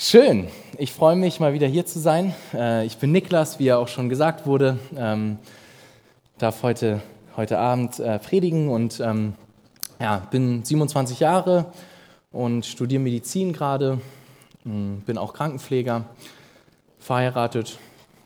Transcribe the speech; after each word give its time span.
Schön, 0.00 0.46
ich 0.78 0.92
freue 0.92 1.16
mich 1.16 1.40
mal 1.40 1.54
wieder 1.54 1.66
hier 1.66 1.84
zu 1.84 1.98
sein. 1.98 2.32
Äh, 2.54 2.86
ich 2.86 2.98
bin 2.98 3.10
Niklas, 3.10 3.58
wie 3.58 3.64
ja 3.64 3.78
auch 3.78 3.88
schon 3.88 4.08
gesagt 4.08 4.46
wurde, 4.46 4.78
ähm, 4.96 5.40
darf 6.38 6.62
heute, 6.62 7.02
heute 7.36 7.58
Abend 7.58 7.98
äh, 7.98 8.20
predigen 8.20 8.68
und 8.68 9.00
ähm, 9.00 9.34
ja, 9.98 10.18
bin 10.30 10.62
27 10.62 11.18
Jahre 11.18 11.72
und 12.30 12.64
studiere 12.64 13.02
Medizin 13.02 13.52
gerade, 13.52 14.00
hm, 14.62 15.00
bin 15.04 15.18
auch 15.18 15.32
Krankenpfleger, 15.32 16.04
verheiratet. 17.00 17.80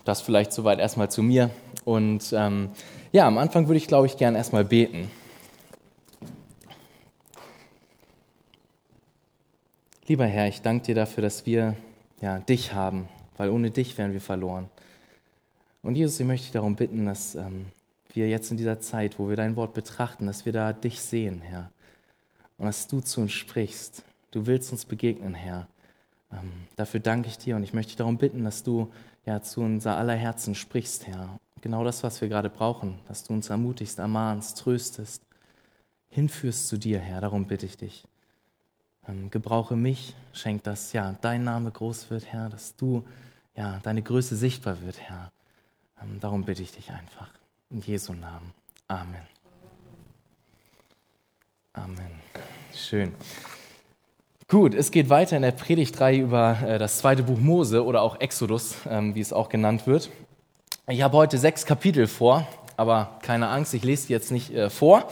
Das 0.05 0.21
vielleicht 0.21 0.53
soweit 0.53 0.79
erstmal 0.79 1.11
zu 1.11 1.23
mir. 1.23 1.49
Und 1.87 2.35
ähm, 2.37 2.69
ja, 3.13 3.27
am 3.27 3.39
Anfang 3.39 3.69
würde 3.69 3.79
ich, 3.79 3.87
glaube 3.87 4.05
ich, 4.05 4.19
gern 4.19 4.35
erstmal 4.35 4.67
beten. 4.67 5.11
Lieber 10.13 10.27
Herr, 10.27 10.47
ich 10.47 10.61
danke 10.61 10.85
dir 10.85 10.95
dafür, 10.95 11.23
dass 11.23 11.47
wir 11.47 11.75
ja, 12.21 12.39
dich 12.39 12.75
haben, 12.75 13.09
weil 13.39 13.49
ohne 13.49 13.71
dich 13.71 13.97
wären 13.97 14.13
wir 14.13 14.21
verloren. 14.21 14.69
Und 15.81 15.95
Jesus, 15.95 16.21
ich 16.21 16.27
möchte 16.27 16.45
dich 16.45 16.53
darum 16.53 16.77
bitten, 16.77 17.07
dass 17.07 17.35
ähm, 17.35 17.65
wir 18.13 18.29
jetzt 18.29 18.51
in 18.51 18.59
dieser 18.59 18.79
Zeit, 18.79 19.19
wo 19.19 19.31
wir 19.31 19.37
dein 19.37 19.57
Wort 19.57 19.73
betrachten, 19.73 20.27
dass 20.27 20.45
wir 20.45 20.53
da 20.53 20.75
dich 20.75 21.01
sehen, 21.01 21.41
Herr. 21.41 21.71
Und 22.59 22.67
dass 22.67 22.89
du 22.89 23.01
zu 23.01 23.23
uns 23.23 23.33
sprichst. 23.33 24.05
Du 24.33 24.45
willst 24.45 24.71
uns 24.71 24.85
begegnen, 24.85 25.33
Herr. 25.33 25.67
Ähm, 26.31 26.53
dafür 26.77 27.01
danke 27.01 27.29
ich 27.29 27.39
dir 27.39 27.57
und 27.57 27.63
ich 27.63 27.73
möchte 27.73 27.93
dich 27.93 27.97
darum 27.97 28.19
bitten, 28.19 28.45
dass 28.45 28.63
du 28.63 28.93
ja, 29.25 29.41
zu 29.41 29.63
unser 29.63 29.97
aller 29.97 30.15
Herzen 30.15 30.55
sprichst, 30.55 31.07
Herr. 31.07 31.39
Genau 31.63 31.85
das, 31.85 32.03
was 32.03 32.21
wir 32.21 32.29
gerade 32.29 32.51
brauchen, 32.51 32.99
dass 33.09 33.25
du 33.25 33.33
uns 33.33 33.49
ermutigst, 33.49 33.99
ermahnst, 33.99 34.59
tröstest, 34.59 35.23
hinführst 36.11 36.69
zu 36.69 36.77
dir, 36.77 36.99
Herr. 36.99 37.23
Darum 37.23 37.47
bitte 37.47 37.65
ich 37.65 37.79
dich. 37.79 38.05
Ähm, 39.09 39.31
gebrauche 39.31 39.75
mich, 39.75 40.15
schenk, 40.33 40.63
dass 40.63 40.93
ja, 40.93 41.17
dein 41.21 41.43
Name 41.43 41.71
groß 41.71 42.11
wird, 42.11 42.27
Herr, 42.27 42.49
dass 42.49 42.77
du, 42.77 43.05
ja, 43.57 43.81
deine 43.83 44.03
Größe 44.03 44.37
sichtbar 44.37 44.81
wird, 44.83 45.01
Herr. 45.01 45.33
Ähm, 46.01 46.21
darum 46.21 46.45
bitte 46.45 46.63
ich 46.63 46.73
dich 46.73 46.91
einfach. 46.91 47.29
In 47.71 47.81
Jesu 47.81 48.13
Namen. 48.13 48.53
Amen. 48.87 49.27
Amen. 51.73 52.11
Schön. 52.75 53.13
Gut, 54.47 54.75
es 54.75 54.91
geht 54.91 55.09
weiter 55.09 55.37
in 55.37 55.43
der 55.43 55.53
Predigtreihe 55.53 56.21
über 56.21 56.59
äh, 56.63 56.79
das 56.79 56.99
zweite 56.99 57.23
Buch 57.23 57.39
Mose 57.39 57.85
oder 57.85 58.03
auch 58.03 58.21
Exodus, 58.21 58.77
ähm, 58.89 59.15
wie 59.15 59.21
es 59.21 59.33
auch 59.33 59.49
genannt 59.49 59.87
wird. 59.87 60.11
Ich 60.87 61.03
habe 61.03 61.17
heute 61.17 61.39
sechs 61.39 61.67
Kapitel 61.67 62.07
vor, 62.07 62.47
aber 62.77 63.19
keine 63.23 63.49
Angst, 63.49 63.73
ich 63.75 63.83
lese 63.83 64.09
die 64.09 64.13
jetzt 64.13 64.31
nicht 64.31 64.53
äh, 64.53 64.71
vor. 64.71 65.09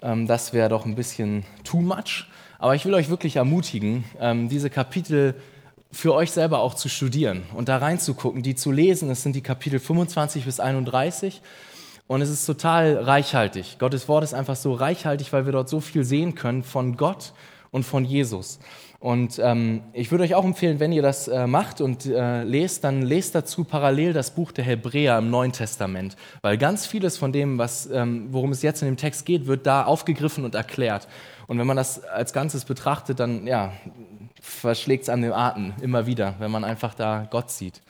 Das 0.00 0.52
wäre 0.52 0.68
doch 0.68 0.84
ein 0.84 0.96
bisschen 0.96 1.46
too 1.62 1.80
much. 1.80 2.26
Aber 2.64 2.74
ich 2.74 2.86
will 2.86 2.94
euch 2.94 3.10
wirklich 3.10 3.36
ermutigen, 3.36 4.04
ähm, 4.18 4.48
diese 4.48 4.70
Kapitel 4.70 5.34
für 5.92 6.14
euch 6.14 6.30
selber 6.30 6.60
auch 6.60 6.72
zu 6.72 6.88
studieren 6.88 7.42
und 7.54 7.68
da 7.68 7.76
reinzugucken, 7.76 8.42
die 8.42 8.54
zu 8.54 8.72
lesen. 8.72 9.10
Das 9.10 9.22
sind 9.22 9.36
die 9.36 9.42
Kapitel 9.42 9.78
25 9.78 10.46
bis 10.46 10.60
31. 10.60 11.42
Und 12.06 12.22
es 12.22 12.30
ist 12.30 12.46
total 12.46 12.96
reichhaltig. 12.96 13.76
Gottes 13.78 14.08
Wort 14.08 14.24
ist 14.24 14.32
einfach 14.32 14.56
so 14.56 14.72
reichhaltig, 14.72 15.30
weil 15.34 15.44
wir 15.44 15.52
dort 15.52 15.68
so 15.68 15.80
viel 15.80 16.04
sehen 16.04 16.36
können 16.36 16.62
von 16.62 16.96
Gott 16.96 17.34
und 17.70 17.82
von 17.82 18.06
Jesus. 18.06 18.60
Und 19.04 19.38
ähm, 19.38 19.82
ich 19.92 20.10
würde 20.10 20.24
euch 20.24 20.34
auch 20.34 20.46
empfehlen, 20.46 20.80
wenn 20.80 20.90
ihr 20.90 21.02
das 21.02 21.28
äh, 21.28 21.46
macht 21.46 21.82
und 21.82 22.06
äh, 22.06 22.42
lest, 22.42 22.84
dann 22.84 23.02
lest 23.02 23.34
dazu 23.34 23.62
parallel 23.62 24.14
das 24.14 24.30
Buch 24.30 24.50
der 24.50 24.64
Hebräer 24.64 25.18
im 25.18 25.28
Neuen 25.28 25.52
Testament, 25.52 26.16
weil 26.40 26.56
ganz 26.56 26.86
vieles 26.86 27.18
von 27.18 27.30
dem, 27.30 27.58
was, 27.58 27.84
ähm, 27.92 28.28
worum 28.30 28.50
es 28.50 28.62
jetzt 28.62 28.80
in 28.80 28.88
dem 28.88 28.96
Text 28.96 29.26
geht, 29.26 29.46
wird 29.46 29.66
da 29.66 29.84
aufgegriffen 29.84 30.46
und 30.46 30.54
erklärt. 30.54 31.06
Und 31.48 31.58
wenn 31.58 31.66
man 31.66 31.76
das 31.76 32.02
als 32.02 32.32
Ganzes 32.32 32.64
betrachtet, 32.64 33.20
dann 33.20 33.46
ja, 33.46 33.74
verschlägt 34.40 35.02
es 35.02 35.08
an 35.10 35.20
den 35.20 35.34
Atem 35.34 35.74
immer 35.82 36.06
wieder, 36.06 36.36
wenn 36.38 36.50
man 36.50 36.64
einfach 36.64 36.94
da 36.94 37.28
Gott 37.30 37.50
sieht. 37.50 37.82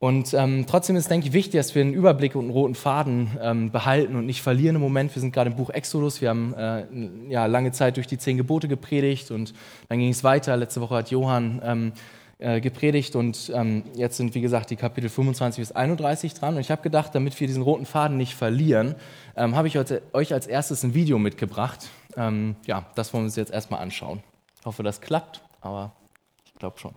Und 0.00 0.32
ähm, 0.32 0.64
trotzdem 0.68 0.94
ist, 0.94 1.10
denke 1.10 1.26
ich, 1.26 1.32
wichtig, 1.32 1.60
dass 1.60 1.74
wir 1.74 1.82
einen 1.82 1.92
Überblick 1.92 2.36
und 2.36 2.42
einen 2.42 2.50
roten 2.50 2.76
Faden 2.76 3.36
ähm, 3.42 3.72
behalten 3.72 4.14
und 4.14 4.26
nicht 4.26 4.42
verlieren 4.42 4.76
im 4.76 4.82
Moment. 4.82 5.14
Wir 5.14 5.20
sind 5.20 5.32
gerade 5.32 5.50
im 5.50 5.56
Buch 5.56 5.70
Exodus. 5.70 6.20
Wir 6.20 6.28
haben 6.28 6.54
äh, 6.54 6.86
ja, 7.28 7.46
lange 7.46 7.72
Zeit 7.72 7.96
durch 7.96 8.06
die 8.06 8.16
zehn 8.16 8.36
Gebote 8.36 8.68
gepredigt 8.68 9.32
und 9.32 9.54
dann 9.88 9.98
ging 9.98 10.10
es 10.10 10.22
weiter. 10.22 10.56
Letzte 10.56 10.80
Woche 10.80 10.94
hat 10.94 11.10
Johann 11.10 11.60
ähm, 11.64 11.92
äh, 12.38 12.60
gepredigt 12.60 13.16
und 13.16 13.50
ähm, 13.52 13.82
jetzt 13.94 14.18
sind, 14.18 14.36
wie 14.36 14.40
gesagt, 14.40 14.70
die 14.70 14.76
Kapitel 14.76 15.10
25 15.10 15.60
bis 15.60 15.72
31 15.72 16.34
dran. 16.34 16.54
Und 16.54 16.60
ich 16.60 16.70
habe 16.70 16.82
gedacht, 16.82 17.12
damit 17.16 17.38
wir 17.40 17.48
diesen 17.48 17.64
roten 17.64 17.84
Faden 17.84 18.16
nicht 18.16 18.36
verlieren, 18.36 18.94
ähm, 19.34 19.56
habe 19.56 19.66
ich 19.66 19.76
euch 19.76 20.32
als 20.32 20.46
erstes 20.46 20.84
ein 20.84 20.94
Video 20.94 21.18
mitgebracht. 21.18 21.88
Ähm, 22.16 22.54
ja, 22.66 22.86
das 22.94 23.12
wollen 23.12 23.24
wir 23.24 23.26
uns 23.26 23.36
jetzt 23.36 23.52
erstmal 23.52 23.80
anschauen. 23.80 24.22
Ich 24.60 24.64
hoffe, 24.64 24.84
das 24.84 25.00
klappt, 25.00 25.42
aber 25.60 25.90
ich 26.44 26.54
glaube 26.54 26.78
schon. 26.78 26.94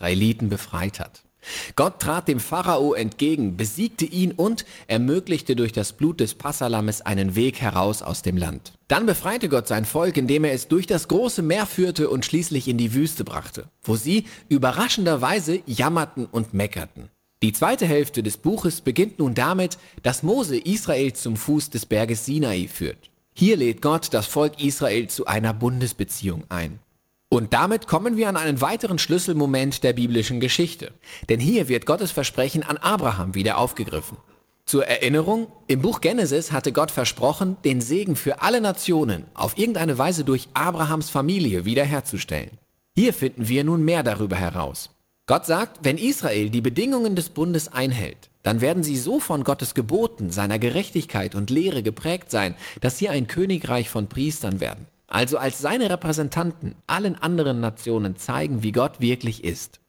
Israeliten 0.00 0.48
befreit 0.48 0.98
hat. 0.98 1.22
Gott 1.76 2.00
trat 2.00 2.28
dem 2.28 2.40
Pharao 2.40 2.92
entgegen, 2.94 3.56
besiegte 3.56 4.04
ihn 4.04 4.32
und 4.32 4.66
ermöglichte 4.88 5.56
durch 5.56 5.72
das 5.72 5.94
Blut 5.94 6.20
des 6.20 6.34
Passalames 6.34 7.00
einen 7.00 7.34
Weg 7.34 7.60
heraus 7.60 8.02
aus 8.02 8.22
dem 8.22 8.36
Land. 8.36 8.72
Dann 8.88 9.06
befreite 9.06 9.48
Gott 9.48 9.66
sein 9.66 9.84
Volk, 9.86 10.16
indem 10.18 10.44
er 10.44 10.52
es 10.52 10.68
durch 10.68 10.86
das 10.86 11.08
große 11.08 11.42
Meer 11.42 11.64
führte 11.66 12.10
und 12.10 12.26
schließlich 12.26 12.68
in 12.68 12.76
die 12.76 12.92
Wüste 12.94 13.24
brachte, 13.24 13.64
wo 13.82 13.96
sie 13.96 14.24
überraschenderweise 14.48 15.60
jammerten 15.66 16.26
und 16.26 16.52
meckerten. 16.52 17.10
Die 17.42 17.52
zweite 17.52 17.86
Hälfte 17.86 18.22
des 18.22 18.36
Buches 18.36 18.82
beginnt 18.82 19.18
nun 19.18 19.34
damit, 19.34 19.78
dass 20.02 20.22
Mose 20.22 20.58
Israel 20.58 21.14
zum 21.14 21.36
Fuß 21.36 21.70
des 21.70 21.86
Berges 21.86 22.26
Sinai 22.26 22.68
führt. 22.68 23.10
Hier 23.34 23.56
lädt 23.56 23.80
Gott 23.80 24.12
das 24.12 24.26
Volk 24.26 24.62
Israel 24.62 25.08
zu 25.08 25.24
einer 25.24 25.54
Bundesbeziehung 25.54 26.44
ein. 26.50 26.80
Und 27.32 27.54
damit 27.54 27.86
kommen 27.86 28.16
wir 28.16 28.28
an 28.28 28.36
einen 28.36 28.60
weiteren 28.60 28.98
Schlüsselmoment 28.98 29.84
der 29.84 29.92
biblischen 29.92 30.40
Geschichte. 30.40 30.90
Denn 31.28 31.38
hier 31.38 31.68
wird 31.68 31.86
Gottes 31.86 32.10
Versprechen 32.10 32.64
an 32.64 32.76
Abraham 32.76 33.36
wieder 33.36 33.56
aufgegriffen. 33.56 34.16
Zur 34.66 34.86
Erinnerung, 34.86 35.46
im 35.68 35.80
Buch 35.80 36.00
Genesis 36.00 36.50
hatte 36.50 36.72
Gott 36.72 36.90
versprochen, 36.90 37.56
den 37.64 37.80
Segen 37.80 38.16
für 38.16 38.42
alle 38.42 38.60
Nationen 38.60 39.26
auf 39.34 39.56
irgendeine 39.56 39.96
Weise 39.96 40.24
durch 40.24 40.48
Abrahams 40.54 41.08
Familie 41.08 41.64
wiederherzustellen. 41.64 42.58
Hier 42.96 43.14
finden 43.14 43.46
wir 43.46 43.62
nun 43.62 43.84
mehr 43.84 44.02
darüber 44.02 44.34
heraus. 44.34 44.90
Gott 45.26 45.46
sagt, 45.46 45.84
wenn 45.84 45.98
Israel 45.98 46.50
die 46.50 46.60
Bedingungen 46.60 47.14
des 47.14 47.28
Bundes 47.28 47.68
einhält, 47.68 48.28
dann 48.42 48.60
werden 48.60 48.82
sie 48.82 48.96
so 48.96 49.20
von 49.20 49.44
Gottes 49.44 49.74
Geboten, 49.74 50.32
seiner 50.32 50.58
Gerechtigkeit 50.58 51.36
und 51.36 51.48
Lehre 51.48 51.84
geprägt 51.84 52.32
sein, 52.32 52.56
dass 52.80 52.98
sie 52.98 53.08
ein 53.08 53.28
Königreich 53.28 53.88
von 53.88 54.08
Priestern 54.08 54.58
werden 54.58 54.88
also 55.10 55.36
als 55.36 55.58
seine 55.58 55.90
Repräsentanten 55.90 56.74
allen 56.86 57.20
anderen 57.20 57.60
Nationen 57.60 58.16
zeigen, 58.16 58.62
wie 58.62 58.72
Gott 58.72 59.00
wirklich 59.00 59.44
ist. 59.44 59.80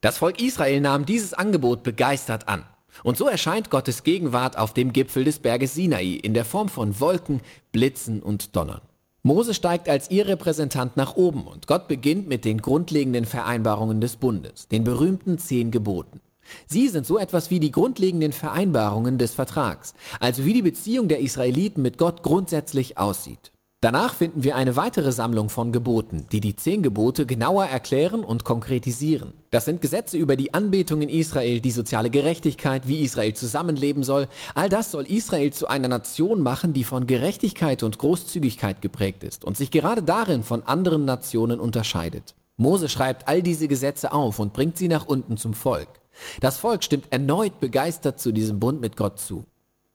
Das 0.00 0.18
Volk 0.18 0.42
Israel 0.42 0.80
nahm 0.80 1.06
dieses 1.06 1.32
Angebot 1.34 1.82
begeistert 1.82 2.48
an. 2.48 2.64
Und 3.02 3.16
so 3.16 3.26
erscheint 3.26 3.70
Gottes 3.70 4.04
Gegenwart 4.04 4.56
auf 4.56 4.72
dem 4.72 4.92
Gipfel 4.92 5.24
des 5.24 5.38
Berges 5.38 5.74
Sinai 5.74 6.20
in 6.22 6.34
der 6.34 6.44
Form 6.44 6.68
von 6.68 6.98
Wolken, 7.00 7.40
Blitzen 7.72 8.22
und 8.22 8.54
Donnern. 8.54 8.82
Mose 9.22 9.54
steigt 9.54 9.88
als 9.88 10.10
ihr 10.10 10.26
Repräsentant 10.28 10.96
nach 10.96 11.16
oben 11.16 11.46
und 11.46 11.66
Gott 11.66 11.88
beginnt 11.88 12.28
mit 12.28 12.44
den 12.44 12.60
grundlegenden 12.60 13.24
Vereinbarungen 13.24 14.00
des 14.00 14.16
Bundes, 14.16 14.68
den 14.68 14.84
berühmten 14.84 15.38
zehn 15.38 15.70
Geboten. 15.70 16.20
Sie 16.66 16.88
sind 16.88 17.06
so 17.06 17.18
etwas 17.18 17.50
wie 17.50 17.58
die 17.58 17.70
grundlegenden 17.70 18.32
Vereinbarungen 18.32 19.16
des 19.16 19.32
Vertrags, 19.32 19.94
also 20.20 20.44
wie 20.44 20.52
die 20.52 20.62
Beziehung 20.62 21.08
der 21.08 21.20
Israeliten 21.20 21.80
mit 21.80 21.96
Gott 21.96 22.22
grundsätzlich 22.22 22.98
aussieht. 22.98 23.53
Danach 23.84 24.14
finden 24.14 24.44
wir 24.44 24.56
eine 24.56 24.76
weitere 24.76 25.12
Sammlung 25.12 25.50
von 25.50 25.70
Geboten, 25.70 26.26
die 26.32 26.40
die 26.40 26.56
zehn 26.56 26.82
Gebote 26.82 27.26
genauer 27.26 27.66
erklären 27.66 28.24
und 28.24 28.42
konkretisieren. 28.42 29.34
Das 29.50 29.66
sind 29.66 29.82
Gesetze 29.82 30.16
über 30.16 30.36
die 30.36 30.54
Anbetung 30.54 31.02
in 31.02 31.10
Israel, 31.10 31.60
die 31.60 31.70
soziale 31.70 32.08
Gerechtigkeit, 32.08 32.88
wie 32.88 33.02
Israel 33.02 33.34
zusammenleben 33.34 34.02
soll. 34.02 34.26
All 34.54 34.70
das 34.70 34.90
soll 34.90 35.04
Israel 35.04 35.52
zu 35.52 35.68
einer 35.68 35.88
Nation 35.88 36.40
machen, 36.40 36.72
die 36.72 36.82
von 36.82 37.06
Gerechtigkeit 37.06 37.82
und 37.82 37.98
Großzügigkeit 37.98 38.80
geprägt 38.80 39.22
ist 39.22 39.44
und 39.44 39.58
sich 39.58 39.70
gerade 39.70 40.02
darin 40.02 40.44
von 40.44 40.62
anderen 40.62 41.04
Nationen 41.04 41.60
unterscheidet. 41.60 42.34
Mose 42.56 42.88
schreibt 42.88 43.28
all 43.28 43.42
diese 43.42 43.68
Gesetze 43.68 44.12
auf 44.12 44.38
und 44.38 44.54
bringt 44.54 44.78
sie 44.78 44.88
nach 44.88 45.04
unten 45.04 45.36
zum 45.36 45.52
Volk. 45.52 45.88
Das 46.40 46.56
Volk 46.56 46.84
stimmt 46.84 47.12
erneut 47.12 47.60
begeistert 47.60 48.18
zu 48.18 48.32
diesem 48.32 48.60
Bund 48.60 48.80
mit 48.80 48.96
Gott 48.96 49.20
zu. 49.20 49.44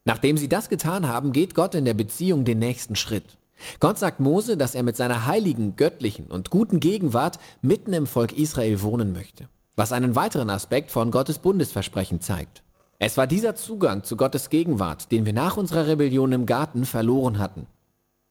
Nachdem 0.06 0.38
sie 0.38 0.48
das 0.48 0.70
getan 0.70 1.08
haben, 1.08 1.32
geht 1.32 1.56
Gott 1.56 1.74
in 1.74 1.86
der 1.86 1.96
Beziehung 1.96 2.46
den 2.46 2.60
nächsten 2.60 2.96
Schritt. 2.96 3.40
Gott 3.80 3.98
sagt 3.98 4.20
Mose, 4.20 4.58
dass 4.58 4.76
er 4.76 4.84
mit 4.84 4.96
seiner 4.96 5.26
heiligen, 5.26 5.76
göttlichen 5.76 6.28
und 6.28 6.50
guten 6.50 6.80
Gegenwart 6.80 7.40
mitten 7.62 7.94
im 7.94 8.08
Volk 8.08 8.34
Israel 8.34 8.82
wohnen 8.82 9.14
möchte, 9.14 9.50
was 9.76 9.92
einen 9.92 10.16
weiteren 10.16 10.50
Aspekt 10.50 10.92
von 10.92 11.12
Gottes 11.12 11.40
Bundesversprechen 11.40 12.22
zeigt. 12.22 12.64
Es 13.00 13.16
war 13.16 13.28
dieser 13.28 13.56
Zugang 13.56 14.04
zu 14.04 14.18
Gottes 14.18 14.50
Gegenwart, 14.50 15.12
den 15.12 15.26
wir 15.26 15.34
nach 15.34 15.56
unserer 15.56 15.88
Rebellion 15.88 16.34
im 16.34 16.46
Garten 16.46 16.86
verloren 16.86 17.40
hatten. 17.40 17.68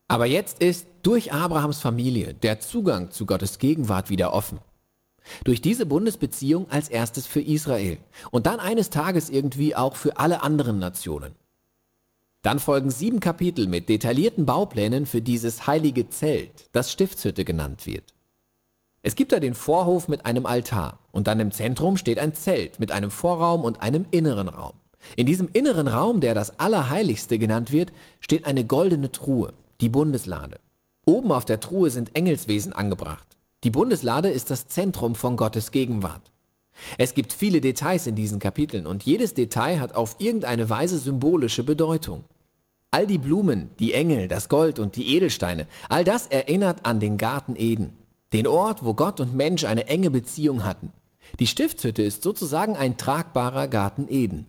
Aber 0.09 0.27
jetzt 0.27 0.61
ist 0.63 0.87
durch 1.03 1.33
Abrahams 1.33 1.81
Familie 1.81 2.35
der 2.35 2.61
Zugang 2.61 3.11
zu 3.11 3.27
Gottes 3.27 3.59
Gegenwart 3.59 4.11
wieder 4.11 4.33
offen. 4.33 4.59
Durch 5.45 5.61
diese 5.61 5.85
Bundesbeziehung 5.85 6.71
als 6.71 6.89
erstes 6.89 7.27
für 7.27 7.41
Israel 7.43 7.99
und 8.31 8.47
dann 8.47 8.61
eines 8.61 8.89
Tages 8.89 9.29
irgendwie 9.29 9.77
auch 9.77 9.97
für 9.97 10.19
alle 10.19 10.43
anderen 10.43 10.79
Nationen. 10.79 11.35
Dann 12.49 12.61
folgen 12.61 12.91
sieben 12.91 13.21
Kapitel 13.21 13.67
mit 13.67 13.91
detaillierten 13.91 14.47
Bauplänen 14.47 15.05
für 15.05 15.21
dieses 15.21 15.67
heilige 15.67 16.09
Zelt, 16.09 16.71
das 16.73 16.91
Stiftshütte 16.91 17.45
genannt 17.45 17.85
wird. 17.85 18.15
Es 19.03 19.17
gibt 19.17 19.33
da 19.33 19.39
den 19.39 19.53
Vorhof 19.53 20.09
mit 20.09 20.25
einem 20.25 20.47
Altar 20.47 20.99
und 21.13 21.27
dann 21.27 21.41
im 21.41 21.51
Zentrum 21.51 21.99
steht 21.99 22.19
ein 22.19 22.33
Zelt 22.33 22.81
mit 22.81 22.91
einem 22.91 23.11
Vorraum 23.11 23.65
und 23.65 23.83
einem 23.83 24.07
inneren 24.13 24.49
Raum. 24.49 24.73
In 25.15 25.27
diesem 25.27 25.51
inneren 25.53 25.89
Raum, 25.89 26.23
der 26.23 26.35
das 26.35 26.59
Allerheiligste 26.59 27.39
genannt 27.39 27.71
wird, 27.71 27.93
steht 28.19 28.47
eine 28.47 28.65
goldene 28.65 29.13
Truhe, 29.13 29.53
die 29.83 29.91
Bundeslade. 29.91 30.59
Oben 31.05 31.33
auf 31.33 31.45
der 31.45 31.61
Truhe 31.61 31.91
sind 31.91 32.17
Engelswesen 32.17 32.73
angebracht. 32.73 33.27
Die 33.63 33.71
Bundeslade 33.71 34.31
ist 34.31 34.51
das 34.51 34.69
Zentrum 34.69 35.17
von 35.17 35.37
Gottes 35.37 35.71
Gegenwart. 35.71 36.33
Es 36.97 37.13
gibt 37.13 37.35
viele 37.35 37.61
Details 37.61 38.07
in 38.07 38.15
diesen 38.15 38.39
Kapiteln 38.39 38.87
und 38.87 39.03
jedes 39.03 39.35
Detail 39.35 39.81
hat 39.81 39.95
auf 39.95 40.17
irgendeine 40.19 40.71
Weise 40.71 40.97
symbolische 40.97 41.63
Bedeutung. 41.63 42.25
All 42.91 43.07
die 43.07 43.19
Blumen, 43.19 43.71
die 43.79 43.93
Engel, 43.93 44.29
das 44.29 44.49
Gold 44.49 44.79
und 44.79 44.97
die 44.97 45.15
Edelsteine, 45.15 45.67
all 45.91 46.05
das 46.05 46.27
erinnert 46.27 46.87
an 46.87 47.01
den 47.01 47.19
Garten 47.19 47.55
Eden, 47.55 47.93
den 48.33 48.47
Ort, 48.47 48.83
wo 48.85 48.95
Gott 48.95 49.21
und 49.21 49.35
Mensch 49.35 49.65
eine 49.65 49.89
enge 49.89 50.11
Beziehung 50.11 50.65
hatten. 50.65 50.93
Die 51.39 51.47
Stiftshütte 51.47 52.03
ist 52.03 52.23
sozusagen 52.23 52.77
ein 52.77 52.97
tragbarer 52.97 53.69
Garten 53.69 54.07
Eden. 54.09 54.47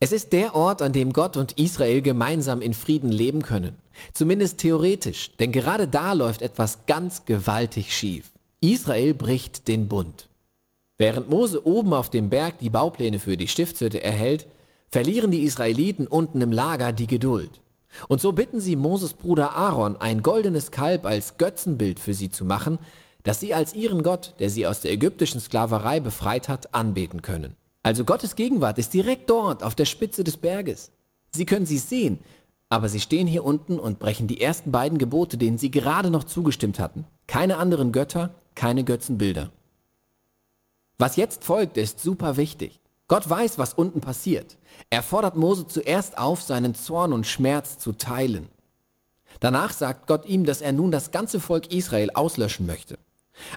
Es 0.00 0.12
ist 0.12 0.32
der 0.32 0.54
Ort, 0.54 0.80
an 0.80 0.92
dem 0.92 1.12
Gott 1.12 1.36
und 1.36 1.58
Israel 1.58 2.00
gemeinsam 2.00 2.62
in 2.62 2.74
Frieden 2.74 3.10
leben 3.10 3.42
können. 3.42 3.76
Zumindest 4.12 4.58
theoretisch, 4.58 5.36
denn 5.38 5.52
gerade 5.52 5.88
da 5.88 6.14
läuft 6.14 6.42
etwas 6.42 6.86
ganz 6.86 7.24
gewaltig 7.24 7.94
schief. 7.94 8.30
Israel 8.60 9.14
bricht 9.14 9.68
den 9.68 9.88
Bund. 9.88 10.28
Während 10.98 11.28
Mose 11.28 11.66
oben 11.66 11.92
auf 11.92 12.08
dem 12.08 12.30
Berg 12.30 12.58
die 12.58 12.70
Baupläne 12.70 13.18
für 13.18 13.36
die 13.36 13.48
Stiftshütte 13.48 14.02
erhält, 14.02 14.46
verlieren 14.90 15.30
die 15.30 15.42
Israeliten 15.42 16.06
unten 16.06 16.40
im 16.40 16.52
Lager 16.52 16.92
die 16.92 17.06
Geduld. 17.06 17.60
Und 18.08 18.20
so 18.20 18.32
bitten 18.32 18.60
sie 18.60 18.76
Moses 18.76 19.14
Bruder 19.14 19.54
Aaron, 19.54 19.96
ein 19.96 20.22
goldenes 20.22 20.70
Kalb 20.70 21.06
als 21.06 21.38
Götzenbild 21.38 21.98
für 21.98 22.14
sie 22.14 22.30
zu 22.30 22.44
machen, 22.44 22.78
das 23.22 23.40
sie 23.40 23.54
als 23.54 23.74
ihren 23.74 24.02
Gott, 24.02 24.34
der 24.38 24.50
sie 24.50 24.66
aus 24.66 24.80
der 24.80 24.92
ägyptischen 24.92 25.40
Sklaverei 25.40 26.00
befreit 26.00 26.48
hat, 26.48 26.74
anbeten 26.74 27.22
können. 27.22 27.56
Also 27.82 28.04
Gottes 28.04 28.36
Gegenwart 28.36 28.78
ist 28.78 28.94
direkt 28.94 29.30
dort, 29.30 29.62
auf 29.62 29.74
der 29.74 29.84
Spitze 29.84 30.24
des 30.24 30.36
Berges. 30.36 30.90
Sie 31.30 31.46
können 31.46 31.66
sie 31.66 31.78
sehen, 31.78 32.18
aber 32.68 32.88
sie 32.88 33.00
stehen 33.00 33.26
hier 33.26 33.44
unten 33.44 33.78
und 33.78 33.98
brechen 33.98 34.26
die 34.26 34.40
ersten 34.40 34.72
beiden 34.72 34.98
Gebote, 34.98 35.38
denen 35.38 35.58
sie 35.58 35.70
gerade 35.70 36.10
noch 36.10 36.24
zugestimmt 36.24 36.78
hatten. 36.78 37.04
Keine 37.26 37.58
anderen 37.58 37.92
Götter, 37.92 38.34
keine 38.54 38.84
Götzenbilder. 38.84 39.50
Was 40.98 41.16
jetzt 41.16 41.44
folgt, 41.44 41.76
ist 41.76 42.00
super 42.00 42.36
wichtig. 42.36 42.80
Gott 43.08 43.28
weiß, 43.28 43.58
was 43.58 43.74
unten 43.74 44.00
passiert. 44.00 44.56
Er 44.90 45.02
fordert 45.02 45.36
Mose 45.36 45.66
zuerst 45.66 46.18
auf, 46.18 46.42
seinen 46.42 46.74
Zorn 46.74 47.12
und 47.12 47.26
Schmerz 47.26 47.78
zu 47.78 47.92
teilen. 47.92 48.48
Danach 49.40 49.72
sagt 49.72 50.06
Gott 50.06 50.26
ihm, 50.26 50.44
dass 50.44 50.60
er 50.60 50.72
nun 50.72 50.90
das 50.90 51.10
ganze 51.10 51.40
Volk 51.40 51.72
Israel 51.72 52.10
auslöschen 52.14 52.66
möchte. 52.66 52.98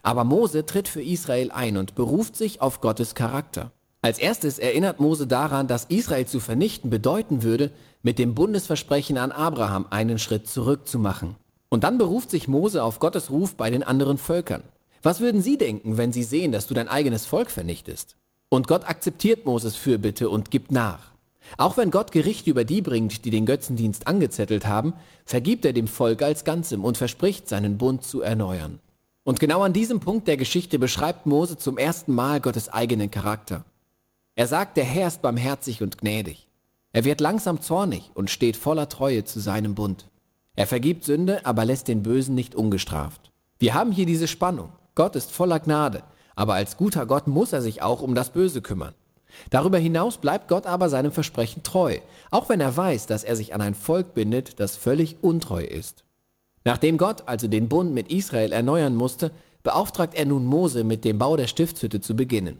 Aber 0.03 0.23
Mose 0.23 0.65
tritt 0.65 0.87
für 0.87 1.01
Israel 1.01 1.51
ein 1.51 1.77
und 1.77 1.95
beruft 1.95 2.35
sich 2.35 2.61
auf 2.61 2.81
Gottes 2.81 3.15
Charakter. 3.15 3.71
Als 4.01 4.19
erstes 4.19 4.59
erinnert 4.59 4.99
Mose 4.99 5.27
daran, 5.27 5.67
dass 5.67 5.85
Israel 5.85 6.25
zu 6.25 6.39
vernichten 6.39 6.89
bedeuten 6.89 7.43
würde, 7.43 7.71
mit 8.01 8.19
dem 8.19 8.35
Bundesversprechen 8.35 9.17
an 9.17 9.31
Abraham 9.31 9.87
einen 9.89 10.19
Schritt 10.19 10.47
zurück 10.47 10.87
zu 10.87 10.99
machen. 10.99 11.35
Und 11.69 11.83
dann 11.83 11.97
beruft 11.97 12.31
sich 12.31 12.47
Mose 12.47 12.83
auf 12.83 12.99
Gottes 12.99 13.29
Ruf 13.29 13.55
bei 13.55 13.69
den 13.69 13.83
anderen 13.83 14.17
Völkern. 14.17 14.63
Was 15.01 15.19
würden 15.19 15.41
Sie 15.41 15.57
denken, 15.57 15.97
wenn 15.97 16.13
Sie 16.13 16.23
sehen, 16.23 16.51
dass 16.51 16.67
du 16.67 16.73
dein 16.73 16.87
eigenes 16.87 17.25
Volk 17.25 17.51
vernichtest? 17.51 18.15
Und 18.49 18.67
Gott 18.67 18.89
akzeptiert 18.89 19.45
Moses 19.45 19.75
Fürbitte 19.75 20.29
und 20.29 20.51
gibt 20.51 20.71
nach. 20.71 21.11
Auch 21.57 21.77
wenn 21.77 21.91
Gott 21.91 22.11
Gericht 22.11 22.47
über 22.47 22.63
die 22.63 22.81
bringt, 22.81 23.25
die 23.25 23.29
den 23.29 23.45
Götzendienst 23.45 24.07
angezettelt 24.07 24.67
haben, 24.67 24.93
vergibt 25.25 25.65
er 25.65 25.73
dem 25.73 25.87
Volk 25.87 26.21
als 26.21 26.43
Ganzem 26.43 26.83
und 26.83 26.97
verspricht, 26.97 27.47
seinen 27.47 27.77
Bund 27.77 28.03
zu 28.03 28.21
erneuern. 28.21 28.79
Und 29.23 29.39
genau 29.39 29.61
an 29.61 29.73
diesem 29.73 29.99
Punkt 29.99 30.27
der 30.27 30.37
Geschichte 30.37 30.79
beschreibt 30.79 31.25
Mose 31.25 31.57
zum 31.57 31.77
ersten 31.77 32.13
Mal 32.13 32.41
Gottes 32.41 32.69
eigenen 32.69 33.11
Charakter. 33.11 33.63
Er 34.35 34.47
sagt, 34.47 34.77
der 34.77 34.85
Herr 34.85 35.07
ist 35.07 35.21
barmherzig 35.21 35.81
und 35.83 35.97
gnädig. 35.97 36.47
Er 36.91 37.05
wird 37.05 37.21
langsam 37.21 37.61
zornig 37.61 38.09
und 38.15 38.31
steht 38.31 38.57
voller 38.57 38.89
Treue 38.89 39.23
zu 39.23 39.39
seinem 39.39 39.75
Bund. 39.75 40.07
Er 40.55 40.65
vergibt 40.65 41.03
Sünde, 41.03 41.45
aber 41.45 41.65
lässt 41.65 41.87
den 41.87 42.01
Bösen 42.01 42.35
nicht 42.35 42.55
ungestraft. 42.55 43.31
Wir 43.59 43.73
haben 43.73 43.91
hier 43.91 44.05
diese 44.05 44.27
Spannung. 44.27 44.71
Gott 44.95 45.15
ist 45.15 45.31
voller 45.31 45.59
Gnade, 45.59 46.03
aber 46.39 46.53
als 46.53 46.77
guter 46.77 47.05
Gott 47.05 47.27
muss 47.27 47.51
er 47.51 47.61
sich 47.61 47.81
auch 47.81 48.01
um 48.01 48.15
das 48.15 48.29
Böse 48.29 48.61
kümmern. 48.61 48.93
Darüber 49.49 49.77
hinaus 49.77 50.19
bleibt 50.19 50.47
Gott 50.47 50.65
aber 50.67 50.87
seinem 50.87 51.11
Versprechen 51.11 51.63
treu, 51.63 51.97
auch 52.31 52.47
wenn 52.47 52.61
er 52.61 52.77
weiß, 52.77 53.07
dass 53.07 53.25
er 53.25 53.35
sich 53.35 53.53
an 53.53 53.59
ein 53.59 53.75
Volk 53.75 54.13
bindet, 54.13 54.57
das 54.61 54.77
völlig 54.77 55.17
untreu 55.21 55.61
ist. 55.61 56.05
Nachdem 56.63 56.97
Gott 56.97 57.23
also 57.27 57.49
den 57.49 57.67
Bund 57.67 57.93
mit 57.93 58.09
Israel 58.09 58.53
erneuern 58.53 58.95
musste, 58.95 59.31
beauftragt 59.63 60.15
er 60.15 60.23
nun 60.25 60.45
Mose 60.45 60.85
mit 60.85 61.03
dem 61.03 61.17
Bau 61.17 61.35
der 61.35 61.47
Stiftshütte 61.47 61.99
zu 61.99 62.15
beginnen. 62.15 62.59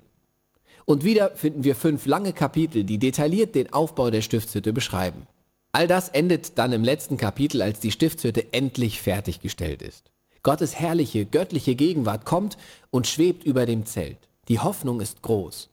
Und 0.83 1.05
wieder 1.05 1.31
finden 1.37 1.63
wir 1.63 1.75
fünf 1.75 2.05
lange 2.05 2.33
Kapitel, 2.33 2.83
die 2.83 2.97
detailliert 2.97 3.55
den 3.55 3.71
Aufbau 3.71 4.09
der 4.09 4.21
Stiftshütte 4.21 4.73
beschreiben. 4.73 5.25
All 5.71 5.87
das 5.87 6.09
endet 6.09 6.57
dann 6.57 6.73
im 6.73 6.83
letzten 6.83 7.15
Kapitel, 7.15 7.61
als 7.61 7.79
die 7.79 7.91
Stiftshütte 7.91 8.51
endlich 8.51 9.01
fertiggestellt 9.01 9.81
ist. 9.81 10.11
Gottes 10.49 10.79
herrliche, 10.79 11.27
göttliche 11.27 11.75
Gegenwart 11.75 12.25
kommt 12.25 12.57
und 12.89 13.05
schwebt 13.05 13.43
über 13.43 13.67
dem 13.67 13.85
Zelt. 13.85 14.17
Die 14.47 14.57
Hoffnung 14.57 14.99
ist 14.99 15.21
groß. 15.21 15.69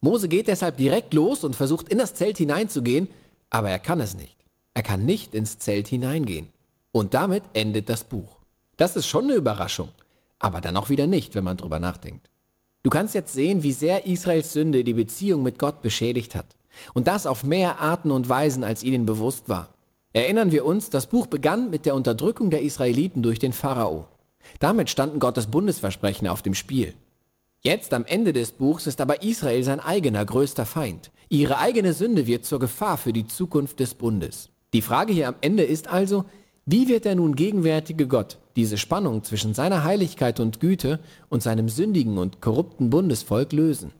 Mose 0.00 0.28
geht 0.28 0.46
deshalb 0.46 0.76
direkt 0.76 1.12
los 1.14 1.42
und 1.42 1.56
versucht 1.56 1.88
in 1.88 1.98
das 1.98 2.14
Zelt 2.14 2.38
hineinzugehen, 2.38 3.08
aber 3.50 3.70
er 3.70 3.80
kann 3.80 3.98
es 3.98 4.14
nicht. 4.14 4.36
Er 4.72 4.84
kann 4.84 5.04
nicht 5.04 5.34
ins 5.34 5.58
Zelt 5.58 5.88
hineingehen. 5.88 6.46
Und 6.92 7.12
damit 7.12 7.42
endet 7.54 7.88
das 7.88 8.04
Buch. 8.04 8.36
Das 8.76 8.94
ist 8.94 9.08
schon 9.08 9.24
eine 9.24 9.34
Überraschung, 9.34 9.88
aber 10.38 10.60
dann 10.60 10.76
auch 10.76 10.90
wieder 10.90 11.08
nicht, 11.08 11.34
wenn 11.34 11.42
man 11.42 11.56
drüber 11.56 11.80
nachdenkt. 11.80 12.30
Du 12.84 12.90
kannst 12.90 13.16
jetzt 13.16 13.32
sehen, 13.32 13.64
wie 13.64 13.72
sehr 13.72 14.06
Israels 14.06 14.52
Sünde 14.52 14.84
die 14.84 14.94
Beziehung 14.94 15.42
mit 15.42 15.58
Gott 15.58 15.82
beschädigt 15.82 16.36
hat. 16.36 16.46
Und 16.92 17.08
das 17.08 17.26
auf 17.26 17.42
mehr 17.42 17.80
Arten 17.80 18.12
und 18.12 18.28
Weisen, 18.28 18.62
als 18.62 18.84
ihnen 18.84 19.06
bewusst 19.06 19.48
war. 19.48 19.73
Erinnern 20.14 20.52
wir 20.52 20.64
uns, 20.64 20.90
das 20.90 21.08
Buch 21.08 21.26
begann 21.26 21.70
mit 21.70 21.86
der 21.86 21.96
Unterdrückung 21.96 22.48
der 22.48 22.62
Israeliten 22.62 23.20
durch 23.24 23.40
den 23.40 23.52
Pharao. 23.52 24.06
Damit 24.60 24.88
standen 24.88 25.18
Gottes 25.18 25.48
Bundesversprechen 25.48 26.28
auf 26.28 26.40
dem 26.40 26.54
Spiel. 26.54 26.94
Jetzt 27.62 27.92
am 27.92 28.04
Ende 28.04 28.32
des 28.32 28.52
Buchs 28.52 28.86
ist 28.86 29.00
aber 29.00 29.24
Israel 29.24 29.64
sein 29.64 29.80
eigener 29.80 30.24
größter 30.24 30.66
Feind. 30.66 31.10
Ihre 31.30 31.58
eigene 31.58 31.92
Sünde 31.94 32.28
wird 32.28 32.44
zur 32.44 32.60
Gefahr 32.60 32.96
für 32.96 33.12
die 33.12 33.26
Zukunft 33.26 33.80
des 33.80 33.94
Bundes. 33.94 34.50
Die 34.72 34.82
Frage 34.82 35.12
hier 35.12 35.26
am 35.26 35.34
Ende 35.40 35.64
ist 35.64 35.88
also, 35.88 36.26
wie 36.64 36.86
wird 36.86 37.06
der 37.06 37.16
nun 37.16 37.34
gegenwärtige 37.34 38.06
Gott 38.06 38.38
diese 38.54 38.78
Spannung 38.78 39.24
zwischen 39.24 39.52
seiner 39.52 39.82
Heiligkeit 39.82 40.38
und 40.38 40.60
Güte 40.60 41.00
und 41.28 41.42
seinem 41.42 41.68
sündigen 41.68 42.18
und 42.18 42.40
korrupten 42.40 42.88
Bundesvolk 42.88 43.52
lösen? 43.52 43.90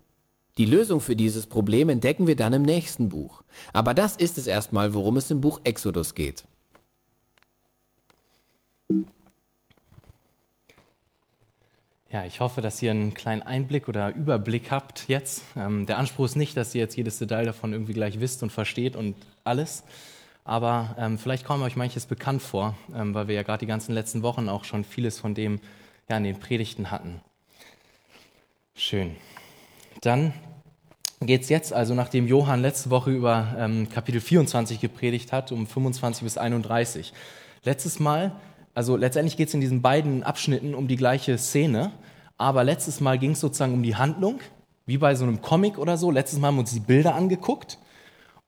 Die 0.56 0.66
Lösung 0.66 1.00
für 1.00 1.16
dieses 1.16 1.46
Problem 1.46 1.88
entdecken 1.88 2.26
wir 2.26 2.37
dann 2.37 2.52
im 2.52 2.62
nächsten 2.62 3.08
Buch. 3.08 3.42
Aber 3.73 3.92
das 3.92 4.16
ist 4.16 4.38
es 4.38 4.46
erstmal, 4.46 4.94
worum 4.94 5.16
es 5.16 5.30
im 5.30 5.40
Buch 5.40 5.61
Exodus 5.64 6.14
geht. 6.14 6.44
Ja, 12.14 12.25
ich 12.25 12.38
hoffe, 12.38 12.61
dass 12.61 12.80
ihr 12.80 12.92
einen 12.92 13.12
kleinen 13.12 13.42
Einblick 13.42 13.88
oder 13.88 14.14
Überblick 14.14 14.70
habt 14.70 15.08
jetzt. 15.08 15.42
Ähm, 15.56 15.87
der 15.87 15.99
Anspruch 15.99 16.26
ist 16.26 16.37
nicht, 16.37 16.56
dass 16.56 16.73
ihr 16.73 16.80
jetzt 16.80 16.96
jedes 16.96 17.18
Detail 17.18 17.44
davon 17.44 17.73
irgendwie 17.73 17.92
gleich 17.92 18.20
wisst 18.20 18.44
und 18.44 18.50
versteht 18.50 18.94
und 18.94 19.16
alles. 19.42 19.82
Aber 20.44 20.94
ähm, 20.96 21.18
vielleicht 21.18 21.44
kommt 21.44 21.64
euch 21.64 21.75
manches 21.75 22.06
bekannt 22.06 22.40
vor, 22.40 22.76
ähm, 22.94 23.14
weil 23.14 23.26
wir 23.26 23.34
ja 23.34 23.42
gerade 23.42 23.58
die 23.61 23.66
ganzen 23.66 23.94
letzten 23.94 24.23
Wochen 24.23 24.49
auch 24.49 24.62
schon 24.62 24.84
vieles 24.84 25.18
von 25.18 25.34
dem 25.34 25.58
ja, 26.08 26.16
in 26.18 26.23
den 26.23 26.38
Predigten 26.38 26.92
hatten. 26.92 27.20
Schön. 28.76 29.16
Dann 30.04 30.34
geht 31.20 31.42
es 31.42 31.49
jetzt, 31.49 31.73
also 31.73 31.94
nachdem 31.94 32.26
Johann 32.26 32.61
letzte 32.61 32.90
Woche 32.90 33.11
über 33.11 33.54
ähm, 33.58 33.88
Kapitel 33.88 34.20
24 34.20 34.78
gepredigt 34.78 35.32
hat, 35.32 35.50
um 35.50 35.66
25 35.66 36.25
bis 36.25 36.37
31. 36.37 37.14
Letztes 37.62 38.00
Mal, 38.00 38.32
also 38.75 38.96
letztendlich 38.96 39.38
geht 39.38 39.49
es 39.49 39.54
in 39.54 39.62
diesen 39.62 39.80
beiden 39.80 40.23
Abschnitten 40.23 40.75
um 40.75 40.88
die 40.88 40.96
gleiche 40.96 41.38
Szene, 41.38 41.90
aber 42.37 42.64
letztes 42.64 43.00
Mal 43.00 43.18
ging 43.18 43.30
es 43.30 43.40
sozusagen 43.40 43.73
um 43.73 43.82
die 43.82 43.96
Handlung, 43.96 44.40
wie 44.84 44.99
bei 44.99 45.14
so 45.14 45.25
einem 45.25 45.40
Comic 45.40 45.78
oder 45.78 45.96
so. 45.96 46.11
Letztes 46.11 46.38
Mal 46.38 46.49
haben 46.49 46.56
wir 46.56 46.61
uns 46.61 46.75
die 46.75 46.80
Bilder 46.80 47.14
angeguckt 47.14 47.78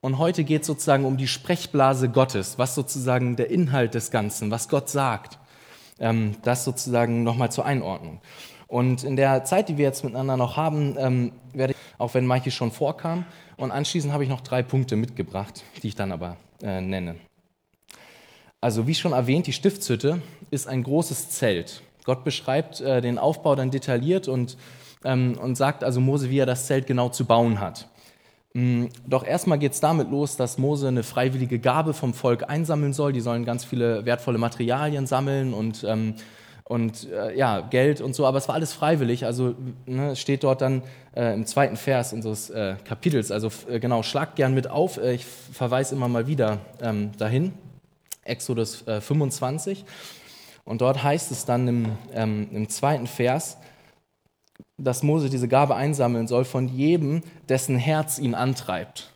und 0.02 0.18
heute 0.18 0.44
geht 0.44 0.60
es 0.60 0.66
sozusagen 0.66 1.06
um 1.06 1.16
die 1.16 1.28
Sprechblase 1.28 2.10
Gottes, 2.10 2.58
was 2.58 2.74
sozusagen 2.74 3.36
der 3.36 3.48
Inhalt 3.48 3.94
des 3.94 4.10
Ganzen, 4.10 4.50
was 4.50 4.68
Gott 4.68 4.90
sagt. 4.90 5.38
Ähm, 5.98 6.36
das 6.42 6.64
sozusagen 6.64 7.22
nochmal 7.22 7.50
zur 7.50 7.64
Einordnung. 7.64 8.20
Und 8.68 9.04
in 9.04 9.16
der 9.16 9.44
Zeit, 9.44 9.68
die 9.68 9.76
wir 9.76 9.84
jetzt 9.84 10.04
miteinander 10.04 10.36
noch 10.36 10.56
haben, 10.56 10.96
ähm, 10.98 11.32
werde 11.52 11.72
ich, 11.72 11.78
auch 11.98 12.14
wenn 12.14 12.26
manche 12.26 12.50
schon 12.50 12.72
vorkam, 12.72 13.24
und 13.56 13.70
anschließend 13.70 14.12
habe 14.12 14.24
ich 14.24 14.28
noch 14.28 14.40
drei 14.40 14.62
Punkte 14.62 14.96
mitgebracht, 14.96 15.64
die 15.82 15.88
ich 15.88 15.94
dann 15.94 16.12
aber 16.12 16.36
äh, 16.62 16.80
nenne. 16.80 17.16
Also 18.60 18.86
wie 18.86 18.94
schon 18.94 19.12
erwähnt, 19.12 19.46
die 19.46 19.52
Stiftshütte 19.52 20.20
ist 20.50 20.66
ein 20.66 20.82
großes 20.82 21.30
Zelt. 21.30 21.82
Gott 22.04 22.24
beschreibt 22.24 22.80
äh, 22.80 23.00
den 23.00 23.18
Aufbau 23.18 23.54
dann 23.54 23.70
detailliert 23.70 24.28
und, 24.28 24.56
ähm, 25.04 25.38
und 25.40 25.56
sagt 25.56 25.84
also 25.84 26.00
Mose, 26.00 26.30
wie 26.30 26.38
er 26.38 26.46
das 26.46 26.66
Zelt 26.66 26.86
genau 26.86 27.08
zu 27.08 27.24
bauen 27.24 27.60
hat. 27.60 27.88
Mm, 28.54 28.86
doch 29.06 29.24
erstmal 29.24 29.58
geht 29.58 29.72
es 29.72 29.80
damit 29.80 30.10
los, 30.10 30.36
dass 30.36 30.58
Mose 30.58 30.88
eine 30.88 31.02
freiwillige 31.02 31.58
Gabe 31.58 31.94
vom 31.94 32.14
Volk 32.14 32.48
einsammeln 32.48 32.92
soll. 32.92 33.12
Die 33.12 33.20
sollen 33.20 33.44
ganz 33.44 33.64
viele 33.64 34.04
wertvolle 34.04 34.38
Materialien 34.38 35.06
sammeln 35.06 35.52
und, 35.52 35.84
ähm, 35.84 36.14
und 36.68 37.08
äh, 37.12 37.36
ja, 37.36 37.60
Geld 37.60 38.00
und 38.00 38.14
so, 38.16 38.26
aber 38.26 38.38
es 38.38 38.48
war 38.48 38.56
alles 38.56 38.72
freiwillig. 38.72 39.24
Also 39.24 39.54
ne, 39.86 40.16
steht 40.16 40.42
dort 40.42 40.60
dann 40.60 40.82
äh, 41.14 41.32
im 41.32 41.46
zweiten 41.46 41.76
Vers 41.76 42.12
unseres 42.12 42.50
äh, 42.50 42.74
Kapitels. 42.84 43.30
Also 43.30 43.50
äh, 43.68 43.78
genau, 43.78 44.02
schlagt 44.02 44.34
gern 44.34 44.52
mit 44.52 44.68
auf. 44.68 44.96
Äh, 44.96 45.14
ich 45.14 45.24
verweise 45.24 45.94
immer 45.94 46.08
mal 46.08 46.26
wieder 46.26 46.58
ähm, 46.82 47.12
dahin. 47.18 47.52
Exodus 48.24 48.84
25. 49.00 49.82
Äh, 49.82 49.84
und 50.64 50.80
dort 50.80 51.04
heißt 51.04 51.30
es 51.30 51.44
dann 51.44 51.68
im, 51.68 51.98
ähm, 52.12 52.48
im 52.50 52.68
zweiten 52.68 53.06
Vers, 53.06 53.58
dass 54.76 55.04
Mose 55.04 55.30
diese 55.30 55.46
Gabe 55.46 55.76
einsammeln 55.76 56.26
soll 56.26 56.44
von 56.44 56.66
jedem, 56.66 57.22
dessen 57.48 57.76
Herz 57.76 58.18
ihn 58.18 58.34
antreibt. 58.34 59.15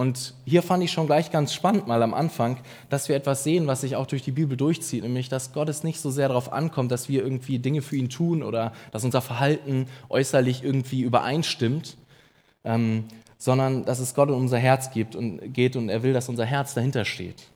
Und 0.00 0.32
hier 0.46 0.62
fand 0.62 0.82
ich 0.82 0.92
schon 0.92 1.04
gleich 1.04 1.30
ganz 1.30 1.52
spannend 1.52 1.86
mal 1.86 2.02
am 2.02 2.14
Anfang, 2.14 2.56
dass 2.88 3.10
wir 3.10 3.16
etwas 3.16 3.44
sehen, 3.44 3.66
was 3.66 3.82
sich 3.82 3.96
auch 3.96 4.06
durch 4.06 4.22
die 4.22 4.32
Bibel 4.32 4.56
durchzieht, 4.56 5.02
nämlich 5.02 5.28
dass 5.28 5.52
Gott 5.52 5.68
es 5.68 5.84
nicht 5.84 6.00
so 6.00 6.10
sehr 6.10 6.28
darauf 6.28 6.54
ankommt, 6.54 6.90
dass 6.90 7.10
wir 7.10 7.22
irgendwie 7.22 7.58
Dinge 7.58 7.82
für 7.82 7.96
ihn 7.96 8.08
tun 8.08 8.42
oder 8.42 8.72
dass 8.92 9.04
unser 9.04 9.20
Verhalten 9.20 9.88
äußerlich 10.08 10.64
irgendwie 10.64 11.02
übereinstimmt, 11.02 11.98
ähm, 12.64 13.08
sondern 13.36 13.84
dass 13.84 13.98
es 13.98 14.14
Gott 14.14 14.30
um 14.30 14.40
unser 14.40 14.56
Herz 14.56 14.90
gibt 14.90 15.16
und 15.16 15.52
geht 15.52 15.76
und 15.76 15.90
er 15.90 16.02
will, 16.02 16.14
dass 16.14 16.30
unser 16.30 16.46
Herz 16.46 16.72
dahinter 16.72 17.04
steht. 17.04 17.48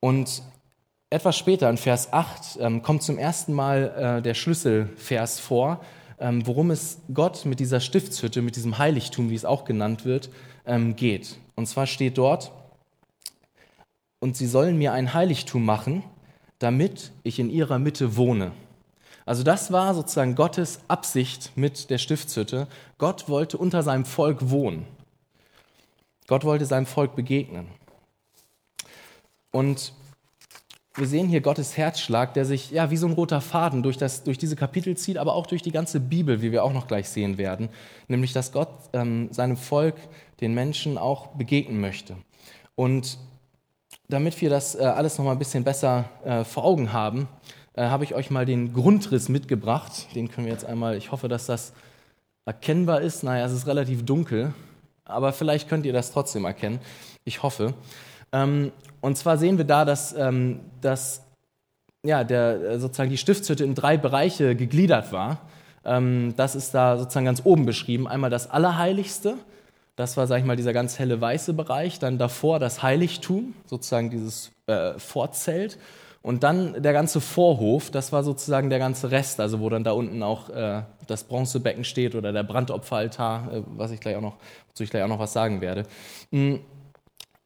Und 0.00 0.42
etwas 1.10 1.36
später, 1.36 1.68
in 1.68 1.76
Vers 1.76 2.14
8, 2.14 2.60
ähm, 2.60 2.80
kommt 2.80 3.02
zum 3.02 3.18
ersten 3.18 3.52
Mal 3.52 4.16
äh, 4.20 4.22
der 4.22 4.32
Schlüsselvers 4.32 5.38
vor, 5.38 5.84
worum 6.18 6.70
es 6.70 6.98
Gott 7.12 7.44
mit 7.44 7.60
dieser 7.60 7.80
Stiftshütte, 7.80 8.42
mit 8.42 8.56
diesem 8.56 8.78
Heiligtum, 8.78 9.30
wie 9.30 9.34
es 9.34 9.44
auch 9.44 9.64
genannt 9.64 10.04
wird, 10.04 10.30
ähm, 10.66 10.96
geht. 10.96 11.38
Und 11.54 11.66
zwar 11.66 11.86
steht 11.86 12.18
dort, 12.18 12.52
und 14.20 14.36
sie 14.36 14.46
sollen 14.46 14.78
mir 14.78 14.92
ein 14.92 15.12
Heiligtum 15.12 15.64
machen, 15.64 16.02
damit 16.58 17.12
ich 17.24 17.38
in 17.38 17.50
ihrer 17.50 17.78
Mitte 17.78 18.16
wohne. 18.16 18.52
Also 19.26 19.42
das 19.42 19.70
war 19.72 19.94
sozusagen 19.94 20.34
Gottes 20.34 20.80
Absicht 20.88 21.52
mit 21.56 21.90
der 21.90 21.98
Stiftshütte. 21.98 22.66
Gott 22.98 23.28
wollte 23.28 23.58
unter 23.58 23.82
seinem 23.82 24.04
Volk 24.04 24.50
wohnen. 24.50 24.86
Gott 26.26 26.44
wollte 26.44 26.64
seinem 26.64 26.86
Volk 26.86 27.14
begegnen. 27.16 27.68
Und 29.50 29.92
wir 30.96 31.06
sehen 31.06 31.28
hier 31.28 31.40
Gottes 31.40 31.76
Herzschlag, 31.76 32.34
der 32.34 32.44
sich 32.44 32.70
ja 32.70 32.90
wie 32.90 32.96
so 32.96 33.06
ein 33.06 33.14
roter 33.14 33.40
Faden 33.40 33.82
durch, 33.82 33.96
das, 33.96 34.22
durch 34.22 34.38
diese 34.38 34.54
Kapitel 34.54 34.96
zieht, 34.96 35.18
aber 35.18 35.34
auch 35.34 35.46
durch 35.46 35.62
die 35.62 35.72
ganze 35.72 35.98
Bibel, 35.98 36.40
wie 36.40 36.52
wir 36.52 36.62
auch 36.62 36.72
noch 36.72 36.86
gleich 36.86 37.08
sehen 37.08 37.36
werden. 37.36 37.68
Nämlich, 38.06 38.32
dass 38.32 38.52
Gott 38.52 38.68
ähm, 38.92 39.28
seinem 39.32 39.56
Volk, 39.56 39.96
den 40.40 40.54
Menschen 40.54 40.98
auch 40.98 41.28
begegnen 41.28 41.80
möchte. 41.80 42.16
Und 42.74 43.18
damit 44.08 44.40
wir 44.40 44.50
das 44.50 44.74
äh, 44.74 44.82
alles 44.82 45.18
noch 45.18 45.24
mal 45.24 45.32
ein 45.32 45.38
bisschen 45.38 45.64
besser 45.64 46.04
äh, 46.24 46.44
vor 46.44 46.64
Augen 46.64 46.92
haben, 46.92 47.28
äh, 47.74 47.82
habe 47.82 48.04
ich 48.04 48.14
euch 48.14 48.30
mal 48.30 48.46
den 48.46 48.72
Grundriss 48.72 49.28
mitgebracht. 49.28 50.14
Den 50.14 50.30
können 50.30 50.46
wir 50.46 50.52
jetzt 50.52 50.64
einmal, 50.64 50.96
ich 50.96 51.10
hoffe, 51.10 51.28
dass 51.28 51.46
das 51.46 51.72
erkennbar 52.44 53.00
ist. 53.00 53.22
Naja, 53.22 53.46
es 53.46 53.52
ist 53.52 53.66
relativ 53.66 54.04
dunkel, 54.04 54.54
aber 55.04 55.32
vielleicht 55.32 55.68
könnt 55.68 55.86
ihr 55.86 55.92
das 55.92 56.12
trotzdem 56.12 56.44
erkennen. 56.44 56.78
Ich 57.24 57.42
hoffe. 57.42 57.74
Ähm, 58.32 58.72
und 59.04 59.18
zwar 59.18 59.36
sehen 59.36 59.58
wir 59.58 59.66
da, 59.66 59.84
dass, 59.84 60.14
ähm, 60.14 60.60
dass 60.80 61.26
ja, 62.06 62.24
der, 62.24 62.62
äh, 62.62 62.78
sozusagen 62.78 63.10
die 63.10 63.18
Stiftshütte 63.18 63.62
in 63.62 63.74
drei 63.74 63.98
Bereiche 63.98 64.56
gegliedert 64.56 65.12
war. 65.12 65.42
Ähm, 65.84 66.32
das 66.38 66.54
ist 66.54 66.72
da 66.72 66.96
sozusagen 66.96 67.26
ganz 67.26 67.42
oben 67.44 67.66
beschrieben. 67.66 68.08
Einmal 68.08 68.30
das 68.30 68.50
Allerheiligste, 68.50 69.34
das 69.94 70.16
war, 70.16 70.26
sag 70.26 70.38
ich 70.38 70.46
mal, 70.46 70.56
dieser 70.56 70.72
ganz 70.72 70.98
helle 70.98 71.20
weiße 71.20 71.52
Bereich. 71.52 71.98
Dann 71.98 72.16
davor 72.16 72.58
das 72.58 72.82
Heiligtum, 72.82 73.52
sozusagen 73.66 74.08
dieses 74.08 74.52
äh, 74.68 74.98
Vorzelt. 74.98 75.78
Und 76.22 76.42
dann 76.42 76.82
der 76.82 76.94
ganze 76.94 77.20
Vorhof, 77.20 77.90
das 77.90 78.10
war 78.10 78.24
sozusagen 78.24 78.70
der 78.70 78.78
ganze 78.78 79.10
Rest, 79.10 79.38
also 79.38 79.60
wo 79.60 79.68
dann 79.68 79.84
da 79.84 79.92
unten 79.92 80.22
auch 80.22 80.48
äh, 80.48 80.80
das 81.06 81.24
Bronzebecken 81.24 81.84
steht 81.84 82.14
oder 82.14 82.32
der 82.32 82.42
Brandopferaltar, 82.42 83.52
äh, 83.52 83.62
was 83.66 83.90
ich 83.90 84.00
gleich 84.00 84.16
auch 84.16 84.22
noch, 84.22 84.38
wozu 84.68 84.82
ich 84.82 84.88
gleich 84.88 85.02
auch 85.02 85.08
noch 85.08 85.18
was 85.18 85.34
sagen 85.34 85.60
werde. 85.60 85.82
Mhm. 86.30 86.60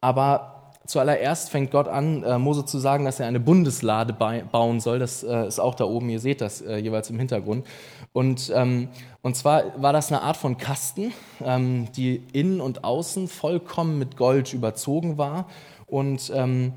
Aber 0.00 0.57
Zuallererst 0.88 1.50
fängt 1.50 1.70
Gott 1.70 1.86
an, 1.86 2.22
äh, 2.22 2.38
Mose 2.38 2.64
zu 2.64 2.78
sagen, 2.78 3.04
dass 3.04 3.20
er 3.20 3.26
eine 3.26 3.40
Bundeslade 3.40 4.14
bauen 4.14 4.80
soll. 4.80 4.98
Das 4.98 5.22
äh, 5.22 5.46
ist 5.46 5.58
auch 5.58 5.74
da 5.74 5.84
oben, 5.84 6.08
ihr 6.08 6.18
seht 6.18 6.40
das 6.40 6.62
äh, 6.62 6.78
jeweils 6.78 7.10
im 7.10 7.18
Hintergrund. 7.18 7.66
Und, 8.14 8.50
ähm, 8.54 8.88
und 9.20 9.36
zwar 9.36 9.64
war 9.76 9.92
das 9.92 10.10
eine 10.10 10.22
Art 10.22 10.38
von 10.38 10.56
Kasten, 10.56 11.12
ähm, 11.44 11.88
die 11.94 12.22
innen 12.32 12.62
und 12.62 12.84
außen 12.84 13.28
vollkommen 13.28 13.98
mit 13.98 14.16
Gold 14.16 14.54
überzogen 14.54 15.18
war. 15.18 15.44
Und 15.86 16.32
ähm, 16.34 16.72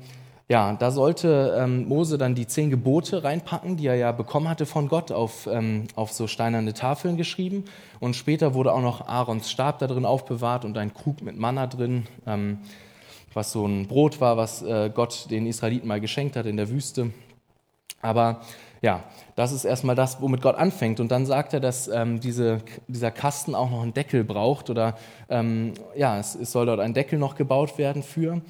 ja, 0.46 0.74
da 0.74 0.90
sollte 0.90 1.56
ähm, 1.58 1.88
Mose 1.88 2.18
dann 2.18 2.34
die 2.34 2.46
zehn 2.46 2.68
Gebote 2.68 3.24
reinpacken, 3.24 3.78
die 3.78 3.86
er 3.86 3.94
ja 3.94 4.12
bekommen 4.12 4.50
hatte 4.50 4.66
von 4.66 4.88
Gott, 4.88 5.10
auf, 5.10 5.48
ähm, 5.50 5.84
auf 5.94 6.12
so 6.12 6.26
steinerne 6.26 6.74
Tafeln 6.74 7.16
geschrieben. 7.16 7.64
Und 7.98 8.14
später 8.14 8.52
wurde 8.52 8.74
auch 8.74 8.82
noch 8.82 9.08
Aarons 9.08 9.50
Stab 9.50 9.78
da 9.78 9.86
drin 9.86 10.04
aufbewahrt 10.04 10.66
und 10.66 10.76
ein 10.76 10.92
Krug 10.92 11.22
mit 11.22 11.38
Manna 11.38 11.66
drin. 11.66 12.06
Was 13.34 13.52
so 13.52 13.66
ein 13.66 13.86
Brot 13.86 14.20
war, 14.20 14.36
was 14.36 14.62
äh, 14.62 14.90
Gott 14.94 15.30
den 15.30 15.46
Israeliten 15.46 15.88
mal 15.88 16.00
geschenkt 16.00 16.36
hat 16.36 16.46
in 16.46 16.56
der 16.56 16.68
Wüste. 16.68 17.12
Aber 18.02 18.40
ja, 18.82 19.04
das 19.36 19.52
ist 19.52 19.64
erstmal 19.64 19.94
das, 19.94 20.20
womit 20.20 20.42
Gott 20.42 20.56
anfängt. 20.56 20.98
Und 20.98 21.12
dann 21.12 21.24
sagt 21.24 21.54
er, 21.54 21.60
dass 21.60 21.86
ähm, 21.86 22.18
diese, 22.18 22.58
dieser 22.88 23.12
Kasten 23.12 23.54
auch 23.54 23.70
noch 23.70 23.82
einen 23.82 23.94
Deckel 23.94 24.24
braucht 24.24 24.70
oder 24.70 24.98
ähm, 25.28 25.74
ja, 25.96 26.18
es, 26.18 26.34
es, 26.34 26.50
soll 26.50 26.66
dort 26.66 26.80
ein 26.80 26.92
Deckel 26.92 27.18
noch 27.18 27.36
gebaut 27.36 27.78
werden 27.78 28.02
für. 28.02 28.42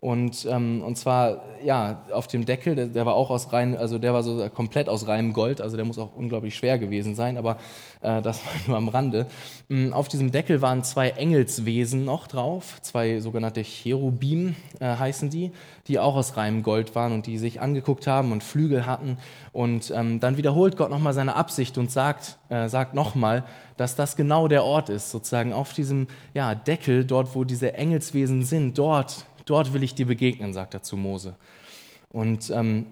Und, 0.00 0.46
ähm, 0.50 0.82
und 0.82 0.96
zwar, 0.96 1.42
ja, 1.62 2.02
auf 2.10 2.26
dem 2.26 2.46
Deckel, 2.46 2.74
der, 2.74 2.86
der, 2.86 3.04
war 3.04 3.14
auch 3.14 3.28
aus 3.28 3.52
rein, 3.52 3.76
also 3.76 3.98
der 3.98 4.14
war 4.14 4.22
so 4.22 4.48
komplett 4.48 4.88
aus 4.88 5.06
reinem 5.06 5.34
Gold, 5.34 5.60
also 5.60 5.76
der 5.76 5.84
muss 5.84 5.98
auch 5.98 6.16
unglaublich 6.16 6.56
schwer 6.56 6.78
gewesen 6.78 7.14
sein, 7.14 7.36
aber 7.36 7.58
äh, 8.00 8.22
das 8.22 8.40
war 8.46 8.52
nur 8.66 8.76
am 8.78 8.88
Rande. 8.88 9.26
Ähm, 9.68 9.92
auf 9.92 10.08
diesem 10.08 10.32
Deckel 10.32 10.62
waren 10.62 10.84
zwei 10.84 11.10
Engelswesen 11.10 12.06
noch 12.06 12.28
drauf, 12.28 12.80
zwei 12.80 13.20
sogenannte 13.20 13.62
Cherubim 13.62 14.56
äh, 14.78 14.86
heißen 14.86 15.28
die, 15.28 15.52
die 15.86 15.98
auch 15.98 16.16
aus 16.16 16.34
reinem 16.34 16.62
Gold 16.62 16.94
waren 16.94 17.12
und 17.12 17.26
die 17.26 17.36
sich 17.36 17.60
angeguckt 17.60 18.06
haben 18.06 18.32
und 18.32 18.42
Flügel 18.42 18.86
hatten. 18.86 19.18
Und 19.52 19.92
ähm, 19.94 20.18
dann 20.18 20.38
wiederholt 20.38 20.78
Gott 20.78 20.88
nochmal 20.88 21.12
seine 21.12 21.36
Absicht 21.36 21.76
und 21.76 21.90
sagt, 21.90 22.38
äh, 22.48 22.68
sagt 22.68 22.94
nochmal, 22.94 23.44
dass 23.76 23.96
das 23.96 24.16
genau 24.16 24.48
der 24.48 24.64
Ort 24.64 24.88
ist, 24.88 25.10
sozusagen 25.10 25.52
auf 25.52 25.74
diesem 25.74 26.06
ja, 26.32 26.54
Deckel, 26.54 27.04
dort 27.04 27.34
wo 27.34 27.44
diese 27.44 27.74
Engelswesen 27.74 28.44
sind, 28.44 28.78
dort 28.78 29.26
dort 29.50 29.72
will 29.72 29.82
ich 29.82 29.94
dir 29.94 30.06
begegnen, 30.06 30.52
sagt 30.52 30.74
er 30.74 30.82
zu 30.82 30.96
Mose. 30.96 31.34
Und, 32.10 32.50
ähm, 32.50 32.86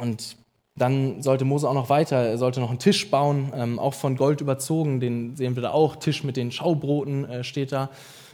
und 0.00 0.36
dann 0.76 1.22
sollte 1.22 1.44
Mose 1.44 1.68
auch 1.68 1.74
noch 1.74 1.88
weiter, 1.88 2.16
er 2.16 2.38
sollte 2.38 2.60
noch 2.60 2.70
einen 2.70 2.78
Tisch 2.78 3.10
bauen, 3.10 3.52
ähm, 3.54 3.78
auch 3.78 3.94
von 3.94 4.16
Gold 4.16 4.40
überzogen, 4.40 4.98
den 4.98 5.36
sehen 5.36 5.54
wir 5.54 5.62
da 5.62 5.70
auch, 5.70 5.96
Tisch 5.96 6.24
mit 6.24 6.36
den 6.36 6.50
Schaubroten 6.50 7.24
äh, 7.24 7.44
steht 7.44 7.70
da. 7.70 7.90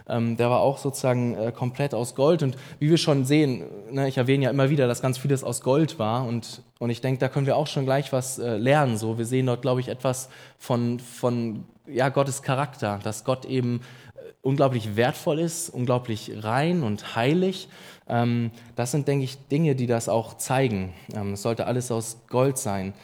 Ähm, 0.09 0.37
der 0.37 0.50
war 0.50 0.61
auch 0.61 0.78
sozusagen 0.78 1.37
äh, 1.37 1.52
komplett 1.52 1.95
aus 1.95 2.14
Gold. 2.14 2.42
Und 2.42 2.57
wie 2.78 2.90
wir 2.90 2.97
schon 2.97 3.25
sehen, 3.25 3.64
ne, 3.90 4.09
ich 4.09 4.16
erwähne 4.16 4.45
ja 4.45 4.50
immer 4.50 4.71
wieder, 4.71 4.88
dass 4.88 5.02
ganz 5.02 5.19
vieles 5.19 5.45
aus 5.45 5.61
Gold 5.61 5.99
war. 5.99 6.26
Und, 6.26 6.62
und 6.78 6.90
ich 6.90 7.00
denke, 7.00 7.21
da 7.21 7.28
können 7.28 7.47
wir 7.47 7.57
auch 7.57 7.69
schon 7.69 7.85
gleich 7.85 8.12
was 8.12 8.38
äh, 8.38 8.57
lernen. 8.57 8.97
So. 8.97 9.19
Wir 9.19 9.25
sehen 9.26 9.47
dort, 9.47 9.62
glaube 9.62 9.80
ich, 9.80 9.88
etwas 9.88 10.28
von, 10.59 10.99
von 10.99 11.64
ja, 11.87 12.09
Gottes 12.09 12.42
Charakter, 12.42 12.99
dass 13.04 13.25
Gott 13.25 13.45
eben 13.45 13.83
unglaublich 14.42 14.97
wertvoll 14.97 15.38
ist, 15.38 15.68
unglaublich 15.68 16.32
rein 16.42 16.82
und 16.82 17.14
heilig. 17.14 17.68
Ähm, 18.09 18.50
das 18.75 18.90
sind, 18.90 19.06
denke 19.06 19.25
ich, 19.25 19.38
Dinge, 19.49 19.75
die 19.75 19.87
das 19.87 20.09
auch 20.09 20.37
zeigen. 20.37 20.92
Ähm, 21.14 21.35
es 21.35 21.42
sollte 21.42 21.66
alles 21.66 21.90
aus 21.90 22.18
Gold 22.28 22.59
sein. 22.59 22.94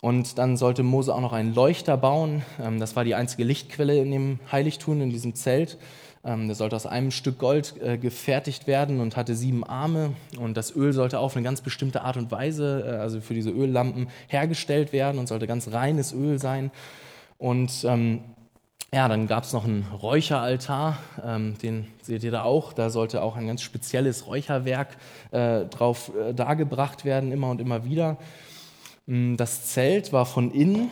Und 0.00 0.38
dann 0.38 0.56
sollte 0.56 0.82
Mose 0.82 1.14
auch 1.14 1.20
noch 1.20 1.32
einen 1.32 1.54
Leuchter 1.54 1.96
bauen. 1.96 2.42
Ähm, 2.60 2.80
das 2.80 2.96
war 2.96 3.04
die 3.04 3.14
einzige 3.14 3.44
Lichtquelle 3.44 3.98
in 4.00 4.10
dem 4.10 4.40
Heiligtum, 4.50 5.00
in 5.00 5.10
diesem 5.10 5.34
Zelt. 5.34 5.78
Der 6.24 6.54
sollte 6.54 6.76
aus 6.76 6.86
einem 6.86 7.10
Stück 7.10 7.40
Gold 7.40 7.74
äh, 7.82 7.98
gefertigt 7.98 8.68
werden 8.68 9.00
und 9.00 9.16
hatte 9.16 9.34
sieben 9.34 9.64
Arme. 9.64 10.12
Und 10.38 10.56
das 10.56 10.72
Öl 10.76 10.92
sollte 10.92 11.18
auf 11.18 11.34
eine 11.34 11.42
ganz 11.42 11.62
bestimmte 11.62 12.02
Art 12.02 12.16
und 12.16 12.30
Weise, 12.30 12.84
äh, 12.86 12.90
also 12.98 13.20
für 13.20 13.34
diese 13.34 13.50
Öllampen, 13.50 14.06
hergestellt 14.28 14.92
werden 14.92 15.18
und 15.18 15.26
sollte 15.26 15.48
ganz 15.48 15.72
reines 15.72 16.12
Öl 16.12 16.38
sein. 16.38 16.70
Und 17.38 17.72
ähm, 17.82 18.20
ja, 18.94 19.08
dann 19.08 19.26
gab 19.26 19.44
es 19.44 19.54
noch 19.54 19.64
einen 19.64 19.86
Räucheraltar, 19.90 20.98
ähm, 21.24 21.56
den 21.62 21.88
seht 22.02 22.24
ihr 22.24 22.30
da 22.30 22.42
auch. 22.42 22.74
Da 22.74 22.90
sollte 22.90 23.22
auch 23.22 23.36
ein 23.36 23.46
ganz 23.46 23.62
spezielles 23.62 24.26
Räucherwerk 24.26 24.98
äh, 25.30 25.64
drauf 25.64 26.12
äh, 26.14 26.34
dargebracht 26.34 27.06
werden, 27.06 27.32
immer 27.32 27.48
und 27.48 27.60
immer 27.60 27.86
wieder. 27.86 28.18
Mm, 29.06 29.36
das 29.36 29.64
Zelt 29.64 30.12
war 30.12 30.26
von 30.26 30.50
innen 30.50 30.90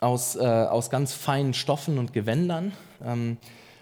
aus, 0.00 0.36
äh, 0.36 0.40
aus 0.40 0.88
ganz 0.88 1.14
feinen 1.14 1.52
Stoffen 1.52 1.98
und 1.98 2.12
Gewändern, 2.12 2.72
ähm, 3.04 3.38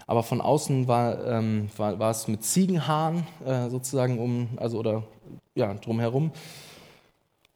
aber 0.07 0.23
von 0.23 0.41
außen 0.41 0.87
war, 0.87 1.23
ähm, 1.27 1.69
war, 1.77 2.09
es 2.09 2.27
mit 2.27 2.43
Ziegenhaaren 2.43 3.27
äh, 3.45 3.69
sozusagen 3.69 4.17
um, 4.17 4.49
also 4.57 4.79
oder 4.79 5.03
ja, 5.53 5.71
drumherum. 5.75 6.31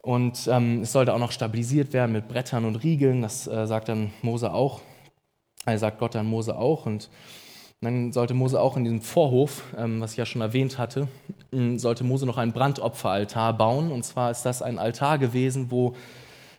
Und 0.03 0.47
ähm, 0.51 0.81
es 0.83 0.91
sollte 0.91 1.15
auch 1.15 1.19
noch 1.19 1.31
stabilisiert 1.31 1.93
werden 1.93 2.11
mit 2.11 2.27
Brettern 2.27 2.65
und 2.65 2.75
Riegeln, 2.77 3.23
das 3.23 3.47
äh, 3.47 3.65
sagt 3.65 3.89
dann 3.89 4.13
Mose 4.21 4.53
auch. 4.53 4.81
Er 5.65 5.77
sagt 5.77 5.99
Gott 5.99 6.15
an 6.15 6.25
Mose 6.25 6.57
auch. 6.57 6.85
Und 6.85 7.09
dann 7.81 8.11
sollte 8.11 8.33
Mose 8.33 8.59
auch 8.59 8.75
in 8.75 8.83
diesem 8.83 9.01
Vorhof, 9.01 9.63
ähm, 9.77 10.01
was 10.01 10.11
ich 10.11 10.17
ja 10.17 10.25
schon 10.25 10.41
erwähnt 10.41 10.77
hatte, 10.77 11.07
sollte 11.75 12.03
Mose 12.03 12.25
noch 12.25 12.37
einen 12.37 12.51
Brandopferaltar 12.51 13.53
bauen. 13.53 13.91
Und 13.91 14.03
zwar 14.03 14.31
ist 14.31 14.43
das 14.43 14.61
ein 14.61 14.77
Altar 14.77 15.17
gewesen, 15.17 15.71
wo, 15.71 15.95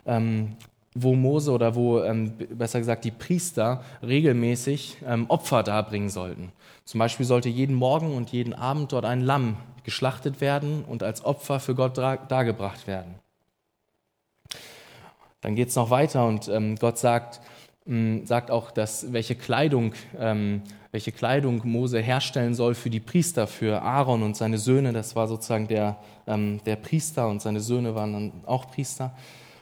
ähm, 0.07 0.57
wo 0.95 1.15
Mose 1.15 1.53
oder 1.53 1.75
wo, 1.75 2.03
ähm, 2.03 2.33
besser 2.51 2.79
gesagt, 2.79 3.05
die 3.05 3.11
Priester 3.11 3.85
regelmäßig 4.03 4.97
Opfer 5.29 5.63
darbringen 5.63 6.09
sollten. 6.09 6.53
Zum 6.85 6.99
Beispiel 6.99 7.27
sollte 7.27 7.49
jeden 7.49 7.77
Morgen 7.77 8.17
und 8.17 8.31
jeden 8.31 8.55
Abend 8.55 8.93
dort 8.93 9.05
ein 9.05 9.21
Lamm 9.21 9.57
geschlachtet 9.85 10.41
werden 10.41 10.85
und 10.85 11.03
als 11.03 11.25
Opfer 11.25 11.61
für 11.61 11.75
Gott 11.75 11.97
dargebracht 11.97 12.87
werden. 12.87 13.15
Dann 15.43 15.55
geht 15.55 15.69
es 15.69 15.77
noch 15.77 15.91
weiter 15.91 16.27
und 16.27 16.51
Gott 16.81 16.99
sagt, 16.99 17.41
mh, 17.91 18.27
sagt 18.27 18.51
auch, 18.51 18.71
dass 18.71 19.13
welche 19.13 19.35
Kleidung, 19.35 19.93
ähm, 20.19 20.63
welche 20.93 21.13
Kleidung 21.13 21.61
Mose 21.65 22.01
herstellen 22.01 22.55
soll 22.55 22.75
für 22.75 22.91
die 22.91 23.01
Priester, 23.01 23.47
für 23.47 23.83
Aaron 23.83 24.23
und 24.23 24.37
seine 24.37 24.59
Söhne. 24.59 24.93
Das 24.93 25.17
war 25.17 25.29
sozusagen 25.29 25.69
der, 25.69 25.99
ähm, 26.27 26.61
der 26.65 26.77
Priester 26.77 27.29
und 27.29 27.43
seine 27.43 27.61
Söhne 27.61 27.95
waren 27.95 28.13
dann 28.13 28.33
auch 28.47 28.71
Priester. 28.71 29.13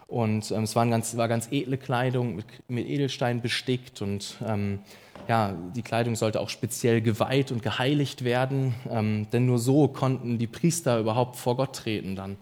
Und 0.07 0.51
ähm, 0.53 0.63
es 0.63 0.77
waren 0.77 0.91
ganz, 0.91 1.17
war 1.17 1.29
ganz 1.29 1.49
edle 1.51 1.77
Kleidung 1.77 2.37
mit, 2.37 2.47
mit 2.69 2.87
Edelstein 2.87 3.43
bestickt 3.43 4.01
und 4.01 4.37
ähm, 4.47 4.81
ja, 5.29 5.55
die 5.77 5.83
Kleidung 5.83 6.17
sollte 6.17 6.41
auch 6.41 6.49
speziell 6.49 7.03
geweiht 7.03 7.53
und 7.53 7.63
geheiligt 7.63 8.25
werden, 8.25 8.75
ähm, 8.91 9.27
denn 9.31 9.45
nur 9.45 9.59
so 9.59 9.89
konnten 9.89 10.39
die 10.39 10.47
Priester 10.47 10.99
überhaupt 10.99 11.37
vor 11.37 11.57
Gott 11.57 11.77
treten 11.77 12.17
dann 12.17 12.39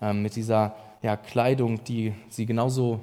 ähm, 0.00 0.22
mit 0.22 0.36
dieser 0.36 0.76
ja, 1.02 1.16
Kleidung, 1.16 1.82
die 1.84 2.14
sie 2.28 2.46
genauso 2.46 3.00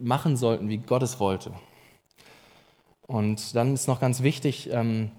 machen 0.00 0.36
sollten, 0.36 0.68
wie 0.68 0.78
Gott 0.78 1.02
es 1.02 1.20
wollte. 1.20 1.52
Und 3.06 3.54
dann 3.56 3.74
ist 3.74 3.88
noch 3.88 4.00
ganz 4.00 4.22
wichtig, 4.22 4.70
ähm, 4.72 5.10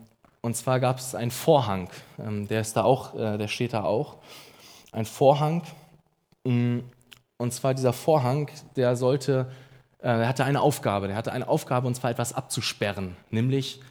und 0.42 0.56
zwar 0.56 0.80
gab 0.80 0.98
es 0.98 1.14
einen 1.14 1.32
Vorhang, 1.32 1.90
ähm, 2.20 2.48
der 2.48 2.62
ist 2.62 2.76
da 2.76 2.84
auch, 2.84 3.14
äh, 3.16 3.38
der 3.38 3.48
steht 3.48 3.74
da 3.74 3.84
auch, 3.84 4.18
ein 4.92 5.06
Vorhang. 5.06 5.64
Mm, 6.44 6.80
und 7.38 7.54
zwar 7.54 7.74
dieser 7.74 7.94
Vorhang, 7.94 8.50
der 8.76 8.96
sollte, 8.96 9.52
äh, 10.00 10.08
er 10.08 10.28
hatte 10.28 10.46
eine 10.46 10.62
Aufgabe, 10.62 11.08
der 11.08 11.16
hatte 11.16 11.32
eine 11.32 11.48
Aufgabe, 11.48 11.86
und 11.86 11.96
zwar 11.96 12.12
etwas 12.12 12.34
abzusperren, 12.34 13.16
nämlich 13.30 13.82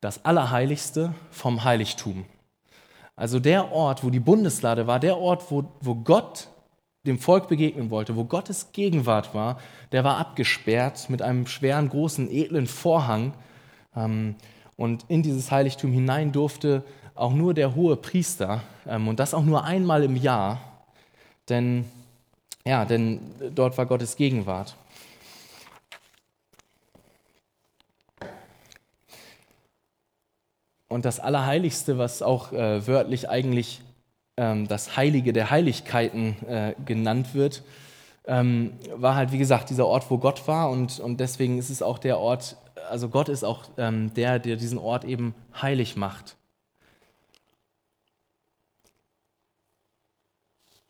das 0.00 0.24
Allerheiligste 0.24 1.14
vom 1.30 1.64
Heiligtum. 1.64 2.24
Also 3.16 3.38
der 3.38 3.70
Ort, 3.72 4.02
wo 4.02 4.08
die 4.08 4.20
Bundeslade 4.20 4.86
war, 4.86 5.00
der 5.00 5.18
Ort, 5.18 5.50
wo, 5.50 5.64
wo 5.80 5.94
Gott 5.94 6.48
dem 7.06 7.18
Volk 7.18 7.48
begegnen 7.48 7.90
wollte, 7.90 8.16
wo 8.16 8.24
Gottes 8.24 8.72
Gegenwart 8.72 9.34
war, 9.34 9.58
der 9.92 10.04
war 10.04 10.18
abgesperrt 10.18 11.08
mit 11.08 11.22
einem 11.22 11.46
schweren, 11.46 11.88
großen, 11.88 12.30
edlen 12.30 12.66
Vorhang. 12.66 13.32
Ähm, 13.96 14.36
und 14.76 15.04
in 15.08 15.22
dieses 15.22 15.50
Heiligtum 15.50 15.92
hinein 15.92 16.32
durfte 16.32 16.84
auch 17.14 17.32
nur 17.32 17.54
der 17.54 17.74
hohe 17.74 17.96
Priester 17.96 18.62
ähm, 18.86 19.08
und 19.08 19.18
das 19.18 19.34
auch 19.34 19.44
nur 19.44 19.64
einmal 19.64 20.04
im 20.04 20.16
Jahr, 20.16 20.60
denn, 21.48 21.84
ja, 22.64 22.84
denn 22.84 23.20
dort 23.54 23.76
war 23.78 23.86
Gottes 23.86 24.16
Gegenwart. 24.16 24.76
Und 30.88 31.04
das 31.04 31.20
Allerheiligste, 31.20 31.98
was 31.98 32.20
auch 32.20 32.52
äh, 32.52 32.86
wörtlich 32.86 33.28
eigentlich 33.28 33.80
das 34.68 34.96
Heilige 34.96 35.32
der 35.32 35.50
Heiligkeiten 35.50 36.36
äh, 36.46 36.74
genannt 36.86 37.34
wird, 37.34 37.62
ähm, 38.26 38.72
war 38.94 39.14
halt, 39.14 39.32
wie 39.32 39.38
gesagt, 39.38 39.70
dieser 39.70 39.86
Ort, 39.86 40.10
wo 40.10 40.18
Gott 40.18 40.46
war. 40.48 40.70
Und, 40.70 40.98
und 41.00 41.20
deswegen 41.20 41.58
ist 41.58 41.68
es 41.68 41.82
auch 41.82 41.98
der 41.98 42.18
Ort, 42.18 42.56
also 42.88 43.08
Gott 43.08 43.28
ist 43.28 43.44
auch 43.44 43.64
ähm, 43.76 44.14
der, 44.14 44.38
der 44.38 44.56
diesen 44.56 44.78
Ort 44.78 45.04
eben 45.04 45.34
heilig 45.60 45.96
macht. 45.96 46.36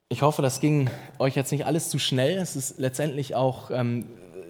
Ich 0.08 0.22
hoffe, 0.22 0.42
das 0.42 0.60
ging 0.60 0.90
euch 1.18 1.36
jetzt 1.36 1.52
nicht 1.52 1.66
alles 1.66 1.88
zu 1.88 1.98
schnell. 1.98 2.38
Es 2.38 2.56
ist 2.56 2.78
letztendlich 2.78 3.34
auch, 3.34 3.70
ähm, 3.70 4.06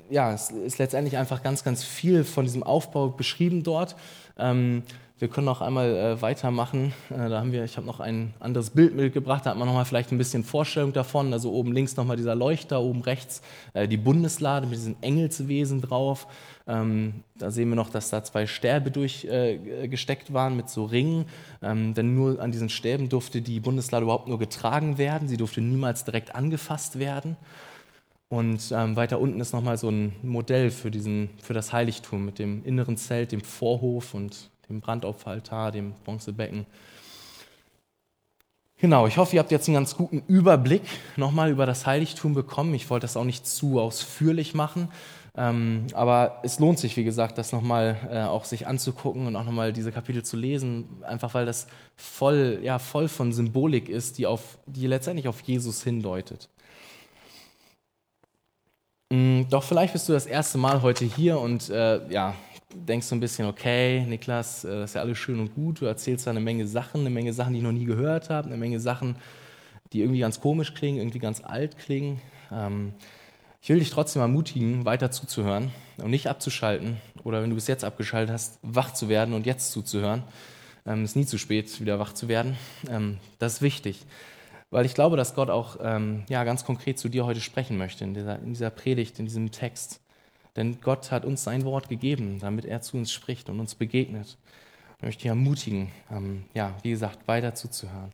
ja, 0.08 0.32
es 0.32 0.50
ist 0.50 0.78
letztendlich 0.78 1.16
einfach 1.16 1.42
ganz, 1.42 1.64
ganz 1.64 1.84
viel 1.84 2.24
von 2.24 2.44
diesem 2.44 2.62
Aufbau 2.62 3.08
beschrieben 3.08 3.62
dort. 3.62 3.94
Ähm, 4.38 4.82
wir 5.20 5.28
können 5.28 5.44
noch 5.44 5.60
einmal 5.60 5.94
äh, 5.94 6.22
weitermachen. 6.22 6.94
Äh, 7.10 7.28
da 7.28 7.40
haben 7.40 7.52
wir, 7.52 7.62
ich 7.62 7.76
habe 7.76 7.86
noch 7.86 8.00
ein 8.00 8.32
anderes 8.40 8.70
Bild 8.70 8.96
mitgebracht, 8.96 9.44
da 9.44 9.50
hat 9.50 9.58
man 9.58 9.68
noch 9.68 9.74
mal 9.74 9.84
vielleicht 9.84 10.12
ein 10.12 10.18
bisschen 10.18 10.44
Vorstellung 10.44 10.94
davon. 10.94 11.34
Also 11.34 11.52
oben 11.52 11.72
links 11.72 11.94
noch 11.96 12.06
mal 12.06 12.16
dieser 12.16 12.34
Leuchter, 12.34 12.80
oben 12.80 13.02
rechts 13.02 13.42
äh, 13.74 13.86
die 13.86 13.98
Bundeslade 13.98 14.66
mit 14.66 14.76
diesen 14.76 15.00
Engelswesen 15.02 15.82
drauf. 15.82 16.26
Ähm, 16.66 17.22
da 17.36 17.50
sehen 17.50 17.68
wir 17.68 17.76
noch, 17.76 17.90
dass 17.90 18.08
da 18.08 18.24
zwei 18.24 18.46
Stäbe 18.46 18.90
durchgesteckt 18.90 20.30
äh, 20.30 20.32
waren 20.32 20.56
mit 20.56 20.70
so 20.70 20.84
Ringen. 20.86 21.26
Ähm, 21.62 21.92
denn 21.92 22.14
nur 22.14 22.40
an 22.40 22.50
diesen 22.50 22.70
Stäben 22.70 23.10
durfte 23.10 23.42
die 23.42 23.60
Bundeslade 23.60 24.04
überhaupt 24.04 24.28
nur 24.28 24.38
getragen 24.38 24.96
werden. 24.96 25.28
Sie 25.28 25.36
durfte 25.36 25.60
niemals 25.60 26.04
direkt 26.04 26.34
angefasst 26.34 26.98
werden. 26.98 27.36
Und 28.30 28.72
ähm, 28.72 28.96
weiter 28.96 29.20
unten 29.20 29.40
ist 29.40 29.52
nochmal 29.52 29.76
so 29.76 29.90
ein 29.90 30.14
Modell 30.22 30.70
für, 30.70 30.90
diesen, 30.90 31.30
für 31.42 31.52
das 31.52 31.72
Heiligtum 31.72 32.24
mit 32.24 32.38
dem 32.38 32.64
inneren 32.64 32.96
Zelt, 32.96 33.32
dem 33.32 33.40
Vorhof 33.40 34.14
und 34.14 34.49
dem 34.70 34.80
Brandopferaltar, 34.80 35.72
dem 35.72 35.92
Bronzebecken. 36.04 36.66
Genau, 38.78 39.06
ich 39.06 39.18
hoffe, 39.18 39.36
ihr 39.36 39.40
habt 39.40 39.50
jetzt 39.50 39.68
einen 39.68 39.74
ganz 39.74 39.94
guten 39.94 40.22
Überblick 40.26 40.82
nochmal 41.16 41.50
über 41.50 41.66
das 41.66 41.84
Heiligtum 41.84 42.32
bekommen. 42.32 42.72
Ich 42.72 42.88
wollte 42.88 43.04
das 43.04 43.16
auch 43.16 43.24
nicht 43.24 43.46
zu 43.46 43.78
ausführlich 43.78 44.54
machen, 44.54 44.88
ähm, 45.36 45.86
aber 45.92 46.40
es 46.44 46.58
lohnt 46.58 46.78
sich, 46.78 46.96
wie 46.96 47.04
gesagt, 47.04 47.36
das 47.36 47.52
nochmal 47.52 47.98
äh, 48.10 48.22
auch 48.22 48.46
sich 48.46 48.66
anzugucken 48.66 49.26
und 49.26 49.36
auch 49.36 49.44
nochmal 49.44 49.74
diese 49.74 49.92
Kapitel 49.92 50.24
zu 50.24 50.38
lesen, 50.38 50.88
einfach 51.02 51.34
weil 51.34 51.44
das 51.44 51.66
voll, 51.94 52.60
ja, 52.62 52.78
voll 52.78 53.08
von 53.08 53.34
Symbolik 53.34 53.90
ist, 53.90 54.16
die, 54.16 54.26
auf, 54.26 54.56
die 54.64 54.86
letztendlich 54.86 55.28
auf 55.28 55.42
Jesus 55.42 55.84
hindeutet. 55.84 56.48
Mm, 59.12 59.42
doch 59.50 59.62
vielleicht 59.62 59.92
bist 59.92 60.08
du 60.08 60.14
das 60.14 60.24
erste 60.24 60.56
Mal 60.56 60.80
heute 60.80 61.04
hier 61.04 61.38
und 61.38 61.68
äh, 61.68 62.00
ja, 62.10 62.34
denkst 62.74 63.08
du 63.08 63.14
ein 63.14 63.20
bisschen, 63.20 63.46
okay, 63.46 64.04
Niklas, 64.06 64.64
äh, 64.64 64.80
das 64.80 64.90
ist 64.90 64.94
ja 64.94 65.02
alles 65.02 65.18
schön 65.18 65.40
und 65.40 65.54
gut, 65.54 65.80
du 65.80 65.86
erzählst 65.86 66.26
da 66.26 66.30
eine 66.30 66.40
Menge 66.40 66.66
Sachen, 66.66 67.00
eine 67.00 67.10
Menge 67.10 67.32
Sachen, 67.32 67.52
die 67.52 67.58
ich 67.58 67.64
noch 67.64 67.72
nie 67.72 67.84
gehört 67.84 68.30
habe, 68.30 68.48
eine 68.48 68.56
Menge 68.56 68.80
Sachen, 68.80 69.16
die 69.92 70.00
irgendwie 70.00 70.20
ganz 70.20 70.40
komisch 70.40 70.74
klingen, 70.74 70.98
irgendwie 70.98 71.18
ganz 71.18 71.42
alt 71.42 71.78
klingen. 71.78 72.20
Ähm, 72.52 72.94
ich 73.60 73.68
will 73.68 73.78
dich 73.78 73.90
trotzdem 73.90 74.22
ermutigen, 74.22 74.84
weiter 74.84 75.10
zuzuhören 75.10 75.70
und 75.98 76.10
nicht 76.10 76.28
abzuschalten 76.28 76.96
oder 77.24 77.42
wenn 77.42 77.50
du 77.50 77.56
bis 77.56 77.66
jetzt 77.66 77.84
abgeschaltet 77.84 78.32
hast, 78.32 78.58
wach 78.62 78.94
zu 78.94 79.08
werden 79.08 79.34
und 79.34 79.46
jetzt 79.46 79.72
zuzuhören. 79.72 80.22
Es 80.84 80.92
ähm, 80.92 81.04
ist 81.04 81.16
nie 81.16 81.26
zu 81.26 81.36
spät, 81.36 81.80
wieder 81.80 81.98
wach 81.98 82.14
zu 82.14 82.28
werden. 82.28 82.56
Ähm, 82.88 83.18
das 83.38 83.54
ist 83.54 83.62
wichtig, 83.62 84.06
weil 84.70 84.86
ich 84.86 84.94
glaube, 84.94 85.16
dass 85.16 85.34
Gott 85.34 85.50
auch 85.50 85.78
ja, 85.80 86.44
ganz 86.44 86.64
konkret 86.64 86.96
zu 86.96 87.08
dir 87.08 87.26
heute 87.26 87.40
sprechen 87.40 87.76
möchte 87.76 88.04
in 88.04 88.14
dieser, 88.14 88.38
in 88.38 88.50
dieser 88.50 88.70
Predigt, 88.70 89.18
in 89.18 89.26
diesem 89.26 89.50
Text. 89.50 90.00
Denn 90.56 90.80
Gott 90.80 91.10
hat 91.10 91.24
uns 91.24 91.44
sein 91.44 91.64
Wort 91.64 91.88
gegeben, 91.88 92.38
damit 92.40 92.64
er 92.64 92.80
zu 92.80 92.96
uns 92.96 93.12
spricht 93.12 93.48
und 93.48 93.60
uns 93.60 93.74
begegnet. 93.74 94.36
Ich 94.98 95.04
möchte 95.04 95.22
dich 95.22 95.28
ermutigen, 95.28 95.90
ähm, 96.10 96.44
ja, 96.54 96.74
wie 96.82 96.90
gesagt, 96.90 97.26
weiter 97.26 97.54
zuzuhören. 97.54 98.12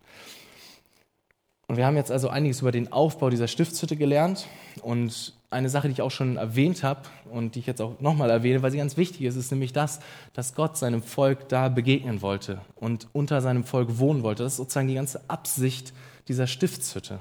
Und 1.68 1.76
wir 1.76 1.86
haben 1.86 1.96
jetzt 1.96 2.12
also 2.12 2.28
einiges 2.28 2.60
über 2.60 2.70
den 2.70 2.92
Aufbau 2.92 3.28
dieser 3.28 3.48
Stiftshütte 3.48 3.96
gelernt. 3.96 4.46
Und 4.82 5.34
eine 5.50 5.68
Sache, 5.68 5.88
die 5.88 5.92
ich 5.92 6.02
auch 6.02 6.10
schon 6.10 6.36
erwähnt 6.36 6.82
habe 6.82 7.02
und 7.30 7.54
die 7.54 7.60
ich 7.60 7.66
jetzt 7.66 7.80
auch 7.80 8.00
nochmal 8.00 8.30
erwähne, 8.30 8.62
weil 8.62 8.70
sie 8.70 8.78
ganz 8.78 8.96
wichtig 8.96 9.22
ist, 9.22 9.36
ist 9.36 9.50
nämlich 9.50 9.72
das, 9.72 10.00
dass 10.32 10.54
Gott 10.54 10.76
seinem 10.76 11.02
Volk 11.02 11.48
da 11.48 11.68
begegnen 11.68 12.22
wollte 12.22 12.60
und 12.76 13.08
unter 13.12 13.40
seinem 13.40 13.64
Volk 13.64 13.98
wohnen 13.98 14.22
wollte. 14.22 14.42
Das 14.42 14.52
ist 14.52 14.58
sozusagen 14.58 14.88
die 14.88 14.94
ganze 14.94 15.28
Absicht 15.28 15.92
dieser 16.28 16.46
Stiftshütte. 16.46 17.20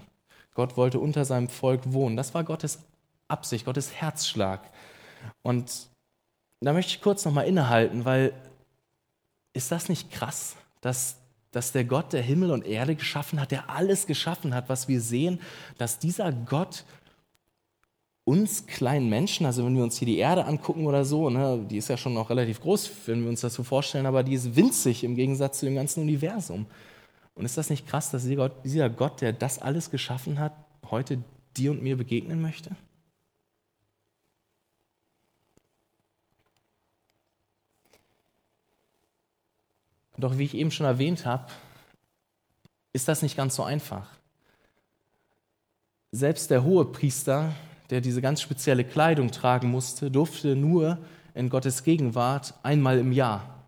Gott 0.53 0.77
wollte 0.77 0.99
unter 0.99 1.25
seinem 1.25 1.49
Volk 1.49 1.81
wohnen. 1.91 2.15
Das 2.15 2.33
war 2.33 2.43
Gottes 2.43 2.79
Absicht, 3.27 3.65
Gottes 3.65 3.93
Herzschlag. 3.93 4.61
Und 5.45 5.89
da 6.59 6.73
möchte 6.73 6.89
ich 6.89 7.01
kurz 7.01 7.23
nochmal 7.23 7.47
innehalten, 7.47 8.03
weil 8.03 8.33
ist 9.53 9.71
das 9.71 9.89
nicht 9.89 10.09
krass, 10.09 10.55
dass, 10.81 11.17
dass 11.51 11.71
der 11.71 11.85
Gott, 11.85 12.13
der 12.13 12.23
Himmel 12.23 12.49
und 12.49 12.65
Erde 12.65 12.95
geschaffen 12.95 13.39
hat, 13.39 13.51
der 13.51 13.69
alles 13.69 14.07
geschaffen 14.07 14.55
hat, 14.55 14.69
was 14.69 14.87
wir 14.87 14.99
sehen, 14.99 15.39
dass 15.77 15.99
dieser 15.99 16.31
Gott 16.31 16.83
uns 18.23 18.65
kleinen 18.65 19.07
Menschen, 19.07 19.45
also 19.45 19.63
wenn 19.63 19.75
wir 19.75 19.83
uns 19.83 19.99
hier 19.99 20.07
die 20.07 20.17
Erde 20.17 20.45
angucken 20.45 20.87
oder 20.87 21.05
so, 21.05 21.29
ne, 21.29 21.63
die 21.69 21.77
ist 21.77 21.89
ja 21.89 21.97
schon 21.97 22.15
noch 22.15 22.31
relativ 22.31 22.59
groß, 22.59 22.89
wenn 23.05 23.21
wir 23.21 23.29
uns 23.29 23.41
das 23.41 23.53
so 23.53 23.61
vorstellen, 23.61 24.07
aber 24.07 24.23
die 24.23 24.33
ist 24.33 24.55
winzig 24.55 25.03
im 25.03 25.13
Gegensatz 25.13 25.59
zu 25.59 25.67
dem 25.67 25.75
ganzen 25.75 26.01
Universum. 26.01 26.65
Und 27.35 27.45
ist 27.45 27.55
das 27.55 27.69
nicht 27.69 27.85
krass, 27.85 28.09
dass 28.09 28.23
dieser 28.23 28.35
Gott, 28.35 28.65
dieser 28.65 28.89
Gott 28.89 29.21
der 29.21 29.31
das 29.31 29.59
alles 29.59 29.91
geschaffen 29.91 30.39
hat, 30.39 30.53
heute 30.89 31.19
dir 31.55 31.69
und 31.69 31.83
mir 31.83 31.97
begegnen 31.97 32.41
möchte? 32.41 32.75
Doch 40.17 40.37
wie 40.37 40.43
ich 40.43 40.55
eben 40.55 40.71
schon 40.71 40.85
erwähnt 40.85 41.25
habe, 41.25 41.45
ist 42.93 43.07
das 43.07 43.21
nicht 43.21 43.35
ganz 43.35 43.55
so 43.55 43.63
einfach. 43.63 44.07
Selbst 46.11 46.49
der 46.49 46.63
hohe 46.63 46.85
Priester, 46.85 47.53
der 47.89 47.99
diese 47.99 48.21
ganz 48.21 48.41
spezielle 48.41 48.85
Kleidung 48.85 49.31
tragen 49.31 49.69
musste, 49.69 50.09
durfte 50.09 50.55
nur 50.55 50.97
in 51.33 51.49
Gottes 51.49 51.83
Gegenwart 51.83 52.53
einmal 52.63 52.97
im 52.97 53.11
Jahr. 53.11 53.63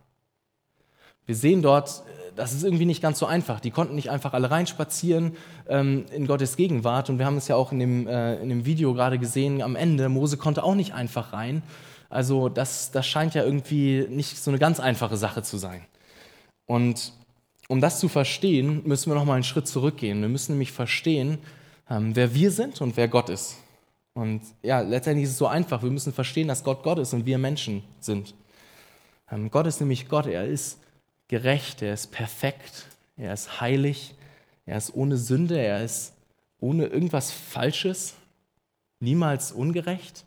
Wir 1.25 1.35
sehen 1.35 1.61
dort, 1.61 2.03
das 2.37 2.53
ist 2.53 2.63
irgendwie 2.63 2.85
nicht 2.85 3.01
ganz 3.01 3.19
so 3.19 3.25
einfach. 3.25 3.59
Die 3.59 3.71
konnten 3.71 3.95
nicht 3.95 4.09
einfach 4.09 4.33
alle 4.33 4.49
reinspazieren 4.49 5.35
ähm, 5.67 6.05
in 6.13 6.25
Gottes 6.25 6.55
Gegenwart. 6.55 7.09
Und 7.09 7.19
wir 7.19 7.25
haben 7.25 7.35
es 7.35 7.49
ja 7.49 7.57
auch 7.57 7.73
in 7.73 7.79
dem, 7.79 8.07
äh, 8.07 8.35
in 8.35 8.47
dem 8.47 8.65
Video 8.65 8.93
gerade 8.93 9.19
gesehen 9.19 9.61
am 9.61 9.75
Ende. 9.75 10.07
Mose 10.07 10.37
konnte 10.37 10.63
auch 10.63 10.75
nicht 10.75 10.93
einfach 10.93 11.33
rein. 11.33 11.63
Also 12.09 12.47
das, 12.47 12.91
das 12.91 13.05
scheint 13.05 13.33
ja 13.33 13.43
irgendwie 13.43 14.07
nicht 14.09 14.41
so 14.41 14.49
eine 14.49 14.59
ganz 14.59 14.79
einfache 14.79 15.17
Sache 15.17 15.43
zu 15.43 15.57
sein. 15.57 15.81
Und 16.67 17.13
um 17.67 17.81
das 17.81 17.99
zu 17.99 18.07
verstehen, 18.07 18.83
müssen 18.85 19.09
wir 19.09 19.15
noch 19.15 19.25
mal 19.25 19.33
einen 19.33 19.43
Schritt 19.43 19.67
zurückgehen. 19.67 20.21
Wir 20.21 20.29
müssen 20.29 20.53
nämlich 20.53 20.71
verstehen, 20.71 21.39
ähm, 21.89 22.15
wer 22.15 22.33
wir 22.35 22.51
sind 22.51 22.79
und 22.81 22.95
wer 22.95 23.07
Gott 23.07 23.29
ist. 23.29 23.57
Und 24.13 24.41
ja, 24.61 24.81
letztendlich 24.81 25.25
ist 25.25 25.31
es 25.31 25.37
so 25.37 25.47
einfach. 25.47 25.83
Wir 25.83 25.91
müssen 25.91 26.13
verstehen, 26.13 26.47
dass 26.47 26.63
Gott 26.63 26.83
Gott 26.83 26.99
ist 26.99 27.13
und 27.13 27.25
wir 27.25 27.37
Menschen 27.37 27.83
sind. 27.99 28.35
Ähm, 29.31 29.49
Gott 29.51 29.67
ist 29.67 29.79
nämlich 29.79 30.07
Gott. 30.07 30.27
Er 30.27 30.45
ist 30.45 30.79
gerecht, 31.27 31.81
er 31.81 31.93
ist 31.93 32.11
perfekt, 32.11 32.85
er 33.17 33.33
ist 33.33 33.59
heilig, 33.59 34.15
er 34.65 34.77
ist 34.77 34.93
ohne 34.95 35.17
Sünde, 35.17 35.59
er 35.59 35.83
ist 35.83 36.13
ohne 36.59 36.87
irgendwas 36.87 37.31
Falsches, 37.31 38.15
niemals 38.99 39.51
ungerecht. 39.51 40.25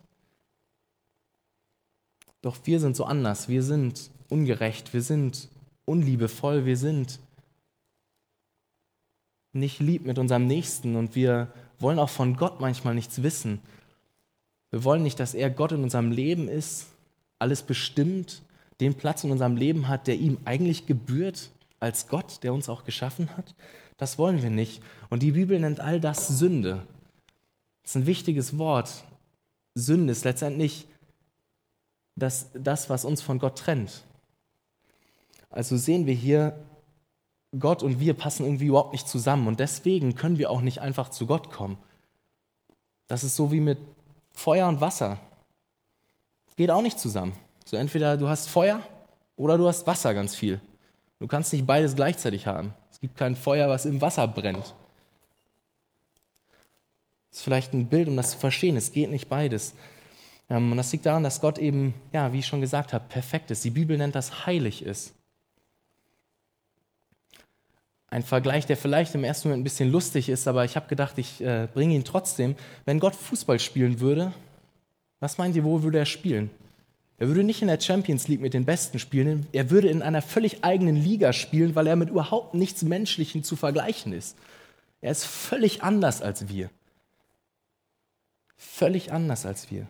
Doch 2.43 2.59
wir 2.65 2.81
sind 2.81 2.97
so 2.97 3.05
anders, 3.05 3.49
wir 3.49 3.63
sind 3.63 4.11
ungerecht, 4.29 4.93
wir 4.95 5.03
sind 5.03 5.49
unliebevoll, 5.91 6.65
wir 6.65 6.77
sind 6.77 7.19
nicht 9.53 9.81
lieb 9.81 10.07
mit 10.07 10.19
unserem 10.19 10.47
Nächsten 10.47 10.95
und 10.95 11.17
wir 11.17 11.53
wollen 11.81 11.99
auch 11.99 12.09
von 12.09 12.37
Gott 12.37 12.61
manchmal 12.61 12.95
nichts 12.95 13.23
wissen. 13.23 13.61
Wir 14.71 14.85
wollen 14.85 15.03
nicht, 15.03 15.19
dass 15.19 15.35
er 15.35 15.51
Gott 15.51 15.73
in 15.73 15.83
unserem 15.83 16.13
Leben 16.13 16.49
ist, 16.49 16.87
alles 17.41 17.63
bestimmt, 17.63 18.43
den 18.81 18.95
Platz 18.95 19.25
in 19.25 19.33
unserem 19.33 19.57
Leben 19.57 19.89
hat, 19.89 20.07
der 20.07 20.17
ihm 20.17 20.39
eigentlich 20.45 20.87
gebührt 20.87 21.51
als 21.81 22.07
Gott, 22.07 22.43
der 22.45 22.55
uns 22.55 22.69
auch 22.69 22.85
geschaffen 22.85 23.37
hat. 23.37 23.55
Das 23.97 24.17
wollen 24.17 24.43
wir 24.43 24.51
nicht. 24.51 24.83
Und 25.09 25.23
die 25.23 25.33
Bibel 25.33 25.59
nennt 25.59 25.81
all 25.81 26.01
das 26.01 26.29
Sünde. 26.29 26.87
Das 27.83 27.93
ist 27.93 27.97
ein 27.97 28.07
wichtiges 28.07 28.57
Wort. 28.57 29.05
Sünde 29.75 30.13
ist 30.13 30.25
letztendlich 30.25 30.87
das, 32.15 32.51
das, 32.55 32.89
was 32.89 33.05
uns 33.05 33.23
von 33.23 33.39
Gott 33.39 33.59
trennt. 33.59 34.05
Also 35.51 35.77
sehen 35.77 36.07
wir 36.07 36.15
hier, 36.15 36.59
Gott 37.59 37.83
und 37.83 37.99
wir 37.99 38.15
passen 38.15 38.45
irgendwie 38.45 38.67
überhaupt 38.67 38.93
nicht 38.93 39.09
zusammen 39.09 39.49
und 39.49 39.59
deswegen 39.59 40.15
können 40.15 40.39
wir 40.39 40.51
auch 40.51 40.61
nicht 40.61 40.81
einfach 40.81 41.09
zu 41.09 41.27
Gott 41.27 41.51
kommen. 41.51 41.77
Das 43.09 43.25
ist 43.25 43.35
so 43.35 43.51
wie 43.51 43.61
mit 43.61 43.79
Feuer 44.33 44.69
und 44.69 44.81
Wasser. 44.81 45.19
Das 46.47 46.55
geht 46.55 46.71
auch 46.71 46.83
nicht 46.83 47.01
zusammen. 47.01 47.33
So 47.65 47.77
entweder 47.77 48.17
du 48.17 48.29
hast 48.29 48.49
Feuer 48.49 48.81
oder 49.37 49.59
du 49.59 49.67
hast 49.67 49.87
Wasser 49.87 50.15
ganz 50.15 50.37
viel. 50.37 50.61
Du 51.19 51.27
kannst 51.27 51.53
nicht 51.53 51.67
beides 51.67 51.97
gleichzeitig 51.97 52.47
haben. 52.47 52.73
Es 52.93 53.01
gibt 53.01 53.17
kein 53.17 53.35
Feuer, 53.35 53.69
was 53.69 53.85
im 53.85 54.01
Wasser 54.01 54.29
brennt. 54.29 54.75
Das 57.31 57.39
ist 57.39 57.43
vielleicht 57.43 57.73
ein 57.73 57.87
Bild, 57.87 58.09
um 58.09 58.17
das 58.17 58.33
zu 58.33 58.39
verstehen. 58.39 58.77
Es 58.77 58.93
geht 58.93 59.11
nicht 59.11 59.29
beides. 59.29 59.75
Ähm, 60.49 60.71
und 60.71 60.77
das 60.77 60.93
liegt 60.93 61.07
daran, 61.07 61.23
dass 61.23 61.41
Gott 61.41 61.59
eben, 61.59 61.95
ja, 62.13 62.33
wie 62.33 62.41
ich 62.41 62.47
schon 62.47 62.61
gesagt 62.61 62.93
habe, 62.93 63.05
perfekt 63.09 63.51
ist. 63.51 63.65
Die 63.65 63.71
Bibel 63.71 63.99
nennt 63.99 64.15
das 64.15 64.47
heilig 64.47 64.83
ist. 64.83 65.15
Ein 68.11 68.25
Vergleich, 68.25 68.67
der 68.67 68.77
vielleicht 68.77 69.15
im 69.15 69.23
ersten 69.23 69.49
Moment 69.49 69.61
ein 69.61 69.65
bisschen 69.65 69.91
lustig 69.91 70.29
ist, 70.29 70.49
aber 70.49 70.65
ich 70.65 70.75
habe 70.75 70.89
gedacht, 70.89 71.17
ich 71.17 71.41
äh, 71.41 71.69
bringe 71.73 71.95
ihn 71.95 72.05
trotzdem. 72.05 72.57
Wenn 72.85 72.99
Gott 72.99 73.15
Fußball 73.15 73.61
spielen 73.61 74.01
würde, 74.01 74.33
was 75.21 75.39
meint 75.39 75.55
ihr, 75.55 75.65
wo 75.65 75.83
würde 75.85 75.99
er 75.99 76.07
spielen? 76.07 76.51
Er 77.19 77.29
würde 77.29 77.45
nicht 77.45 77.63
in 77.63 77.69
der 77.69 77.79
Champions 77.79 78.27
League 78.27 78.41
mit 78.41 78.55
den 78.55 78.65
Besten 78.65 78.99
spielen, 78.99 79.47
er 79.53 79.71
würde 79.71 79.89
in 79.89 80.03
einer 80.03 80.23
völlig 80.23 80.65
eigenen 80.65 80.97
Liga 80.97 81.33
spielen, 81.33 81.75
weil 81.77 81.87
er 81.87 81.95
mit 81.95 82.09
überhaupt 82.09 82.55
nichts 82.55 82.83
Menschlichem 82.83 83.45
zu 83.45 83.55
vergleichen 83.57 84.13
ist. 84.13 84.37
Er 85.03 85.13
ist 85.13 85.25
völlig 85.25 85.83
anders 85.83 86.21
als 86.21 86.49
wir. 86.49 86.71
Völlig 88.57 89.13
anders 89.13 89.47
als 89.47 89.71
wir. 89.71 89.87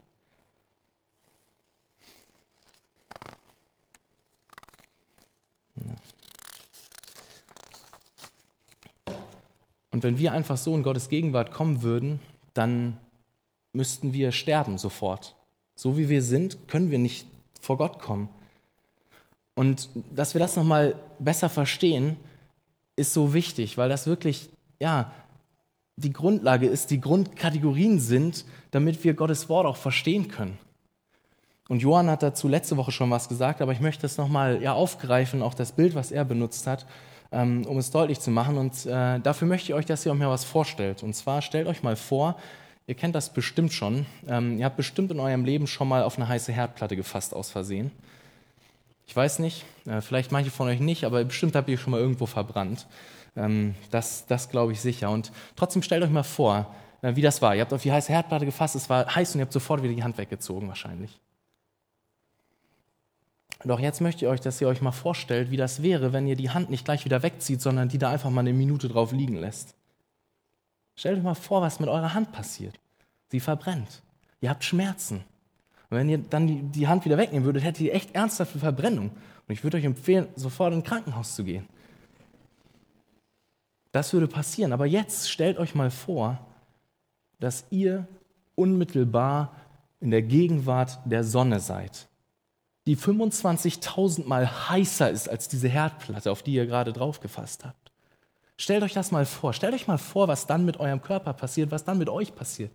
Und 9.90 10.02
wenn 10.02 10.18
wir 10.18 10.32
einfach 10.32 10.56
so 10.56 10.74
in 10.74 10.82
Gottes 10.82 11.08
Gegenwart 11.08 11.50
kommen 11.52 11.82
würden, 11.82 12.20
dann 12.54 12.96
müssten 13.72 14.12
wir 14.12 14.32
sterben 14.32 14.78
sofort. 14.78 15.36
So 15.74 15.96
wie 15.96 16.08
wir 16.08 16.22
sind, 16.22 16.68
können 16.68 16.90
wir 16.90 16.98
nicht 16.98 17.26
vor 17.60 17.76
Gott 17.76 17.98
kommen. 17.98 18.28
Und 19.54 19.88
dass 20.14 20.34
wir 20.34 20.38
das 20.38 20.56
nochmal 20.56 20.94
besser 21.18 21.48
verstehen, 21.48 22.16
ist 22.96 23.12
so 23.12 23.34
wichtig, 23.34 23.78
weil 23.78 23.88
das 23.88 24.06
wirklich, 24.06 24.50
ja, 24.78 25.12
die 25.96 26.12
Grundlage 26.12 26.66
ist, 26.66 26.90
die 26.90 27.00
Grundkategorien 27.00 28.00
sind, 28.00 28.44
damit 28.70 29.04
wir 29.04 29.14
Gottes 29.14 29.48
Wort 29.48 29.66
auch 29.66 29.76
verstehen 29.76 30.28
können. 30.28 30.58
Und 31.68 31.82
Johann 31.82 32.10
hat 32.10 32.22
dazu 32.22 32.48
letzte 32.48 32.76
Woche 32.76 32.90
schon 32.90 33.10
was 33.10 33.28
gesagt, 33.28 33.60
aber 33.60 33.72
ich 33.72 33.80
möchte 33.80 34.06
es 34.06 34.16
nochmal 34.16 34.60
ja, 34.62 34.72
aufgreifen, 34.72 35.42
auch 35.42 35.54
das 35.54 35.72
Bild, 35.72 35.94
was 35.94 36.10
er 36.10 36.24
benutzt 36.24 36.66
hat, 36.66 36.86
ähm, 37.32 37.64
um 37.66 37.78
es 37.78 37.90
deutlich 37.90 38.20
zu 38.20 38.30
machen. 38.30 38.56
Und 38.58 38.86
äh, 38.86 39.20
dafür 39.20 39.48
möchte 39.48 39.72
ich 39.72 39.74
euch, 39.74 39.86
dass 39.86 40.04
ihr 40.04 40.12
euch 40.12 40.18
mal 40.18 40.30
was 40.30 40.44
vorstellt. 40.44 41.02
Und 41.02 41.14
zwar 41.14 41.42
stellt 41.42 41.66
euch 41.66 41.82
mal 41.82 41.96
vor, 41.96 42.36
ihr 42.86 42.94
kennt 42.94 43.14
das 43.14 43.32
bestimmt 43.32 43.72
schon, 43.72 44.06
ähm, 44.28 44.58
ihr 44.58 44.64
habt 44.64 44.76
bestimmt 44.76 45.10
in 45.10 45.20
eurem 45.20 45.44
Leben 45.44 45.66
schon 45.66 45.88
mal 45.88 46.02
auf 46.02 46.16
eine 46.16 46.28
heiße 46.28 46.52
Herdplatte 46.52 46.96
gefasst 46.96 47.34
aus 47.34 47.50
Versehen. 47.50 47.90
Ich 49.06 49.14
weiß 49.14 49.40
nicht, 49.40 49.64
äh, 49.86 50.00
vielleicht 50.00 50.32
manche 50.32 50.50
von 50.50 50.68
euch 50.68 50.80
nicht, 50.80 51.04
aber 51.04 51.24
bestimmt 51.24 51.56
habt 51.56 51.68
ihr 51.68 51.78
schon 51.78 51.92
mal 51.92 52.00
irgendwo 52.00 52.26
verbrannt. 52.26 52.86
Ähm, 53.36 53.74
das 53.90 54.26
das 54.26 54.48
glaube 54.48 54.72
ich 54.72 54.80
sicher. 54.80 55.10
Und 55.10 55.32
trotzdem 55.56 55.82
stellt 55.82 56.02
euch 56.02 56.10
mal 56.10 56.22
vor, 56.22 56.74
äh, 57.02 57.14
wie 57.16 57.22
das 57.22 57.42
war. 57.42 57.54
Ihr 57.54 57.62
habt 57.62 57.72
auf 57.72 57.82
die 57.82 57.92
heiße 57.92 58.12
Herdplatte 58.12 58.46
gefasst, 58.46 58.76
es 58.76 58.88
war 58.90 59.14
heiß 59.14 59.34
und 59.34 59.40
ihr 59.40 59.44
habt 59.44 59.52
sofort 59.52 59.82
wieder 59.82 59.94
die 59.94 60.02
Hand 60.02 60.18
weggezogen 60.18 60.68
wahrscheinlich. 60.68 61.20
Doch 63.64 63.78
jetzt 63.78 64.00
möchte 64.00 64.24
ich 64.24 64.30
euch, 64.30 64.40
dass 64.40 64.60
ihr 64.60 64.68
euch 64.68 64.80
mal 64.80 64.92
vorstellt, 64.92 65.50
wie 65.50 65.56
das 65.56 65.82
wäre, 65.82 66.12
wenn 66.12 66.26
ihr 66.26 66.36
die 66.36 66.50
Hand 66.50 66.70
nicht 66.70 66.84
gleich 66.84 67.04
wieder 67.04 67.22
wegzieht, 67.22 67.60
sondern 67.60 67.88
die 67.88 67.98
da 67.98 68.10
einfach 68.10 68.30
mal 68.30 68.40
eine 68.40 68.54
Minute 68.54 68.88
drauf 68.88 69.12
liegen 69.12 69.36
lässt. 69.36 69.74
Stellt 70.96 71.18
euch 71.18 71.22
mal 71.24 71.34
vor, 71.34 71.60
was 71.60 71.78
mit 71.78 71.88
eurer 71.88 72.14
Hand 72.14 72.32
passiert. 72.32 72.78
Sie 73.28 73.40
verbrennt. 73.40 74.02
Ihr 74.40 74.50
habt 74.50 74.64
Schmerzen. 74.64 75.24
Und 75.90 75.98
wenn 75.98 76.08
ihr 76.08 76.18
dann 76.18 76.46
die, 76.46 76.62
die 76.62 76.88
Hand 76.88 77.04
wieder 77.04 77.18
wegnehmen 77.18 77.44
würdet, 77.44 77.62
hättet 77.62 77.82
ihr 77.82 77.94
echt 77.94 78.14
ernsthafte 78.14 78.58
Verbrennung. 78.58 79.10
Und 79.10 79.52
ich 79.52 79.62
würde 79.62 79.76
euch 79.76 79.84
empfehlen, 79.84 80.28
sofort 80.36 80.72
ins 80.72 80.84
Krankenhaus 80.84 81.34
zu 81.34 81.44
gehen. 81.44 81.66
Das 83.92 84.12
würde 84.12 84.26
passieren. 84.26 84.72
Aber 84.72 84.86
jetzt 84.86 85.30
stellt 85.30 85.58
euch 85.58 85.74
mal 85.74 85.90
vor, 85.90 86.38
dass 87.40 87.64
ihr 87.70 88.06
unmittelbar 88.54 89.54
in 90.00 90.10
der 90.10 90.22
Gegenwart 90.22 90.98
der 91.04 91.24
Sonne 91.24 91.60
seid 91.60 92.09
die 92.90 92.96
25.000 92.96 94.26
Mal 94.26 94.68
heißer 94.68 95.12
ist 95.12 95.28
als 95.28 95.46
diese 95.46 95.68
Herdplatte, 95.68 96.28
auf 96.32 96.42
die 96.42 96.54
ihr 96.54 96.66
gerade 96.66 96.92
draufgefasst 96.92 97.64
habt. 97.64 97.92
Stellt 98.56 98.82
euch 98.82 98.94
das 98.94 99.12
mal 99.12 99.26
vor. 99.26 99.52
Stellt 99.52 99.74
euch 99.74 99.86
mal 99.86 99.96
vor, 99.96 100.26
was 100.26 100.48
dann 100.48 100.64
mit 100.64 100.80
eurem 100.80 101.00
Körper 101.00 101.32
passiert, 101.32 101.70
was 101.70 101.84
dann 101.84 101.98
mit 101.98 102.08
euch 102.08 102.34
passiert. 102.34 102.72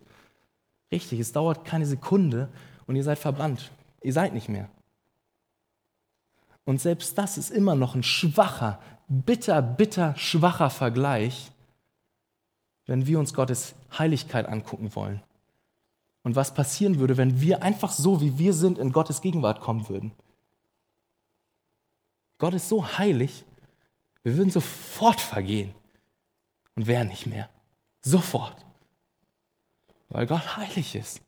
Richtig, 0.90 1.20
es 1.20 1.32
dauert 1.32 1.66
keine 1.66 1.84
Sekunde 1.84 2.48
und 2.86 2.96
ihr 2.96 3.04
seid 3.04 3.18
verbrannt. 3.18 3.70
Ihr 4.00 4.14
seid 4.14 4.32
nicht 4.32 4.48
mehr. 4.48 4.70
Und 6.64 6.80
selbst 6.80 7.18
das 7.18 7.36
ist 7.36 7.50
immer 7.50 7.74
noch 7.74 7.94
ein 7.94 8.02
schwacher, 8.02 8.80
bitter, 9.08 9.60
bitter 9.60 10.16
schwacher 10.16 10.70
Vergleich, 10.70 11.52
wenn 12.86 13.06
wir 13.06 13.18
uns 13.18 13.34
Gottes 13.34 13.74
Heiligkeit 13.98 14.48
angucken 14.48 14.94
wollen 14.94 15.20
und 16.26 16.34
was 16.34 16.54
passieren 16.54 16.98
würde, 16.98 17.16
wenn 17.16 17.40
wir 17.40 17.62
einfach 17.62 17.92
so, 17.92 18.20
wie 18.20 18.36
wir 18.36 18.52
sind, 18.52 18.78
in 18.78 18.90
Gottes 18.90 19.20
Gegenwart 19.20 19.60
kommen 19.60 19.88
würden. 19.88 20.10
Gott 22.38 22.52
ist 22.52 22.68
so 22.68 22.98
heilig, 22.98 23.44
wir 24.24 24.36
würden 24.36 24.50
sofort 24.50 25.20
vergehen 25.20 25.72
und 26.74 26.88
wären 26.88 27.06
nicht 27.06 27.28
mehr. 27.28 27.48
Sofort. 28.02 28.56
Weil 30.08 30.26
Gott 30.26 30.56
heilig 30.56 30.96
ist. 30.96 31.20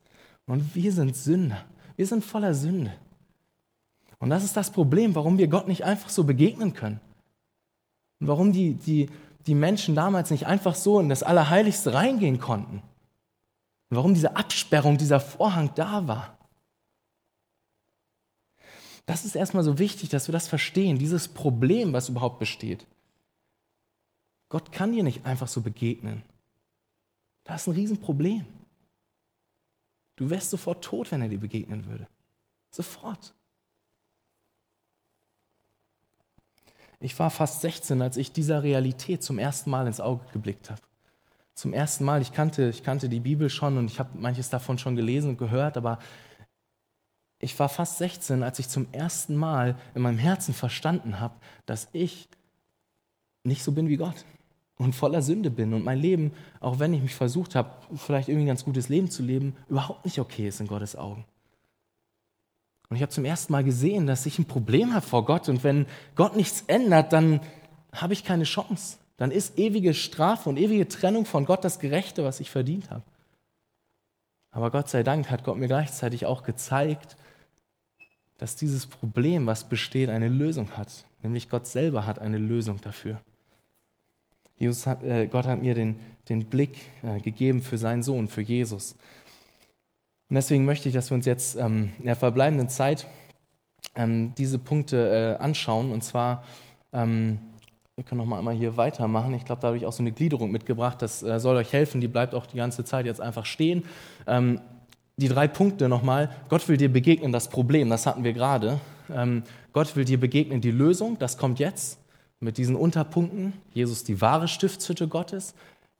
Und 0.45 0.75
wir 0.75 0.91
sind 0.91 1.15
Sünder. 1.15 1.63
Wir 1.95 2.05
sind 2.05 2.25
voller 2.25 2.53
Sünde. 2.53 2.93
Und 4.17 4.31
das 4.31 4.43
ist 4.43 4.57
das 4.57 4.69
Problem, 4.69 5.15
warum 5.15 5.37
wir 5.37 5.47
Gott 5.47 5.69
nicht 5.69 5.85
einfach 5.85 6.09
so 6.09 6.25
begegnen 6.25 6.73
können. 6.73 6.99
Und 8.19 8.27
warum 8.27 8.51
die, 8.51 8.73
die, 8.73 9.09
die 9.47 9.55
Menschen 9.55 9.95
damals 9.95 10.29
nicht 10.29 10.45
einfach 10.45 10.75
so 10.75 10.99
in 10.99 11.07
das 11.07 11.23
Allerheiligste 11.23 11.93
reingehen 11.93 12.41
konnten. 12.41 12.83
Und 13.89 13.97
warum 13.97 14.13
diese 14.13 14.35
Absperrung, 14.35 14.97
dieser 14.97 15.19
Vorhang 15.19 15.71
da 15.75 16.07
war. 16.07 16.37
Das 19.05 19.25
ist 19.25 19.35
erstmal 19.35 19.63
so 19.63 19.79
wichtig, 19.79 20.09
dass 20.09 20.27
wir 20.27 20.33
das 20.33 20.47
verstehen, 20.47 20.99
dieses 20.99 21.27
Problem, 21.27 21.93
was 21.93 22.09
überhaupt 22.09 22.37
besteht. 22.37 22.85
Gott 24.49 24.71
kann 24.71 24.91
dir 24.91 25.03
nicht 25.03 25.25
einfach 25.25 25.47
so 25.47 25.61
begegnen. 25.61 26.23
Das 27.43 27.61
ist 27.61 27.67
ein 27.67 27.73
Riesenproblem. 27.73 28.45
Du 30.15 30.29
wärst 30.29 30.51
sofort 30.51 30.83
tot, 30.83 31.11
wenn 31.11 31.21
er 31.21 31.29
dir 31.29 31.39
begegnen 31.39 31.85
würde. 31.87 32.07
Sofort. 32.71 33.33
Ich 36.99 37.17
war 37.17 37.29
fast 37.29 37.61
16, 37.61 38.01
als 38.01 38.17
ich 38.17 38.31
dieser 38.31 38.61
Realität 38.61 39.23
zum 39.23 39.39
ersten 39.39 39.69
Mal 39.69 39.87
ins 39.87 40.01
Auge 40.01 40.25
geblickt 40.33 40.69
habe. 40.69 40.81
Zum 41.59 41.73
ersten 41.73 42.05
Mal, 42.05 42.21
ich 42.21 42.31
kannte, 42.31 42.69
ich 42.69 42.83
kannte 42.83 43.09
die 43.09 43.19
Bibel 43.19 43.49
schon 43.49 43.77
und 43.77 43.91
ich 43.91 43.99
habe 43.99 44.17
manches 44.17 44.49
davon 44.49 44.77
schon 44.77 44.95
gelesen 44.95 45.31
und 45.31 45.37
gehört, 45.37 45.75
aber 45.75 45.99
ich 47.37 47.59
war 47.59 47.67
fast 47.67 47.97
16, 47.97 48.43
als 48.43 48.59
ich 48.59 48.69
zum 48.69 48.87
ersten 48.93 49.35
Mal 49.35 49.75
in 49.93 50.01
meinem 50.01 50.19
Herzen 50.19 50.53
verstanden 50.53 51.19
habe, 51.19 51.35
dass 51.65 51.89
ich 51.91 52.29
nicht 53.43 53.61
so 53.61 53.73
bin 53.73 53.89
wie 53.89 53.97
Gott 53.97 54.23
und 54.77 54.95
voller 54.95 55.21
Sünde 55.21 55.51
bin 55.51 55.73
und 55.73 55.83
mein 55.83 55.99
Leben, 55.99 56.31
auch 56.61 56.79
wenn 56.79 56.93
ich 56.93 57.01
mich 57.01 57.15
versucht 57.15 57.55
habe, 57.55 57.71
vielleicht 57.93 58.29
irgendwie 58.29 58.45
ein 58.45 58.55
ganz 58.55 58.63
gutes 58.63 58.87
Leben 58.87 59.11
zu 59.11 59.21
leben, 59.21 59.53
überhaupt 59.67 60.05
nicht 60.05 60.17
okay 60.17 60.47
ist 60.47 60.61
in 60.61 60.67
Gottes 60.67 60.95
Augen. 60.95 61.25
Und 62.87 62.95
ich 62.95 63.01
habe 63.01 63.11
zum 63.11 63.25
ersten 63.25 63.51
Mal 63.51 63.65
gesehen, 63.65 64.07
dass 64.07 64.25
ich 64.25 64.39
ein 64.39 64.45
Problem 64.45 64.93
habe 64.93 65.05
vor 65.05 65.25
Gott 65.25 65.49
und 65.49 65.65
wenn 65.65 65.87
Gott 66.15 66.37
nichts 66.37 66.63
ändert, 66.67 67.11
dann 67.11 67.41
habe 67.91 68.13
ich 68.13 68.23
keine 68.23 68.45
Chance. 68.45 68.97
Dann 69.19 69.31
ist 69.31 69.59
ewige 69.59 69.93
Strafe 69.93 70.47
und 70.47 70.57
ewige 70.57 70.87
Trennung 70.87 71.25
von 71.25 71.43
Gott 71.43 71.65
das 71.65 71.79
Gerechte, 71.79 72.23
was 72.23 72.39
ich 72.39 72.49
verdient 72.49 72.89
habe. 72.89 73.03
Aber 74.49 74.71
Gott 74.71 74.89
sei 74.89 75.03
Dank 75.03 75.29
hat 75.29 75.43
Gott 75.43 75.57
mir 75.57 75.67
gleichzeitig 75.67 76.25
auch 76.25 76.43
gezeigt, 76.43 77.17
dass 78.37 78.55
dieses 78.55 78.87
Problem, 78.87 79.45
was 79.45 79.65
besteht, 79.65 80.09
eine 80.09 80.29
Lösung 80.29 80.77
hat. 80.77 81.03
Nämlich 81.21 81.49
Gott 81.49 81.67
selber 81.67 82.05
hat 82.05 82.19
eine 82.19 82.37
Lösung 82.37 82.79
dafür. 82.79 83.19
Jesus 84.57 84.87
hat, 84.87 85.03
äh, 85.03 85.27
Gott 85.27 85.45
hat 85.45 85.61
mir 85.61 85.75
den, 85.75 85.99
den 86.29 86.45
Blick 86.45 86.77
äh, 87.03 87.19
gegeben 87.19 87.61
für 87.61 87.77
seinen 87.77 88.03
Sohn, 88.03 88.29
für 88.29 88.41
Jesus. 88.41 88.93
Und 90.29 90.35
deswegen 90.35 90.63
möchte 90.63 90.87
ich, 90.87 90.95
dass 90.95 91.11
wir 91.11 91.15
uns 91.15 91.25
jetzt 91.25 91.57
ähm, 91.57 91.91
in 91.99 92.05
der 92.05 92.15
verbleibenden 92.15 92.69
Zeit 92.69 93.05
ähm, 93.95 94.33
diese 94.37 94.59
Punkte 94.59 95.37
äh, 95.37 95.43
anschauen. 95.43 95.91
Und 95.91 96.05
zwar, 96.05 96.45
ähm, 96.93 97.39
wir 97.99 98.05
können 98.05 98.19
noch 98.19 98.27
mal 98.27 98.39
einmal 98.39 98.55
hier 98.55 98.77
weitermachen. 98.77 99.33
Ich 99.33 99.43
glaube, 99.43 99.61
da 99.61 99.67
habe 99.67 99.77
ich 99.77 99.85
auch 99.85 99.91
so 99.91 100.01
eine 100.01 100.13
Gliederung 100.13 100.51
mitgebracht. 100.51 101.01
Das 101.01 101.21
äh, 101.21 101.37
soll 101.37 101.57
euch 101.57 101.73
helfen. 101.73 101.99
Die 101.99 102.07
bleibt 102.07 102.33
auch 102.33 102.45
die 102.45 102.55
ganze 102.55 102.85
Zeit 102.85 103.05
jetzt 103.05 103.19
einfach 103.19 103.45
stehen. 103.45 103.83
Ähm, 104.25 104.61
die 105.17 105.27
drei 105.27 105.49
Punkte 105.49 105.89
nochmal. 105.89 106.29
Gott 106.47 106.69
will 106.69 106.77
dir 106.77 106.89
begegnen, 106.89 107.33
das 107.33 107.49
Problem, 107.49 107.89
das 107.89 108.05
hatten 108.05 108.23
wir 108.23 108.31
gerade. 108.31 108.79
Ähm, 109.13 109.43
Gott 109.73 109.97
will 109.97 110.05
dir 110.05 110.17
begegnen, 110.17 110.61
die 110.61 110.71
Lösung, 110.71 111.19
das 111.19 111.37
kommt 111.37 111.59
jetzt 111.59 111.99
mit 112.39 112.57
diesen 112.57 112.77
Unterpunkten. 112.77 113.51
Jesus, 113.73 114.05
die 114.05 114.21
wahre 114.21 114.47
Stiftshütte 114.47 115.09
Gottes. 115.09 115.53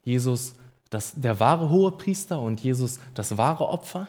Jesus, 0.06 0.56
das, 0.90 1.12
der 1.18 1.42
wahre 1.42 1.70
Hohepriester 1.70 2.40
und 2.40 2.62
Jesus, 2.62 3.02
das 3.14 3.38
wahre 3.38 3.68
Opfer. 3.68 4.08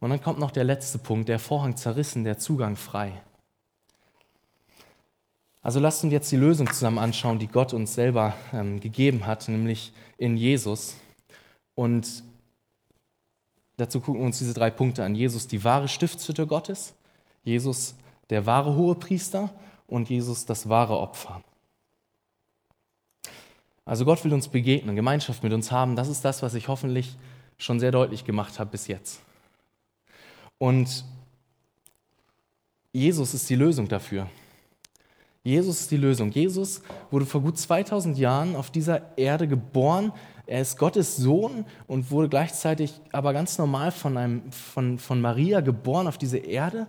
Und 0.00 0.10
dann 0.10 0.20
kommt 0.20 0.40
noch 0.40 0.50
der 0.50 0.64
letzte 0.64 0.98
Punkt, 0.98 1.28
der 1.28 1.38
Vorhang 1.38 1.76
zerrissen, 1.76 2.24
der 2.24 2.38
Zugang 2.38 2.74
frei. 2.74 3.12
Also 5.62 5.80
lasst 5.80 6.04
uns 6.04 6.12
jetzt 6.12 6.30
die 6.32 6.36
Lösung 6.36 6.70
zusammen 6.70 6.98
anschauen, 6.98 7.38
die 7.38 7.46
Gott 7.46 7.72
uns 7.72 7.94
selber 7.94 8.34
ähm, 8.52 8.80
gegeben 8.80 9.26
hat, 9.26 9.48
nämlich 9.48 9.92
in 10.18 10.36
Jesus. 10.36 10.96
Und 11.74 12.24
Dazu 13.82 14.00
gucken 14.00 14.20
wir 14.20 14.26
uns 14.26 14.38
diese 14.38 14.54
drei 14.54 14.70
Punkte 14.70 15.04
an. 15.04 15.14
Jesus, 15.14 15.48
die 15.48 15.64
wahre 15.64 15.88
Stiftshütte 15.88 16.46
Gottes, 16.46 16.94
Jesus, 17.42 17.96
der 18.30 18.46
wahre 18.46 18.76
Hohepriester 18.76 19.50
und 19.86 20.08
Jesus, 20.08 20.46
das 20.46 20.68
wahre 20.68 20.98
Opfer. 20.98 21.42
Also 23.84 24.04
Gott 24.04 24.22
will 24.24 24.32
uns 24.32 24.46
begegnen, 24.46 24.94
Gemeinschaft 24.94 25.42
mit 25.42 25.52
uns 25.52 25.72
haben. 25.72 25.96
Das 25.96 26.08
ist 26.08 26.24
das, 26.24 26.42
was 26.42 26.54
ich 26.54 26.68
hoffentlich 26.68 27.16
schon 27.58 27.80
sehr 27.80 27.90
deutlich 27.90 28.24
gemacht 28.24 28.60
habe 28.60 28.70
bis 28.70 28.86
jetzt. 28.86 29.20
Und 30.58 31.04
Jesus 32.92 33.34
ist 33.34 33.50
die 33.50 33.56
Lösung 33.56 33.88
dafür. 33.88 34.28
Jesus 35.44 35.80
ist 35.80 35.90
die 35.90 35.96
Lösung. 35.96 36.30
Jesus 36.30 36.82
wurde 37.10 37.26
vor 37.26 37.40
gut 37.40 37.58
2000 37.58 38.16
Jahren 38.16 38.54
auf 38.54 38.70
dieser 38.70 39.16
Erde 39.18 39.48
geboren. 39.48 40.12
Er 40.46 40.60
ist 40.60 40.78
Gottes 40.78 41.16
Sohn 41.16 41.64
und 41.88 42.10
wurde 42.10 42.28
gleichzeitig 42.28 42.94
aber 43.10 43.32
ganz 43.32 43.58
normal 43.58 43.90
von, 43.90 44.16
einem, 44.16 44.52
von, 44.52 44.98
von 44.98 45.20
Maria 45.20 45.60
geboren 45.60 46.06
auf 46.06 46.18
diese 46.18 46.38
Erde, 46.38 46.86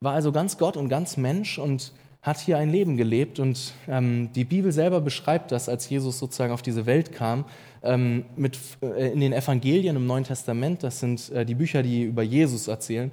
war 0.00 0.14
also 0.14 0.30
ganz 0.30 0.58
Gott 0.58 0.76
und 0.76 0.88
ganz 0.88 1.16
Mensch 1.16 1.58
und 1.58 1.92
hat 2.22 2.38
hier 2.38 2.58
ein 2.58 2.70
Leben 2.70 2.96
gelebt. 2.96 3.40
Und 3.40 3.74
ähm, 3.88 4.32
die 4.34 4.44
Bibel 4.44 4.70
selber 4.70 5.00
beschreibt 5.00 5.50
das, 5.50 5.68
als 5.68 5.88
Jesus 5.88 6.18
sozusagen 6.18 6.52
auf 6.52 6.62
diese 6.62 6.86
Welt 6.86 7.12
kam, 7.12 7.44
ähm, 7.82 8.24
mit, 8.36 8.58
äh, 8.82 9.12
in 9.12 9.20
den 9.20 9.32
Evangelien 9.32 9.96
im 9.96 10.06
Neuen 10.06 10.24
Testament. 10.24 10.82
Das 10.82 11.00
sind 11.00 11.30
äh, 11.32 11.44
die 11.44 11.54
Bücher, 11.54 11.82
die 11.82 12.04
über 12.04 12.22
Jesus 12.22 12.68
erzählen. 12.68 13.10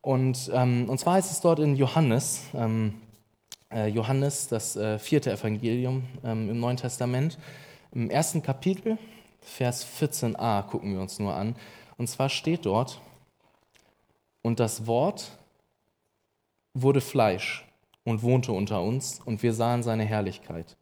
Und, 0.00 0.50
ähm, 0.52 0.88
und 0.88 0.98
zwar 0.98 1.14
heißt 1.14 1.30
es 1.30 1.40
dort 1.40 1.58
in 1.58 1.76
Johannes, 1.76 2.44
ähm, 2.54 2.94
äh, 2.94 3.07
Johannes, 3.70 4.48
das 4.48 4.76
äh, 4.76 4.98
vierte 4.98 5.30
Evangelium 5.30 6.04
ähm, 6.24 6.48
im 6.48 6.58
Neuen 6.58 6.78
Testament, 6.78 7.38
im 7.92 8.08
ersten 8.08 8.42
Kapitel, 8.42 8.98
Vers 9.40 9.86
14a, 9.86 10.62
gucken 10.62 10.94
wir 10.94 11.00
uns 11.00 11.18
nur 11.18 11.34
an. 11.34 11.54
Und 11.96 12.08
zwar 12.08 12.28
steht 12.28 12.64
dort, 12.64 13.00
und 14.42 14.60
das 14.60 14.86
Wort 14.86 15.36
wurde 16.72 17.00
Fleisch 17.00 17.66
und 18.04 18.22
wohnte 18.22 18.52
unter 18.52 18.82
uns, 18.82 19.20
und 19.24 19.42
wir 19.42 19.52
sahen 19.52 19.82
seine 19.82 20.04
Herrlichkeit. 20.04 20.76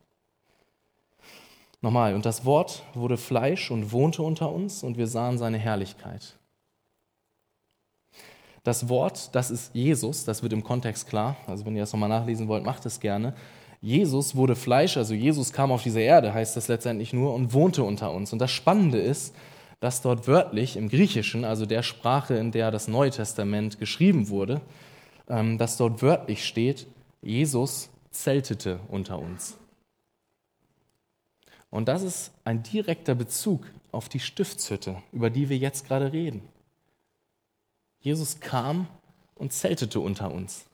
Nochmal, 1.80 2.14
und 2.14 2.24
das 2.24 2.44
Wort 2.44 2.84
wurde 2.94 3.16
Fleisch 3.16 3.70
und 3.70 3.92
wohnte 3.92 4.22
unter 4.22 4.52
uns, 4.52 4.82
und 4.82 4.96
wir 4.96 5.06
sahen 5.06 5.38
seine 5.38 5.58
Herrlichkeit. 5.58 6.35
Das 8.66 8.88
Wort, 8.88 9.32
das 9.36 9.52
ist 9.52 9.72
Jesus, 9.76 10.24
das 10.24 10.42
wird 10.42 10.52
im 10.52 10.64
Kontext 10.64 11.06
klar. 11.06 11.36
Also 11.46 11.64
wenn 11.64 11.76
ihr 11.76 11.82
das 11.82 11.92
nochmal 11.92 12.08
nachlesen 12.08 12.48
wollt, 12.48 12.64
macht 12.64 12.84
es 12.84 12.98
gerne. 12.98 13.32
Jesus 13.80 14.34
wurde 14.34 14.56
Fleisch, 14.56 14.96
also 14.96 15.14
Jesus 15.14 15.52
kam 15.52 15.70
auf 15.70 15.84
diese 15.84 16.00
Erde, 16.00 16.34
heißt 16.34 16.56
das 16.56 16.66
letztendlich 16.66 17.12
nur, 17.12 17.32
und 17.32 17.52
wohnte 17.52 17.84
unter 17.84 18.10
uns. 18.10 18.32
Und 18.32 18.40
das 18.40 18.50
Spannende 18.50 18.98
ist, 18.98 19.36
dass 19.78 20.02
dort 20.02 20.26
wörtlich 20.26 20.76
im 20.76 20.88
Griechischen, 20.88 21.44
also 21.44 21.64
der 21.64 21.84
Sprache, 21.84 22.34
in 22.34 22.50
der 22.50 22.72
das 22.72 22.88
Neue 22.88 23.10
Testament 23.10 23.78
geschrieben 23.78 24.30
wurde, 24.30 24.60
ähm, 25.28 25.58
dass 25.58 25.76
dort 25.76 26.02
wörtlich 26.02 26.44
steht, 26.44 26.88
Jesus 27.22 27.88
zeltete 28.10 28.80
unter 28.88 29.20
uns. 29.20 29.58
Und 31.70 31.86
das 31.86 32.02
ist 32.02 32.32
ein 32.42 32.64
direkter 32.64 33.14
Bezug 33.14 33.64
auf 33.92 34.08
die 34.08 34.18
Stiftshütte, 34.18 34.96
über 35.12 35.30
die 35.30 35.48
wir 35.50 35.56
jetzt 35.56 35.86
gerade 35.86 36.12
reden. 36.12 36.42
Jesus 38.06 38.38
kam 38.38 38.86
und 39.34 39.52
zeltete 39.52 39.98
unter 39.98 40.30
uns. 40.30 40.64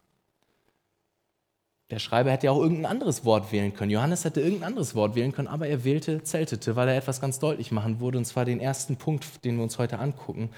Der 1.88 1.98
Schreiber 1.98 2.30
hätte 2.30 2.44
ja 2.44 2.52
auch 2.52 2.60
irgendein 2.60 2.84
anderes 2.84 3.24
Wort 3.24 3.52
wählen 3.52 3.72
können. 3.72 3.90
Johannes 3.90 4.26
hätte 4.26 4.42
irgendein 4.42 4.68
anderes 4.68 4.94
Wort 4.94 5.14
wählen 5.14 5.32
können, 5.32 5.48
aber 5.48 5.66
er 5.66 5.82
wählte 5.82 6.22
zeltete, 6.22 6.76
weil 6.76 6.88
er 6.88 6.96
etwas 6.98 7.22
ganz 7.22 7.38
deutlich 7.38 7.72
machen 7.72 8.00
würde, 8.00 8.18
und 8.18 8.26
zwar 8.26 8.44
den 8.44 8.60
ersten 8.60 8.96
Punkt, 8.96 9.46
den 9.46 9.56
wir 9.56 9.62
uns 9.62 9.78
heute 9.78 9.98
angucken, 9.98 10.50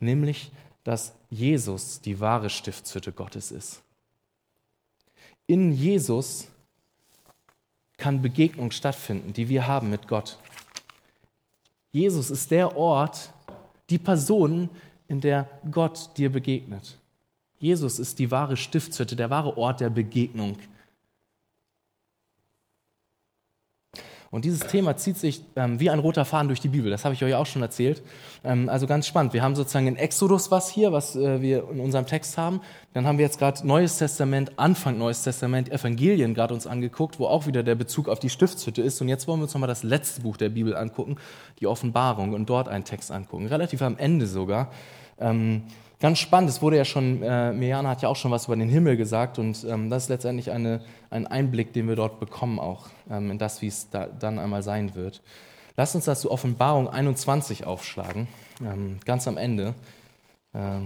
nämlich, 0.00 0.52
dass 0.84 1.14
Jesus 1.30 2.02
die 2.02 2.20
wahre 2.20 2.50
Stiftshütte 2.50 3.12
Gottes 3.12 3.50
ist. 3.50 3.80
In 5.46 5.72
Jesus 5.72 6.48
kann 7.96 8.20
Begegnung 8.20 8.70
stattfinden, 8.70 9.32
die 9.32 9.48
wir 9.48 9.66
haben 9.66 9.88
mit 9.88 10.08
Gott. 10.08 10.36
Jesus 11.90 12.30
ist 12.30 12.50
der 12.50 12.76
Ort, 12.76 13.32
die 13.88 13.98
Person, 13.98 14.68
in 15.12 15.20
der 15.20 15.46
Gott 15.70 16.16
dir 16.16 16.32
begegnet. 16.32 16.98
Jesus 17.58 17.98
ist 17.98 18.18
die 18.18 18.30
wahre 18.30 18.56
Stiftshütte, 18.56 19.14
der 19.14 19.30
wahre 19.30 19.56
Ort 19.56 19.80
der 19.80 19.90
Begegnung. 19.90 20.56
Und 24.32 24.46
dieses 24.46 24.60
Thema 24.60 24.96
zieht 24.96 25.18
sich 25.18 25.44
ähm, 25.56 25.78
wie 25.78 25.90
ein 25.90 25.98
roter 25.98 26.24
Faden 26.24 26.48
durch 26.48 26.60
die 26.60 26.68
Bibel. 26.68 26.90
Das 26.90 27.04
habe 27.04 27.14
ich 27.14 27.22
euch 27.22 27.34
auch 27.34 27.44
schon 27.44 27.60
erzählt. 27.60 28.02
Ähm, 28.42 28.70
also 28.70 28.86
ganz 28.86 29.06
spannend. 29.06 29.34
Wir 29.34 29.42
haben 29.42 29.54
sozusagen 29.54 29.86
in 29.86 29.96
Exodus 29.96 30.50
was 30.50 30.70
hier, 30.70 30.90
was 30.90 31.14
äh, 31.14 31.42
wir 31.42 31.68
in 31.70 31.80
unserem 31.80 32.06
Text 32.06 32.38
haben. 32.38 32.62
Dann 32.94 33.06
haben 33.06 33.18
wir 33.18 33.26
jetzt 33.26 33.38
gerade 33.38 33.64
Neues 33.66 33.98
Testament, 33.98 34.52
Anfang 34.56 34.96
Neues 34.96 35.22
Testament, 35.22 35.70
Evangelien 35.70 36.32
gerade 36.32 36.54
uns 36.54 36.66
angeguckt, 36.66 37.18
wo 37.18 37.26
auch 37.26 37.46
wieder 37.46 37.62
der 37.62 37.74
Bezug 37.74 38.08
auf 38.08 38.20
die 38.20 38.30
Stiftshütte 38.30 38.80
ist. 38.80 39.02
Und 39.02 39.08
jetzt 39.08 39.28
wollen 39.28 39.40
wir 39.40 39.44
uns 39.44 39.52
nochmal 39.52 39.68
das 39.68 39.82
letzte 39.82 40.22
Buch 40.22 40.38
der 40.38 40.48
Bibel 40.48 40.74
angucken, 40.74 41.16
die 41.60 41.66
Offenbarung, 41.66 42.32
und 42.32 42.48
dort 42.48 42.68
einen 42.68 42.84
Text 42.84 43.10
angucken. 43.10 43.48
Relativ 43.48 43.82
am 43.82 43.98
Ende 43.98 44.26
sogar. 44.26 44.70
Ähm, 45.18 45.62
Ganz 46.02 46.18
spannend, 46.18 46.50
es 46.50 46.60
wurde 46.60 46.76
ja 46.76 46.84
schon, 46.84 47.22
äh, 47.22 47.52
Mirjana 47.52 47.90
hat 47.90 48.02
ja 48.02 48.08
auch 48.08 48.16
schon 48.16 48.32
was 48.32 48.46
über 48.46 48.56
den 48.56 48.68
Himmel 48.68 48.96
gesagt 48.96 49.38
und 49.38 49.62
ähm, 49.62 49.88
das 49.88 50.02
ist 50.02 50.08
letztendlich 50.08 50.50
eine, 50.50 50.80
ein 51.10 51.28
Einblick, 51.28 51.72
den 51.72 51.86
wir 51.86 51.94
dort 51.94 52.18
bekommen 52.18 52.58
auch 52.58 52.88
ähm, 53.08 53.30
in 53.30 53.38
das, 53.38 53.62
wie 53.62 53.68
es 53.68 53.88
da, 53.88 54.06
dann 54.06 54.40
einmal 54.40 54.64
sein 54.64 54.96
wird. 54.96 55.22
Lass 55.76 55.94
uns 55.94 56.06
dazu 56.06 56.32
Offenbarung 56.32 56.88
21 56.88 57.66
aufschlagen, 57.66 58.26
ähm, 58.64 58.98
ganz 59.04 59.28
am 59.28 59.36
Ende. 59.36 59.74
Äh, 60.54 60.80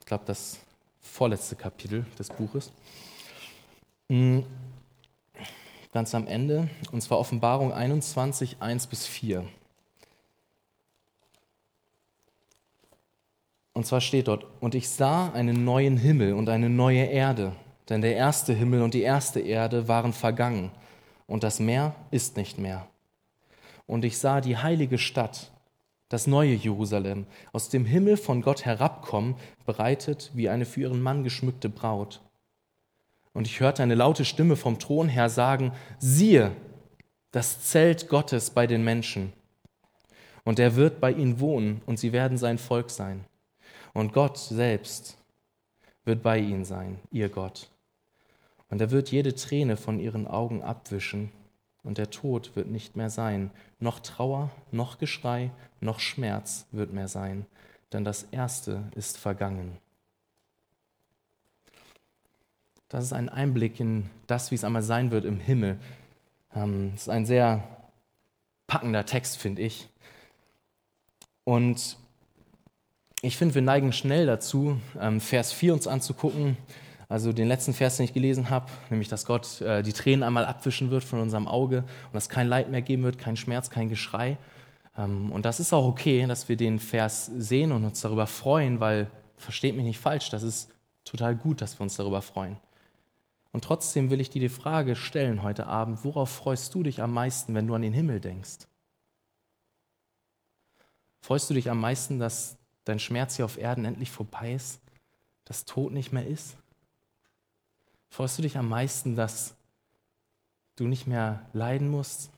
ich 0.00 0.06
glaube, 0.06 0.24
das 0.24 0.58
vorletzte 1.02 1.54
Kapitel 1.54 2.06
des 2.18 2.30
Buches. 2.30 2.72
Mhm. 4.08 4.46
Ganz 5.92 6.14
am 6.14 6.26
Ende, 6.26 6.70
und 6.92 7.02
zwar 7.02 7.18
Offenbarung 7.18 7.74
21, 7.74 8.56
1 8.60 8.86
bis 8.86 9.06
4. 9.06 9.44
Und 13.76 13.84
zwar 13.84 14.00
steht 14.00 14.28
dort, 14.28 14.46
und 14.60 14.74
ich 14.74 14.88
sah 14.88 15.30
einen 15.32 15.66
neuen 15.66 15.98
Himmel 15.98 16.32
und 16.32 16.48
eine 16.48 16.70
neue 16.70 17.04
Erde, 17.04 17.52
denn 17.90 18.00
der 18.00 18.16
erste 18.16 18.54
Himmel 18.54 18.80
und 18.80 18.94
die 18.94 19.02
erste 19.02 19.38
Erde 19.38 19.86
waren 19.86 20.14
vergangen, 20.14 20.70
und 21.26 21.44
das 21.44 21.60
Meer 21.60 21.94
ist 22.10 22.38
nicht 22.38 22.58
mehr. 22.58 22.86
Und 23.84 24.06
ich 24.06 24.16
sah 24.16 24.40
die 24.40 24.56
heilige 24.56 24.96
Stadt, 24.96 25.52
das 26.08 26.26
neue 26.26 26.54
Jerusalem, 26.54 27.26
aus 27.52 27.68
dem 27.68 27.84
Himmel 27.84 28.16
von 28.16 28.40
Gott 28.40 28.64
herabkommen, 28.64 29.34
bereitet 29.66 30.30
wie 30.32 30.48
eine 30.48 30.64
für 30.64 30.80
ihren 30.80 31.02
Mann 31.02 31.22
geschmückte 31.22 31.68
Braut. 31.68 32.22
Und 33.34 33.46
ich 33.46 33.60
hörte 33.60 33.82
eine 33.82 33.94
laute 33.94 34.24
Stimme 34.24 34.56
vom 34.56 34.78
Thron 34.78 35.10
her 35.10 35.28
sagen, 35.28 35.72
siehe, 35.98 36.52
das 37.30 37.60
Zelt 37.64 38.08
Gottes 38.08 38.48
bei 38.48 38.66
den 38.66 38.84
Menschen. 38.84 39.34
Und 40.44 40.58
er 40.58 40.76
wird 40.76 40.98
bei 40.98 41.12
ihnen 41.12 41.40
wohnen, 41.40 41.82
und 41.84 41.98
sie 41.98 42.14
werden 42.14 42.38
sein 42.38 42.56
Volk 42.56 42.88
sein. 42.88 43.25
Und 43.96 44.12
Gott 44.12 44.36
selbst 44.36 45.16
wird 46.04 46.22
bei 46.22 46.38
ihnen 46.38 46.66
sein, 46.66 46.98
ihr 47.10 47.30
Gott. 47.30 47.70
Und 48.68 48.78
er 48.82 48.90
wird 48.90 49.10
jede 49.10 49.34
Träne 49.34 49.78
von 49.78 49.98
ihren 49.98 50.26
Augen 50.26 50.62
abwischen, 50.62 51.32
und 51.82 51.96
der 51.96 52.10
Tod 52.10 52.54
wird 52.56 52.68
nicht 52.68 52.96
mehr 52.96 53.08
sein, 53.08 53.50
noch 53.78 54.00
Trauer, 54.00 54.50
noch 54.70 54.98
Geschrei, 54.98 55.50
noch 55.80 55.98
Schmerz 55.98 56.66
wird 56.72 56.92
mehr 56.92 57.08
sein, 57.08 57.46
denn 57.90 58.04
das 58.04 58.24
Erste 58.24 58.82
ist 58.94 59.16
vergangen. 59.16 59.78
Das 62.90 63.02
ist 63.02 63.14
ein 63.14 63.30
Einblick 63.30 63.80
in 63.80 64.10
das, 64.26 64.50
wie 64.50 64.56
es 64.56 64.64
einmal 64.64 64.82
sein 64.82 65.10
wird 65.10 65.24
im 65.24 65.40
Himmel. 65.40 65.78
Ähm, 66.54 66.90
das 66.92 67.02
ist 67.02 67.08
ein 67.08 67.24
sehr 67.24 67.66
packender 68.66 69.06
Text, 69.06 69.38
finde 69.38 69.62
ich. 69.62 69.88
Und 71.44 71.96
ich 73.22 73.36
finde, 73.36 73.54
wir 73.54 73.62
neigen 73.62 73.92
schnell 73.92 74.26
dazu, 74.26 74.80
ähm, 75.00 75.20
Vers 75.20 75.52
4 75.52 75.72
uns 75.72 75.86
anzugucken 75.86 76.56
also 77.08 77.32
den 77.32 77.46
letzten 77.46 77.72
Vers, 77.72 77.96
den 77.96 78.04
ich 78.04 78.12
gelesen 78.12 78.50
habe, 78.50 78.66
nämlich, 78.90 79.08
dass 79.08 79.26
Gott 79.26 79.60
äh, 79.60 79.82
die 79.82 79.92
Tränen 79.92 80.24
einmal 80.24 80.44
abwischen 80.44 80.90
wird 80.90 81.04
von 81.04 81.20
unserem 81.20 81.46
Auge 81.46 81.78
und 81.78 82.14
dass 82.14 82.28
kein 82.28 82.48
Leid 82.48 82.68
mehr 82.68 82.82
geben 82.82 83.04
wird, 83.04 83.18
kein 83.18 83.36
Schmerz, 83.36 83.70
kein 83.70 83.88
Geschrei. 83.88 84.38
Ähm, 84.98 85.30
und 85.30 85.44
das 85.44 85.60
ist 85.60 85.72
auch 85.72 85.86
okay, 85.86 86.26
dass 86.26 86.48
wir 86.48 86.56
den 86.56 86.80
Vers 86.80 87.26
sehen 87.26 87.70
und 87.70 87.84
uns 87.84 88.00
darüber 88.00 88.26
freuen, 88.26 88.80
weil, 88.80 89.08
versteht 89.36 89.76
mich 89.76 89.84
nicht 89.84 90.00
falsch, 90.00 90.30
das 90.30 90.42
ist 90.42 90.72
total 91.04 91.36
gut, 91.36 91.60
dass 91.60 91.78
wir 91.78 91.82
uns 91.82 91.96
darüber 91.96 92.22
freuen. 92.22 92.56
Und 93.52 93.62
trotzdem 93.62 94.10
will 94.10 94.20
ich 94.20 94.30
dir 94.30 94.40
die 94.40 94.48
Frage 94.48 94.96
stellen 94.96 95.44
heute 95.44 95.66
Abend, 95.66 96.04
worauf 96.04 96.30
freust 96.30 96.74
du 96.74 96.82
dich 96.82 97.00
am 97.00 97.12
meisten, 97.12 97.54
wenn 97.54 97.68
du 97.68 97.74
an 97.74 97.82
den 97.82 97.92
Himmel 97.92 98.18
denkst? 98.20 98.66
Freust 101.20 101.48
du 101.48 101.54
dich 101.54 101.70
am 101.70 101.80
meisten, 101.80 102.18
dass 102.18 102.55
dein 102.86 103.00
Schmerz 103.00 103.36
hier 103.36 103.44
auf 103.44 103.58
Erden 103.58 103.84
endlich 103.84 104.10
vorbei 104.10 104.54
ist, 104.54 104.80
dass 105.44 105.66
Tod 105.66 105.92
nicht 105.92 106.12
mehr 106.12 106.26
ist? 106.26 106.56
Freust 108.08 108.38
du 108.38 108.42
dich 108.42 108.56
am 108.56 108.68
meisten, 108.68 109.16
dass 109.16 109.54
du 110.76 110.86
nicht 110.86 111.06
mehr 111.06 111.44
leiden 111.52 111.88
musst 111.88 112.30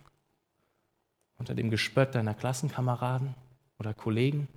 unter 1.37 1.55
dem 1.55 1.71
Gespött 1.71 2.15
deiner 2.15 2.35
Klassenkameraden 2.35 3.35
oder 3.79 3.95
Kollegen? 3.95 4.49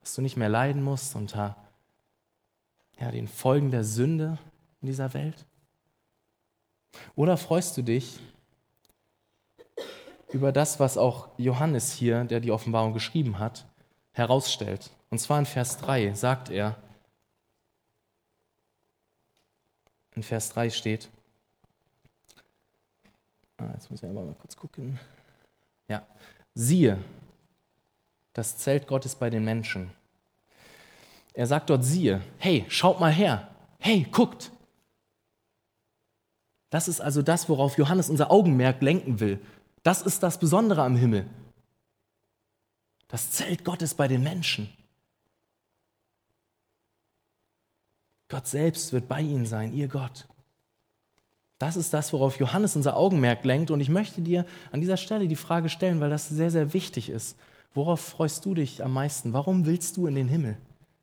Dass 0.00 0.14
du 0.14 0.20
nicht 0.20 0.36
mehr 0.36 0.48
leiden 0.50 0.82
musst 0.82 1.14
unter 1.14 1.56
ja, 2.98 3.10
den 3.10 3.28
Folgen 3.28 3.70
der 3.70 3.84
Sünde 3.84 4.38
in 4.82 4.88
dieser 4.88 5.14
Welt? 5.14 5.46
Oder 7.14 7.36
freust 7.36 7.76
du 7.76 7.82
dich 7.82 8.18
über 10.32 10.50
das, 10.50 10.80
was 10.80 10.98
auch 10.98 11.28
Johannes 11.38 11.92
hier, 11.92 12.24
der 12.24 12.40
die 12.40 12.50
Offenbarung 12.50 12.92
geschrieben 12.92 13.38
hat, 13.38 13.64
herausstellt? 14.12 14.90
Und 15.14 15.18
zwar 15.20 15.38
in 15.38 15.46
Vers 15.46 15.78
3 15.78 16.12
sagt 16.14 16.50
er, 16.50 16.76
in 20.16 20.24
Vers 20.24 20.48
3 20.48 20.70
steht. 20.70 21.08
Ah, 23.56 23.70
jetzt 23.74 23.92
muss 23.92 24.02
ich 24.02 24.08
aber 24.08 24.24
mal 24.24 24.34
kurz 24.34 24.56
gucken. 24.56 24.98
Ja, 25.86 26.04
siehe, 26.52 26.98
das 28.32 28.56
Zelt 28.56 28.88
Gottes 28.88 29.14
bei 29.14 29.30
den 29.30 29.44
Menschen. 29.44 29.92
Er 31.32 31.46
sagt 31.46 31.70
dort, 31.70 31.84
siehe, 31.84 32.20
hey, 32.38 32.66
schaut 32.68 32.98
mal 32.98 33.12
her, 33.12 33.46
hey, 33.78 34.08
guckt. 34.10 34.50
Das 36.70 36.88
ist 36.88 37.00
also 37.00 37.22
das, 37.22 37.48
worauf 37.48 37.78
Johannes 37.78 38.10
unser 38.10 38.32
Augenmerk 38.32 38.82
lenken 38.82 39.20
will. 39.20 39.40
Das 39.84 40.02
ist 40.02 40.24
das 40.24 40.40
Besondere 40.40 40.82
am 40.82 40.96
Himmel. 40.96 41.24
Das 43.06 43.30
Zelt 43.30 43.64
Gottes 43.64 43.94
bei 43.94 44.08
den 44.08 44.24
Menschen. 44.24 44.76
Gott 48.28 48.46
selbst 48.46 48.92
wird 48.92 49.08
bei 49.08 49.20
ihnen 49.20 49.46
sein, 49.46 49.72
ihr 49.74 49.88
Gott. 49.88 50.26
Das 51.58 51.76
ist 51.76 51.94
das, 51.94 52.12
worauf 52.12 52.38
Johannes 52.38 52.76
unser 52.76 52.96
Augenmerk 52.96 53.44
lenkt. 53.44 53.70
Und 53.70 53.80
ich 53.80 53.88
möchte 53.88 54.20
dir 54.20 54.44
an 54.72 54.80
dieser 54.80 54.96
Stelle 54.96 55.28
die 55.28 55.36
Frage 55.36 55.68
stellen, 55.68 56.00
weil 56.00 56.10
das 56.10 56.28
sehr, 56.28 56.50
sehr 56.50 56.72
wichtig 56.72 57.08
ist. 57.08 57.36
Worauf 57.74 58.00
freust 58.00 58.44
du 58.44 58.54
dich 58.54 58.82
am 58.84 58.92
meisten? 58.92 59.32
Warum 59.32 59.66
willst 59.66 59.96
du 59.96 60.06
in 60.06 60.14
den 60.14 60.28
Himmel? 60.28 60.56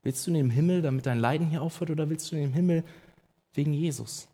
Willst 0.04 0.26
du 0.26 0.32
in 0.32 0.36
den 0.36 0.50
Himmel, 0.50 0.82
damit 0.82 1.06
dein 1.06 1.20
Leiden 1.20 1.50
hier 1.50 1.62
aufhört, 1.62 1.92
oder 1.92 2.10
willst 2.10 2.32
du 2.32 2.36
in 2.36 2.44
den 2.44 2.54
Himmel 2.54 2.84
wegen 3.54 3.74
Jesus? 3.74 4.28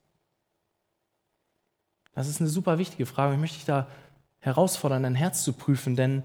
Das 2.13 2.27
ist 2.27 2.39
eine 2.39 2.49
super 2.49 2.77
wichtige 2.77 3.05
Frage. 3.05 3.33
Ich 3.33 3.39
möchte 3.39 3.57
dich 3.57 3.65
da 3.65 3.87
herausfordern, 4.39 5.03
dein 5.03 5.15
Herz 5.15 5.43
zu 5.43 5.53
prüfen, 5.53 5.95
denn 5.95 6.23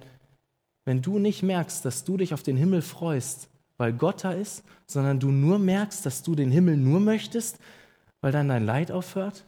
wenn 0.84 1.02
du 1.02 1.18
nicht 1.18 1.42
merkst, 1.42 1.84
dass 1.84 2.04
du 2.04 2.16
dich 2.16 2.34
auf 2.34 2.42
den 2.42 2.56
Himmel 2.56 2.82
freust, 2.82 3.48
weil 3.76 3.92
Gott 3.92 4.24
da 4.24 4.32
ist, 4.32 4.64
sondern 4.86 5.20
du 5.20 5.30
nur 5.30 5.58
merkst, 5.58 6.04
dass 6.04 6.22
du 6.22 6.34
den 6.34 6.50
Himmel 6.50 6.76
nur 6.76 7.00
möchtest, 7.00 7.58
weil 8.20 8.32
dann 8.32 8.48
dein 8.48 8.64
Leid 8.64 8.90
aufhört, 8.90 9.44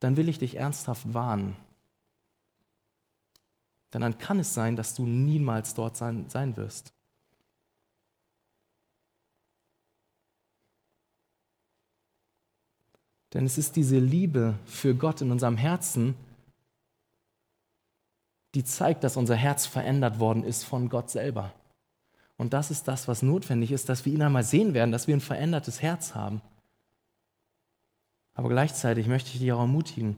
dann 0.00 0.16
will 0.16 0.28
ich 0.28 0.38
dich 0.38 0.56
ernsthaft 0.56 1.12
warnen. 1.14 1.56
Denn 3.92 4.02
dann 4.02 4.18
kann 4.18 4.38
es 4.38 4.54
sein, 4.54 4.76
dass 4.76 4.94
du 4.94 5.04
niemals 5.04 5.74
dort 5.74 5.96
sein, 5.96 6.28
sein 6.28 6.56
wirst. 6.56 6.92
Denn 13.32 13.46
es 13.46 13.58
ist 13.58 13.76
diese 13.76 13.98
Liebe 13.98 14.58
für 14.64 14.94
Gott 14.94 15.20
in 15.20 15.30
unserem 15.30 15.56
Herzen, 15.56 16.14
die 18.54 18.64
zeigt, 18.64 19.04
dass 19.04 19.16
unser 19.16 19.36
Herz 19.36 19.66
verändert 19.66 20.18
worden 20.18 20.42
ist 20.42 20.64
von 20.64 20.88
Gott 20.88 21.10
selber. 21.10 21.52
Und 22.40 22.54
das 22.54 22.70
ist 22.70 22.88
das, 22.88 23.06
was 23.06 23.20
notwendig 23.20 23.70
ist, 23.70 23.90
dass 23.90 24.06
wir 24.06 24.14
ihn 24.14 24.22
einmal 24.22 24.44
sehen 24.44 24.72
werden, 24.72 24.92
dass 24.92 25.06
wir 25.06 25.14
ein 25.14 25.20
verändertes 25.20 25.82
Herz 25.82 26.14
haben. 26.14 26.40
Aber 28.32 28.48
gleichzeitig 28.48 29.08
möchte 29.08 29.28
ich 29.30 29.40
dich 29.40 29.52
auch 29.52 29.60
ermutigen, 29.60 30.16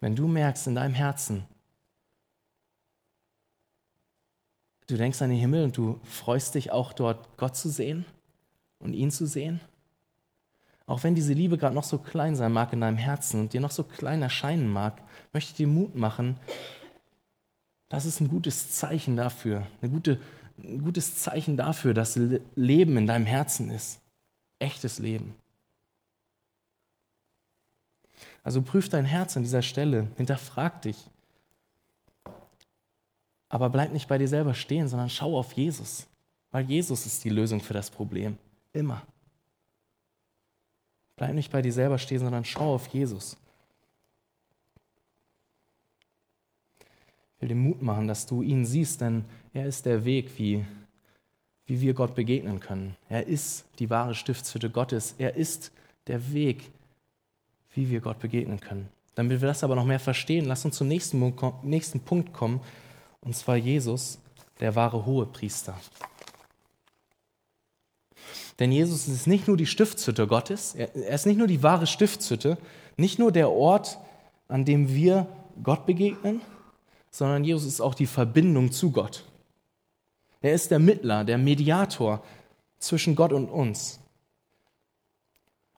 wenn 0.00 0.14
du 0.14 0.28
merkst 0.28 0.66
in 0.66 0.74
deinem 0.74 0.92
Herzen, 0.92 1.46
du 4.88 4.98
denkst 4.98 5.22
an 5.22 5.30
den 5.30 5.38
Himmel 5.38 5.64
und 5.64 5.74
du 5.78 5.98
freust 6.04 6.54
dich 6.54 6.70
auch 6.70 6.92
dort 6.92 7.38
Gott 7.38 7.56
zu 7.56 7.70
sehen 7.70 8.04
und 8.78 8.92
ihn 8.92 9.10
zu 9.10 9.26
sehen, 9.26 9.62
auch 10.84 11.02
wenn 11.02 11.14
diese 11.14 11.32
Liebe 11.32 11.56
gerade 11.56 11.74
noch 11.74 11.84
so 11.84 11.96
klein 11.96 12.36
sein 12.36 12.52
mag 12.52 12.74
in 12.74 12.82
deinem 12.82 12.98
Herzen 12.98 13.40
und 13.40 13.54
dir 13.54 13.62
noch 13.62 13.70
so 13.70 13.84
klein 13.84 14.20
erscheinen 14.20 14.70
mag, 14.70 15.00
möchte 15.32 15.52
ich 15.52 15.56
dir 15.56 15.66
Mut 15.66 15.94
machen, 15.94 16.38
das 17.88 18.04
ist 18.04 18.20
ein 18.20 18.28
gutes 18.28 18.72
Zeichen 18.72 19.16
dafür, 19.16 19.66
eine 19.80 19.90
gute 19.90 20.20
ein 20.62 20.82
gutes 20.82 21.16
Zeichen 21.16 21.56
dafür, 21.56 21.94
dass 21.94 22.18
Leben 22.54 22.96
in 22.96 23.06
deinem 23.06 23.26
Herzen 23.26 23.70
ist. 23.70 24.00
Echtes 24.58 24.98
Leben. 24.98 25.34
Also 28.42 28.62
prüf 28.62 28.88
dein 28.88 29.04
Herz 29.04 29.36
an 29.36 29.42
dieser 29.42 29.62
Stelle, 29.62 30.08
hinterfrag 30.16 30.82
dich. 30.82 30.96
Aber 33.48 33.70
bleib 33.70 33.92
nicht 33.92 34.08
bei 34.08 34.18
dir 34.18 34.28
selber 34.28 34.54
stehen, 34.54 34.88
sondern 34.88 35.10
schau 35.10 35.38
auf 35.38 35.52
Jesus, 35.52 36.06
weil 36.50 36.64
Jesus 36.64 37.06
ist 37.06 37.24
die 37.24 37.30
Lösung 37.30 37.60
für 37.60 37.74
das 37.74 37.90
Problem. 37.90 38.36
Immer. 38.72 39.02
Bleib 41.16 41.34
nicht 41.34 41.50
bei 41.50 41.62
dir 41.62 41.72
selber 41.72 41.98
stehen, 41.98 42.20
sondern 42.20 42.44
schau 42.44 42.74
auf 42.74 42.86
Jesus. 42.88 43.36
Ich 47.38 47.42
will 47.42 47.50
dir 47.50 47.54
Mut 47.54 47.82
machen, 47.82 48.08
dass 48.08 48.26
du 48.26 48.42
ihn 48.42 48.66
siehst, 48.66 49.00
denn 49.00 49.24
er 49.54 49.66
ist 49.66 49.86
der 49.86 50.04
Weg, 50.04 50.36
wie, 50.38 50.64
wie 51.66 51.80
wir 51.80 51.94
Gott 51.94 52.16
begegnen 52.16 52.58
können. 52.58 52.96
Er 53.08 53.28
ist 53.28 53.64
die 53.78 53.88
wahre 53.90 54.16
Stiftshütte 54.16 54.70
Gottes. 54.70 55.14
Er 55.18 55.36
ist 55.36 55.70
der 56.08 56.32
Weg, 56.32 56.72
wie 57.74 57.90
wir 57.90 58.00
Gott 58.00 58.18
begegnen 58.18 58.58
können. 58.58 58.88
Damit 59.14 59.40
wir 59.40 59.46
das 59.46 59.62
aber 59.62 59.76
noch 59.76 59.84
mehr 59.84 60.00
verstehen, 60.00 60.46
lass 60.46 60.64
uns 60.64 60.76
zum 60.78 60.88
nächsten, 60.88 61.32
nächsten 61.62 62.00
Punkt 62.00 62.32
kommen, 62.32 62.60
und 63.20 63.36
zwar 63.36 63.56
Jesus, 63.56 64.18
der 64.58 64.74
wahre 64.74 65.06
Hohepriester. 65.06 65.78
Denn 68.58 68.72
Jesus 68.72 69.06
ist 69.06 69.28
nicht 69.28 69.46
nur 69.46 69.56
die 69.56 69.66
Stiftshütte 69.66 70.26
Gottes, 70.26 70.74
er 70.74 70.92
ist 70.94 71.26
nicht 71.26 71.38
nur 71.38 71.46
die 71.46 71.62
wahre 71.62 71.86
Stiftshütte, 71.86 72.58
nicht 72.96 73.20
nur 73.20 73.30
der 73.30 73.50
Ort, 73.50 73.98
an 74.48 74.64
dem 74.64 74.92
wir 74.92 75.28
Gott 75.62 75.86
begegnen, 75.86 76.40
sondern 77.10 77.44
Jesus 77.44 77.66
ist 77.66 77.80
auch 77.80 77.94
die 77.94 78.06
Verbindung 78.06 78.72
zu 78.72 78.90
Gott. 78.90 79.24
Er 80.40 80.52
ist 80.52 80.70
der 80.70 80.78
Mittler, 80.78 81.24
der 81.24 81.38
Mediator 81.38 82.22
zwischen 82.78 83.16
Gott 83.16 83.32
und 83.32 83.48
uns. 83.48 84.00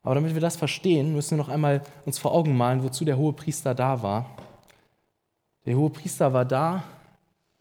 Aber 0.02 0.14
damit 0.14 0.34
wir 0.34 0.40
das 0.40 0.56
verstehen, 0.56 1.14
müssen 1.14 1.32
wir 1.32 1.44
noch 1.44 1.48
einmal 1.48 1.82
uns 2.04 2.18
vor 2.18 2.32
Augen 2.32 2.56
malen, 2.56 2.82
wozu 2.82 3.04
der 3.04 3.18
hohe 3.18 3.32
Priester 3.32 3.74
da 3.74 4.02
war. 4.02 4.36
Der 5.66 5.76
hohe 5.76 5.90
Priester 5.90 6.32
war 6.32 6.44
da, 6.44 6.84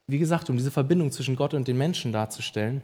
wie 0.08 0.20
gesagt, 0.20 0.50
um 0.50 0.58
diese 0.58 0.72
Verbindung 0.72 1.12
zwischen 1.12 1.36
Gott 1.36 1.54
und 1.54 1.68
den 1.68 1.78
Menschen 1.78 2.12
darzustellen. 2.12 2.82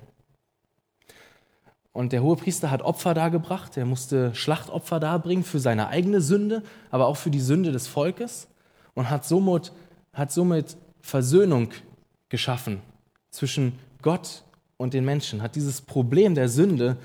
Und 1.94 2.12
der 2.12 2.22
hohe 2.22 2.36
Priester 2.36 2.72
hat 2.72 2.82
Opfer 2.82 3.14
dargebracht, 3.14 3.78
er 3.78 3.86
musste 3.86 4.36
Schlachtopfer 4.36 5.00
darbringen 5.00 5.46
für 5.46 5.60
seine 5.60 5.88
eigene 5.88 6.20
Sünde, 6.20 6.62
aber 6.92 7.08
auch 7.08 7.16
für 7.16 7.32
die 7.32 7.40
Sünde 7.40 7.72
des 7.72 7.88
Volkes 7.88 8.50
und 8.96 9.10
hat 9.10 9.24
somit, 9.24 9.72
hat 10.16 10.32
somit 10.32 10.76
Versöhnung 11.02 11.70
geschaffen 12.30 12.82
zwischen 13.30 13.74
Gott 14.02 14.44
und 14.78 14.94
den 14.94 15.06
Menschen, 15.06 15.42
hat 15.42 15.56
dieses 15.56 15.82
Problem 15.82 16.34
der 16.34 16.50
Sünde 16.50 16.98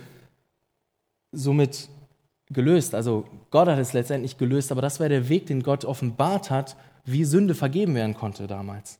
somit 1.32 1.88
gelöst. 2.48 2.94
Also 2.94 3.26
Gott 3.50 3.68
hat 3.68 3.78
es 3.78 3.92
letztendlich 3.92 4.38
gelöst, 4.38 4.72
aber 4.72 4.80
das 4.80 4.98
war 5.00 5.08
der 5.08 5.28
Weg, 5.28 5.46
den 5.46 5.62
Gott 5.62 5.84
offenbart 5.84 6.50
hat, 6.50 6.76
wie 7.04 7.24
Sünde 7.24 7.54
vergeben 7.54 7.94
werden 7.94 8.14
konnte 8.14 8.46
damals. 8.46 8.98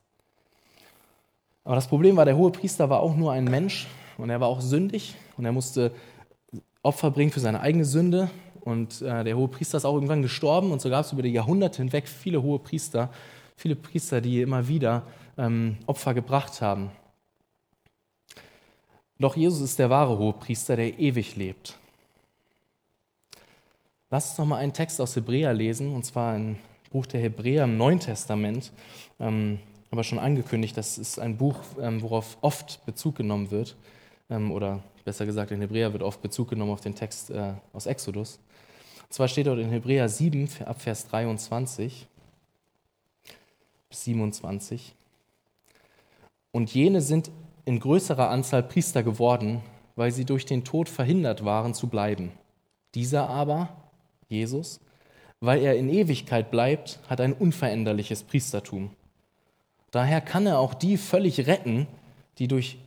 Aber 1.63 1.75
das 1.75 1.87
Problem 1.87 2.15
war, 2.17 2.25
der 2.25 2.37
hohe 2.37 2.51
Priester 2.51 2.89
war 2.89 2.99
auch 2.99 3.15
nur 3.15 3.31
ein 3.31 3.45
Mensch 3.45 3.87
und 4.17 4.29
er 4.29 4.39
war 4.39 4.47
auch 4.47 4.61
sündig 4.61 5.15
und 5.37 5.45
er 5.45 5.51
musste 5.51 5.91
Opfer 6.83 7.11
bringen 7.11 7.31
für 7.31 7.39
seine 7.39 7.61
eigene 7.61 7.85
Sünde. 7.85 8.29
Und 8.61 9.01
äh, 9.01 9.23
der 9.23 9.37
hohe 9.37 9.47
Priester 9.47 9.77
ist 9.77 9.85
auch 9.85 9.93
irgendwann 9.93 10.21
gestorben 10.21 10.71
und 10.71 10.81
so 10.81 10.89
gab 10.89 11.05
es 11.05 11.11
über 11.11 11.21
die 11.21 11.31
Jahrhunderte 11.31 11.81
hinweg 11.81 12.07
viele 12.07 12.41
hohe 12.41 12.59
Priester, 12.59 13.09
viele 13.61 13.75
Priester, 13.75 14.21
die 14.21 14.41
immer 14.41 14.67
wieder 14.67 15.03
ähm, 15.37 15.77
Opfer 15.85 16.15
gebracht 16.15 16.61
haben. 16.61 16.91
Doch 19.19 19.37
Jesus 19.37 19.61
ist 19.61 19.77
der 19.77 19.91
wahre 19.91 20.17
hohe 20.17 20.33
Priester, 20.33 20.75
der 20.75 20.97
ewig 20.97 21.35
lebt. 21.35 21.77
Lass 24.09 24.29
uns 24.29 24.37
noch 24.39 24.47
mal 24.47 24.57
einen 24.57 24.73
Text 24.73 24.99
aus 24.99 25.15
Hebräer 25.15 25.53
lesen, 25.53 25.93
und 25.93 26.03
zwar 26.03 26.33
ein 26.33 26.57
Buch 26.89 27.05
der 27.05 27.21
Hebräer 27.21 27.65
im 27.65 27.77
Neuen 27.77 27.99
Testament. 27.99 28.71
Ähm, 29.19 29.59
aber 29.91 30.03
schon 30.03 30.17
angekündigt, 30.17 30.75
das 30.75 30.97
ist 30.97 31.19
ein 31.19 31.37
Buch, 31.37 31.59
ähm, 31.79 32.01
worauf 32.01 32.37
oft 32.41 32.83
Bezug 32.87 33.15
genommen 33.15 33.51
wird. 33.51 33.75
Ähm, 34.31 34.51
oder 34.51 34.81
besser 35.05 35.27
gesagt, 35.27 35.51
in 35.51 35.61
Hebräer 35.61 35.93
wird 35.93 36.01
oft 36.01 36.21
Bezug 36.23 36.49
genommen 36.49 36.71
auf 36.71 36.81
den 36.81 36.95
Text 36.95 37.29
äh, 37.29 37.53
aus 37.73 37.85
Exodus. 37.85 38.39
Und 39.03 39.13
zwar 39.13 39.27
steht 39.27 39.45
dort 39.45 39.59
in 39.59 39.69
Hebräer 39.69 40.09
7, 40.09 40.49
ab 40.65 40.81
Vers 40.81 41.07
23 41.07 42.07
bis 42.10 42.10
27. 43.91 44.95
Und 46.51 46.73
jene 46.73 47.01
sind 47.01 47.31
in 47.65 47.79
größerer 47.79 48.29
Anzahl 48.29 48.63
Priester 48.63 49.03
geworden, 49.03 49.61
weil 49.95 50.11
sie 50.11 50.25
durch 50.25 50.45
den 50.45 50.63
Tod 50.63 50.89
verhindert 50.89 51.45
waren 51.45 51.73
zu 51.73 51.87
bleiben. 51.87 52.31
Dieser 52.95 53.29
aber, 53.29 53.69
Jesus, 54.27 54.79
weil 55.39 55.61
er 55.61 55.75
in 55.75 55.89
Ewigkeit 55.89 56.51
bleibt, 56.51 56.99
hat 57.07 57.21
ein 57.21 57.33
unveränderliches 57.33 58.23
Priestertum. 58.23 58.91
Daher 59.91 60.21
kann 60.21 60.45
er 60.45 60.59
auch 60.59 60.73
die 60.73 60.97
völlig 60.97 61.47
retten, 61.47 61.87
die 62.37 62.47
durch, 62.47 62.77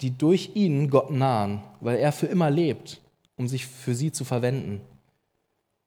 die 0.00 0.10
durch 0.10 0.50
ihn 0.54 0.90
Gott 0.90 1.10
nahen, 1.10 1.62
weil 1.80 1.98
er 1.98 2.12
für 2.12 2.26
immer 2.26 2.50
lebt, 2.50 3.00
um 3.36 3.48
sich 3.48 3.66
für 3.66 3.94
sie 3.94 4.12
zu 4.12 4.24
verwenden. 4.24 4.80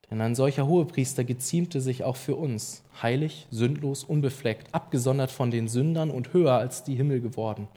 Denn 0.09 0.21
ein 0.21 0.35
solcher 0.35 0.67
Hohepriester 0.67 1.23
geziemte 1.23 1.81
sich 1.81 2.03
auch 2.03 2.15
für 2.15 2.35
uns, 2.35 2.83
heilig, 3.01 3.47
sündlos, 3.51 4.03
unbefleckt, 4.05 4.73
abgesondert 4.73 5.31
von 5.31 5.51
den 5.51 5.67
Sündern 5.67 6.11
und 6.11 6.33
höher 6.33 6.53
als 6.53 6.83
die 6.83 6.95
Himmel 6.95 7.19
geworden, 7.19 7.67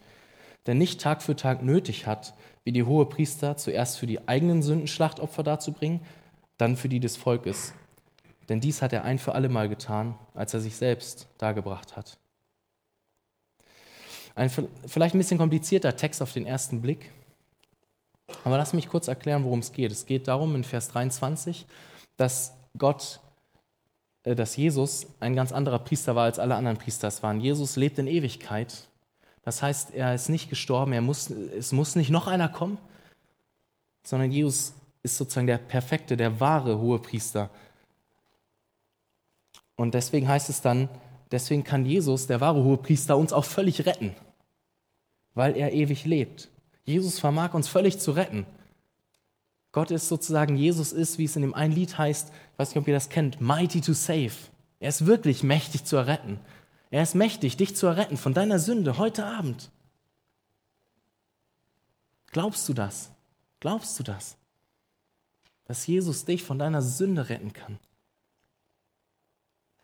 der 0.66 0.74
nicht 0.74 1.00
Tag 1.00 1.22
für 1.22 1.34
Tag 1.34 1.62
nötig 1.62 2.06
hat, 2.06 2.34
wie 2.62 2.72
die 2.72 2.84
Hohepriester, 2.84 3.56
zuerst 3.56 3.98
für 3.98 4.06
die 4.06 4.28
eigenen 4.28 4.62
Sünden 4.62 4.86
Schlachtopfer 4.86 5.42
darzubringen, 5.42 6.00
dann 6.56 6.76
für 6.76 6.88
die 6.88 7.00
des 7.00 7.16
Volkes. 7.16 7.72
Denn 8.48 8.60
dies 8.60 8.82
hat 8.82 8.92
er 8.92 9.04
ein 9.04 9.18
für 9.18 9.34
alle 9.34 9.48
Mal 9.48 9.68
getan, 9.68 10.14
als 10.34 10.54
er 10.54 10.60
sich 10.60 10.76
selbst 10.76 11.28
dargebracht 11.38 11.96
hat. 11.96 12.18
Ein 14.36 14.50
vielleicht 14.86 15.14
ein 15.14 15.18
bisschen 15.18 15.38
komplizierter 15.38 15.96
Text 15.96 16.22
auf 16.22 16.32
den 16.32 16.46
ersten 16.46 16.80
Blick, 16.80 17.10
aber 18.44 18.56
lass 18.56 18.72
mich 18.72 18.88
kurz 18.88 19.08
erklären, 19.08 19.44
worum 19.44 19.58
es 19.58 19.72
geht. 19.72 19.90
Es 19.90 20.06
geht 20.06 20.28
darum 20.28 20.54
in 20.54 20.64
Vers 20.64 20.88
23, 20.88 21.66
dass 22.20 22.52
Gott, 22.76 23.20
äh, 24.24 24.34
dass 24.34 24.56
Jesus 24.56 25.06
ein 25.20 25.34
ganz 25.34 25.52
anderer 25.52 25.78
Priester 25.78 26.14
war, 26.14 26.24
als 26.24 26.38
alle 26.38 26.54
anderen 26.54 26.76
Priester 26.76 27.10
waren. 27.22 27.40
Jesus 27.40 27.76
lebt 27.76 27.98
in 27.98 28.06
Ewigkeit. 28.06 28.88
Das 29.42 29.62
heißt, 29.62 29.94
er 29.94 30.14
ist 30.14 30.28
nicht 30.28 30.50
gestorben, 30.50 30.92
er 30.92 31.00
muss, 31.00 31.30
es 31.30 31.72
muss 31.72 31.96
nicht 31.96 32.10
noch 32.10 32.26
einer 32.26 32.50
kommen, 32.50 32.76
sondern 34.02 34.30
Jesus 34.30 34.74
ist 35.02 35.16
sozusagen 35.16 35.46
der 35.46 35.56
perfekte, 35.56 36.16
der 36.16 36.40
wahre 36.40 36.78
hohe 36.78 36.98
Priester. 36.98 37.48
Und 39.76 39.94
deswegen 39.94 40.28
heißt 40.28 40.50
es 40.50 40.60
dann, 40.60 40.90
deswegen 41.30 41.64
kann 41.64 41.86
Jesus, 41.86 42.26
der 42.26 42.42
wahre 42.42 42.62
hohe 42.62 42.76
Priester, 42.76 43.16
uns 43.16 43.32
auch 43.32 43.46
völlig 43.46 43.86
retten, 43.86 44.14
weil 45.32 45.56
er 45.56 45.72
ewig 45.72 46.04
lebt. 46.04 46.50
Jesus 46.84 47.18
vermag 47.18 47.54
uns 47.54 47.68
völlig 47.68 47.98
zu 47.98 48.10
retten. 48.10 48.44
Gott 49.72 49.90
ist 49.90 50.08
sozusagen, 50.08 50.56
Jesus 50.56 50.92
ist, 50.92 51.18
wie 51.18 51.24
es 51.24 51.36
in 51.36 51.42
dem 51.42 51.54
einen 51.54 51.72
Lied 51.72 51.96
heißt, 51.96 52.28
ich 52.28 52.58
weiß 52.58 52.70
nicht, 52.70 52.78
ob 52.78 52.88
ihr 52.88 52.94
das 52.94 53.08
kennt, 53.08 53.40
mighty 53.40 53.80
to 53.80 53.92
save. 53.92 54.32
Er 54.80 54.88
ist 54.88 55.06
wirklich 55.06 55.42
mächtig 55.42 55.84
zu 55.84 55.96
erretten. 55.96 56.40
Er 56.90 57.02
ist 57.02 57.14
mächtig, 57.14 57.56
dich 57.56 57.76
zu 57.76 57.86
erretten 57.86 58.16
von 58.16 58.34
deiner 58.34 58.58
Sünde 58.58 58.98
heute 58.98 59.24
Abend. 59.24 59.70
Glaubst 62.32 62.68
du 62.68 62.74
das? 62.74 63.10
Glaubst 63.60 63.98
du 63.98 64.02
das? 64.02 64.36
Dass 65.66 65.86
Jesus 65.86 66.24
dich 66.24 66.42
von 66.42 66.58
deiner 66.58 66.82
Sünde 66.82 67.28
retten 67.28 67.52
kann? 67.52 67.78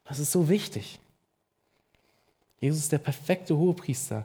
Das 0.04 0.18
ist 0.18 0.32
so 0.32 0.48
wichtig. 0.48 0.98
Jesus 2.60 2.80
ist 2.80 2.92
der 2.92 2.98
perfekte 2.98 3.56
Hohepriester, 3.56 4.24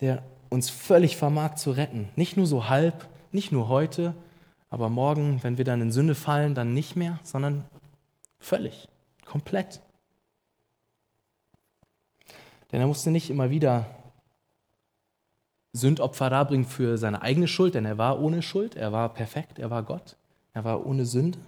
der 0.00 0.22
uns 0.50 0.68
völlig 0.68 1.16
vermag 1.16 1.54
zu 1.54 1.70
retten. 1.70 2.10
Nicht 2.16 2.36
nur 2.36 2.46
so 2.46 2.68
halb, 2.68 3.08
nicht 3.32 3.52
nur 3.52 3.68
heute, 3.68 4.14
aber 4.70 4.88
morgen, 4.88 5.42
wenn 5.42 5.58
wir 5.58 5.64
dann 5.64 5.80
in 5.80 5.92
Sünde 5.92 6.14
fallen, 6.14 6.54
dann 6.54 6.72
nicht 6.74 6.96
mehr, 6.96 7.18
sondern 7.22 7.64
völlig, 8.38 8.88
komplett. 9.24 9.80
Denn 12.70 12.80
er 12.80 12.86
musste 12.86 13.10
nicht 13.10 13.28
immer 13.28 13.50
wieder 13.50 13.86
Sündopfer 15.74 16.30
darbringen 16.30 16.66
für 16.66 16.98
seine 16.98 17.22
eigene 17.22 17.48
Schuld, 17.48 17.74
denn 17.74 17.84
er 17.84 17.98
war 17.98 18.20
ohne 18.20 18.42
Schuld, 18.42 18.76
er 18.76 18.92
war 18.92 19.12
perfekt, 19.12 19.58
er 19.58 19.70
war 19.70 19.82
Gott, 19.82 20.16
er 20.52 20.64
war 20.64 20.86
ohne 20.86 21.06
Sünde. 21.06 21.38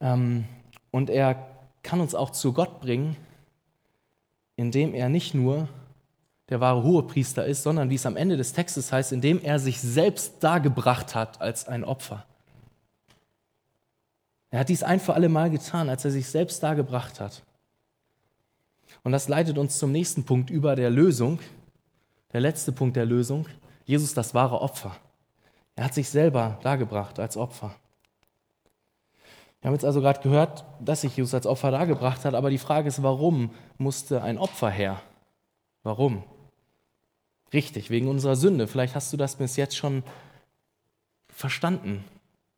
Ähm, 0.00 0.44
und 0.90 1.10
er 1.10 1.46
kann 1.82 2.00
uns 2.00 2.14
auch 2.14 2.30
zu 2.30 2.52
Gott 2.52 2.80
bringen, 2.80 3.16
indem 4.56 4.94
er 4.94 5.08
nicht 5.08 5.34
nur 5.34 5.68
der 6.50 6.60
wahre 6.60 6.82
Hohepriester 6.82 7.46
ist, 7.46 7.62
sondern 7.62 7.90
wie 7.90 7.94
es 7.94 8.06
am 8.06 8.16
Ende 8.16 8.36
des 8.36 8.52
Textes 8.52 8.92
heißt, 8.92 9.12
indem 9.12 9.40
er 9.40 9.58
sich 9.58 9.80
selbst 9.80 10.42
dargebracht 10.42 11.14
hat 11.14 11.40
als 11.40 11.66
ein 11.66 11.84
Opfer. 11.84 12.26
Er 14.50 14.60
hat 14.60 14.68
dies 14.68 14.82
ein 14.82 15.00
für 15.00 15.14
alle 15.14 15.28
Mal 15.28 15.50
getan, 15.50 15.88
als 15.88 16.04
er 16.04 16.10
sich 16.10 16.28
selbst 16.28 16.62
dargebracht 16.62 17.18
hat. 17.20 17.42
Und 19.02 19.12
das 19.12 19.28
leitet 19.28 19.58
uns 19.58 19.78
zum 19.78 19.90
nächsten 19.90 20.24
Punkt 20.24 20.50
über 20.50 20.76
der 20.76 20.90
Lösung, 20.90 21.40
der 22.32 22.40
letzte 22.40 22.72
Punkt 22.72 22.96
der 22.96 23.06
Lösung, 23.06 23.46
Jesus 23.84 24.14
das 24.14 24.34
wahre 24.34 24.60
Opfer. 24.60 24.96
Er 25.76 25.84
hat 25.84 25.94
sich 25.94 26.08
selber 26.08 26.58
dargebracht 26.62 27.18
als 27.18 27.36
Opfer. 27.36 27.74
Wir 29.60 29.68
haben 29.68 29.74
jetzt 29.74 29.84
also 29.84 30.00
gerade 30.00 30.20
gehört, 30.20 30.64
dass 30.78 31.00
sich 31.00 31.16
Jesus 31.16 31.34
als 31.34 31.46
Opfer 31.46 31.70
dargebracht 31.70 32.24
hat, 32.24 32.34
aber 32.34 32.50
die 32.50 32.58
Frage 32.58 32.88
ist, 32.88 33.02
warum 33.02 33.50
musste 33.78 34.22
ein 34.22 34.38
Opfer 34.38 34.70
her? 34.70 35.00
Warum? 35.82 36.22
Richtig, 37.54 37.88
wegen 37.88 38.08
unserer 38.08 38.34
Sünde. 38.34 38.66
Vielleicht 38.66 38.96
hast 38.96 39.12
du 39.12 39.16
das 39.16 39.36
bis 39.36 39.54
jetzt 39.54 39.76
schon 39.76 40.02
verstanden. 41.28 42.04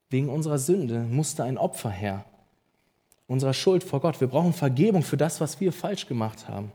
Wegen 0.08 0.30
unserer 0.30 0.58
Sünde 0.58 1.00
musste 1.00 1.44
ein 1.44 1.58
Opfer 1.58 1.90
her. 1.90 2.24
Unserer 3.26 3.52
Schuld 3.52 3.84
vor 3.84 4.00
Gott. 4.00 4.20
Wir 4.20 4.28
brauchen 4.28 4.54
Vergebung 4.54 5.02
für 5.02 5.18
das, 5.18 5.38
was 5.38 5.60
wir 5.60 5.72
falsch 5.72 6.06
gemacht 6.06 6.48
haben. 6.48 6.72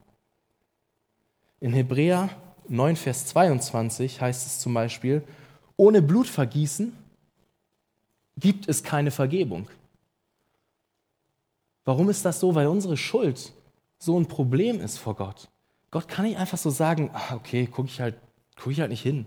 In 1.59 1.73
Hebräer 1.73 2.29
9, 2.67 2.95
Vers 2.95 3.25
22 3.25 4.21
heißt 4.21 4.45
es 4.45 4.59
zum 4.59 4.75
Beispiel, 4.75 5.23
ohne 5.75 6.03
Blutvergießen 6.03 6.95
gibt 8.37 8.69
es 8.69 8.83
keine 8.83 9.09
Vergebung. 9.09 9.67
Warum 11.85 12.09
ist 12.11 12.23
das 12.23 12.39
so? 12.39 12.53
Weil 12.53 12.67
unsere 12.67 12.97
Schuld 12.97 13.51
so 13.97 14.19
ein 14.19 14.27
Problem 14.27 14.79
ist 14.79 14.99
vor 14.99 15.15
Gott. 15.15 15.49
Gott 15.91 16.07
kann 16.07 16.25
nicht 16.25 16.37
einfach 16.37 16.57
so 16.57 16.69
sagen, 16.69 17.11
ah, 17.13 17.35
okay, 17.35 17.67
gucke 17.67 17.89
ich, 17.89 17.99
halt, 17.99 18.15
guck 18.55 18.71
ich 18.71 18.79
halt 18.79 18.89
nicht 18.89 19.03
hin, 19.03 19.25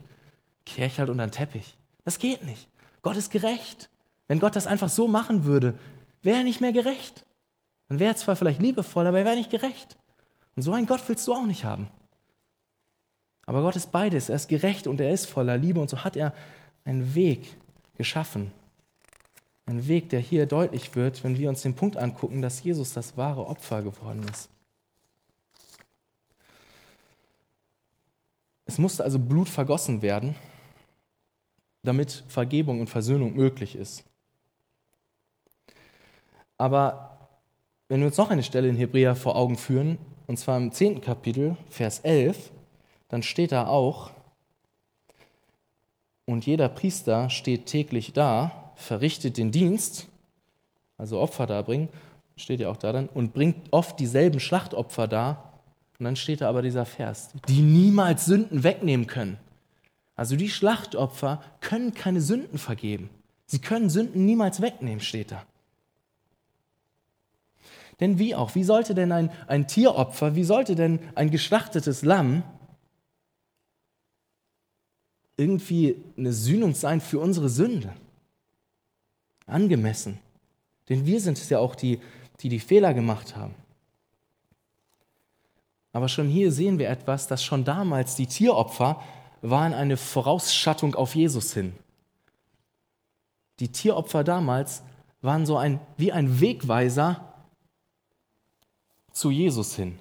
kehre 0.64 0.88
ich 0.88 0.98
halt 0.98 1.10
unter 1.10 1.26
den 1.26 1.32
Teppich. 1.32 1.76
Das 2.04 2.18
geht 2.18 2.44
nicht. 2.44 2.68
Gott 3.02 3.16
ist 3.16 3.30
gerecht. 3.30 3.90
Wenn 4.26 4.40
Gott 4.40 4.56
das 4.56 4.66
einfach 4.66 4.88
so 4.88 5.06
machen 5.06 5.44
würde, 5.44 5.78
wäre 6.22 6.38
er 6.38 6.44
nicht 6.44 6.62
mehr 6.62 6.72
gerecht. 6.72 7.26
Dann 7.88 7.98
wäre 7.98 8.12
er 8.12 8.16
zwar 8.16 8.36
vielleicht 8.36 8.62
liebevoll, 8.62 9.06
aber 9.06 9.18
er 9.18 9.24
wäre 9.26 9.36
nicht 9.36 9.50
gerecht. 9.50 9.96
Und 10.56 10.62
so 10.62 10.72
einen 10.72 10.86
Gott 10.86 11.06
willst 11.06 11.26
du 11.28 11.34
auch 11.34 11.44
nicht 11.44 11.64
haben. 11.64 11.88
Aber 13.46 13.60
Gott 13.60 13.76
ist 13.76 13.92
beides. 13.92 14.30
Er 14.30 14.36
ist 14.36 14.48
gerecht 14.48 14.86
und 14.86 15.00
er 15.00 15.12
ist 15.12 15.26
voller 15.26 15.58
Liebe 15.58 15.80
und 15.80 15.90
so 15.90 16.02
hat 16.02 16.16
er 16.16 16.32
einen 16.84 17.14
Weg 17.14 17.56
geschaffen, 17.96 18.52
Ein 19.66 19.86
Weg, 19.88 20.10
der 20.10 20.20
hier 20.20 20.46
deutlich 20.46 20.94
wird, 20.94 21.24
wenn 21.24 21.38
wir 21.38 21.48
uns 21.48 21.62
den 21.62 21.74
Punkt 21.74 21.96
angucken, 21.96 22.42
dass 22.42 22.62
Jesus 22.62 22.92
das 22.92 23.16
wahre 23.16 23.46
Opfer 23.46 23.82
geworden 23.82 24.26
ist. 24.30 24.50
Es 28.66 28.78
musste 28.78 29.04
also 29.04 29.18
Blut 29.18 29.48
vergossen 29.48 30.02
werden, 30.02 30.34
damit 31.82 32.24
Vergebung 32.28 32.80
und 32.80 32.88
Versöhnung 32.88 33.34
möglich 33.34 33.76
ist. 33.76 34.04
Aber 36.56 37.28
wenn 37.88 38.00
wir 38.00 38.06
uns 38.06 38.16
noch 38.16 38.30
eine 38.30 38.42
Stelle 38.42 38.68
in 38.68 38.76
Hebräer 38.76 39.16
vor 39.16 39.36
Augen 39.36 39.56
führen, 39.56 39.98
und 40.26 40.38
zwar 40.38 40.56
im 40.56 40.72
10. 40.72 41.00
Kapitel, 41.00 41.56
Vers 41.68 42.00
11, 42.00 42.50
dann 43.08 43.22
steht 43.22 43.52
da 43.52 43.66
auch, 43.66 44.10
und 46.26 46.46
jeder 46.46 46.70
Priester 46.70 47.28
steht 47.28 47.66
täglich 47.66 48.14
da, 48.14 48.72
verrichtet 48.76 49.36
den 49.36 49.52
Dienst, 49.52 50.08
also 50.96 51.20
Opfer 51.20 51.46
darbringen, 51.46 51.88
steht 52.36 52.60
ja 52.60 52.70
auch 52.70 52.78
da 52.78 52.92
dann, 52.92 53.08
und 53.08 53.34
bringt 53.34 53.72
oft 53.72 54.00
dieselben 54.00 54.40
Schlachtopfer 54.40 55.06
dar. 55.06 55.53
Und 55.98 56.04
dann 56.04 56.16
steht 56.16 56.40
da 56.40 56.48
aber 56.48 56.62
dieser 56.62 56.86
Vers, 56.86 57.30
die 57.48 57.62
niemals 57.62 58.26
Sünden 58.26 58.64
wegnehmen 58.64 59.06
können. 59.06 59.38
Also 60.16 60.36
die 60.36 60.50
Schlachtopfer 60.50 61.42
können 61.60 61.94
keine 61.94 62.20
Sünden 62.20 62.58
vergeben. 62.58 63.10
Sie 63.46 63.60
können 63.60 63.90
Sünden 63.90 64.24
niemals 64.24 64.60
wegnehmen, 64.60 65.00
steht 65.00 65.32
da. 65.32 65.44
Denn 68.00 68.18
wie 68.18 68.34
auch, 68.34 68.54
wie 68.54 68.64
sollte 68.64 68.94
denn 68.94 69.12
ein, 69.12 69.30
ein 69.46 69.68
Tieropfer, 69.68 70.34
wie 70.34 70.44
sollte 70.44 70.74
denn 70.74 70.98
ein 71.14 71.30
geschlachtetes 71.30 72.02
Lamm 72.02 72.42
irgendwie 75.36 75.96
eine 76.16 76.32
Sühnung 76.32 76.74
sein 76.74 77.00
für 77.00 77.20
unsere 77.20 77.48
Sünde? 77.48 77.94
Angemessen. 79.46 80.18
Denn 80.88 81.06
wir 81.06 81.20
sind 81.20 81.38
es 81.38 81.48
ja 81.50 81.58
auch, 81.58 81.74
die, 81.74 82.00
die 82.40 82.48
die 82.48 82.60
Fehler 82.60 82.94
gemacht 82.94 83.36
haben. 83.36 83.54
Aber 85.94 86.08
schon 86.08 86.28
hier 86.28 86.50
sehen 86.50 86.80
wir 86.80 86.90
etwas, 86.90 87.28
dass 87.28 87.44
schon 87.44 87.64
damals 87.64 88.16
die 88.16 88.26
Tieropfer 88.26 89.00
waren 89.42 89.72
eine 89.72 89.96
Vorausschattung 89.96 90.96
auf 90.96 91.14
Jesus 91.14 91.54
hin. 91.54 91.72
Die 93.60 93.68
Tieropfer 93.68 94.24
damals 94.24 94.82
waren 95.22 95.46
so 95.46 95.56
ein, 95.56 95.78
wie 95.96 96.10
ein 96.10 96.40
Wegweiser 96.40 97.32
zu 99.12 99.30
Jesus 99.30 99.76
hin. 99.76 100.00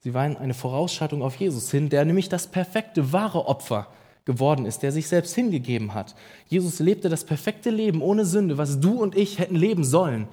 Sie 0.00 0.14
waren 0.14 0.38
eine 0.38 0.54
Vorausschattung 0.54 1.22
auf 1.22 1.36
Jesus 1.36 1.70
hin, 1.70 1.90
der 1.90 2.06
nämlich 2.06 2.30
das 2.30 2.46
perfekte, 2.46 3.12
wahre 3.12 3.46
Opfer 3.46 3.88
geworden 4.24 4.64
ist, 4.64 4.82
der 4.82 4.92
sich 4.92 5.08
selbst 5.08 5.34
hingegeben 5.34 5.92
hat. 5.92 6.14
Jesus 6.48 6.78
lebte 6.78 7.10
das 7.10 7.24
perfekte 7.24 7.68
Leben 7.68 8.00
ohne 8.00 8.24
Sünde, 8.24 8.56
was 8.56 8.80
du 8.80 9.02
und 9.02 9.14
ich 9.14 9.38
hätten 9.38 9.56
leben 9.56 9.84
sollen. 9.84 10.26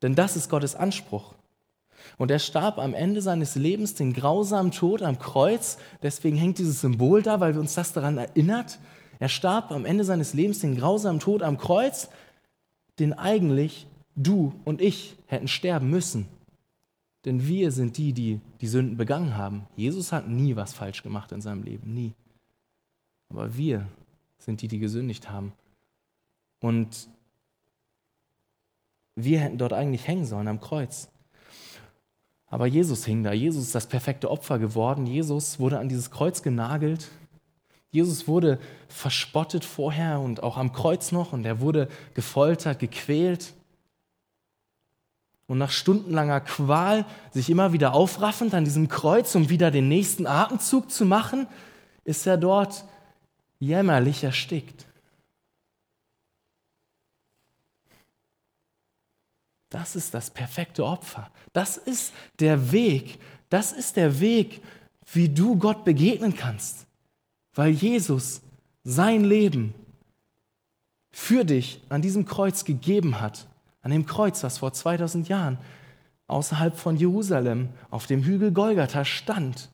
Denn 0.00 0.14
das 0.14 0.36
ist 0.36 0.48
Gottes 0.48 0.74
Anspruch. 0.74 1.34
Und 2.18 2.30
er 2.30 2.38
starb 2.38 2.78
am 2.78 2.94
Ende 2.94 3.22
seines 3.22 3.54
Lebens 3.54 3.94
den 3.94 4.12
grausamen 4.12 4.72
Tod 4.72 5.02
am 5.02 5.18
Kreuz. 5.18 5.78
Deswegen 6.02 6.36
hängt 6.36 6.58
dieses 6.58 6.80
Symbol 6.80 7.22
da, 7.22 7.40
weil 7.40 7.54
wir 7.54 7.60
uns 7.60 7.74
das 7.74 7.92
daran 7.92 8.18
erinnert. 8.18 8.78
Er 9.18 9.28
starb 9.28 9.70
am 9.70 9.84
Ende 9.84 10.04
seines 10.04 10.34
Lebens 10.34 10.60
den 10.60 10.76
grausamen 10.76 11.20
Tod 11.20 11.42
am 11.42 11.58
Kreuz, 11.58 12.08
den 12.98 13.12
eigentlich 13.12 13.86
du 14.16 14.54
und 14.64 14.80
ich 14.80 15.16
hätten 15.26 15.48
sterben 15.48 15.90
müssen. 15.90 16.26
Denn 17.24 17.46
wir 17.46 17.70
sind 17.70 17.98
die, 17.98 18.12
die 18.12 18.40
die 18.60 18.66
Sünden 18.66 18.96
begangen 18.96 19.36
haben. 19.36 19.66
Jesus 19.76 20.12
hat 20.12 20.28
nie 20.28 20.56
was 20.56 20.72
falsch 20.72 21.02
gemacht 21.02 21.32
in 21.32 21.40
seinem 21.40 21.62
Leben, 21.62 21.92
nie. 21.92 22.14
Aber 23.28 23.56
wir 23.56 23.86
sind 24.38 24.62
die, 24.62 24.68
die 24.68 24.78
gesündigt 24.78 25.30
haben. 25.30 25.52
Und 26.60 27.08
wir 29.14 29.40
hätten 29.40 29.58
dort 29.58 29.72
eigentlich 29.72 30.06
hängen 30.06 30.24
sollen 30.24 30.48
am 30.48 30.60
Kreuz. 30.60 31.10
Aber 32.50 32.66
Jesus 32.66 33.04
hing 33.04 33.22
da. 33.22 33.32
Jesus 33.32 33.66
ist 33.66 33.74
das 33.74 33.86
perfekte 33.86 34.30
Opfer 34.30 34.58
geworden. 34.58 35.06
Jesus 35.06 35.60
wurde 35.60 35.78
an 35.78 35.88
dieses 35.88 36.10
Kreuz 36.10 36.42
genagelt. 36.42 37.08
Jesus 37.92 38.28
wurde 38.28 38.58
verspottet 38.88 39.64
vorher 39.64 40.20
und 40.20 40.42
auch 40.42 40.56
am 40.56 40.72
Kreuz 40.72 41.12
noch 41.12 41.32
und 41.32 41.44
er 41.44 41.60
wurde 41.60 41.88
gefoltert, 42.14 42.78
gequält 42.78 43.52
und 45.46 45.58
nach 45.58 45.72
stundenlanger 45.72 46.40
Qual 46.40 47.04
sich 47.32 47.50
immer 47.50 47.72
wieder 47.72 47.94
aufraffend 47.94 48.54
an 48.54 48.64
diesem 48.64 48.86
Kreuz, 48.86 49.34
um 49.34 49.48
wieder 49.48 49.72
den 49.72 49.88
nächsten 49.88 50.28
Atemzug 50.28 50.92
zu 50.92 51.04
machen, 51.04 51.48
ist 52.04 52.26
er 52.26 52.36
dort 52.36 52.84
jämmerlich 53.58 54.22
erstickt. 54.22 54.86
Das 59.70 59.96
ist 59.96 60.14
das 60.14 60.30
perfekte 60.30 60.84
Opfer. 60.84 61.30
Das 61.52 61.76
ist 61.76 62.12
der 62.38 62.72
Weg. 62.72 63.18
Das 63.48 63.72
ist 63.72 63.96
der 63.96 64.20
Weg, 64.20 64.60
wie 65.12 65.28
du 65.28 65.56
Gott 65.56 65.84
begegnen 65.84 66.36
kannst. 66.36 66.86
Weil 67.54 67.70
Jesus 67.70 68.42
sein 68.84 69.24
Leben 69.24 69.74
für 71.10 71.44
dich 71.44 71.80
an 71.88 72.02
diesem 72.02 72.24
Kreuz 72.24 72.64
gegeben 72.64 73.20
hat 73.20 73.46
an 73.82 73.90
dem 73.90 74.06
Kreuz, 74.06 74.42
was 74.42 74.58
vor 74.58 74.72
2000 74.72 75.28
Jahren 75.28 75.58
außerhalb 76.26 76.76
von 76.76 76.96
Jerusalem 76.96 77.70
auf 77.90 78.06
dem 78.06 78.22
Hügel 78.22 78.52
Golgatha 78.52 79.04
stand. 79.04 79.68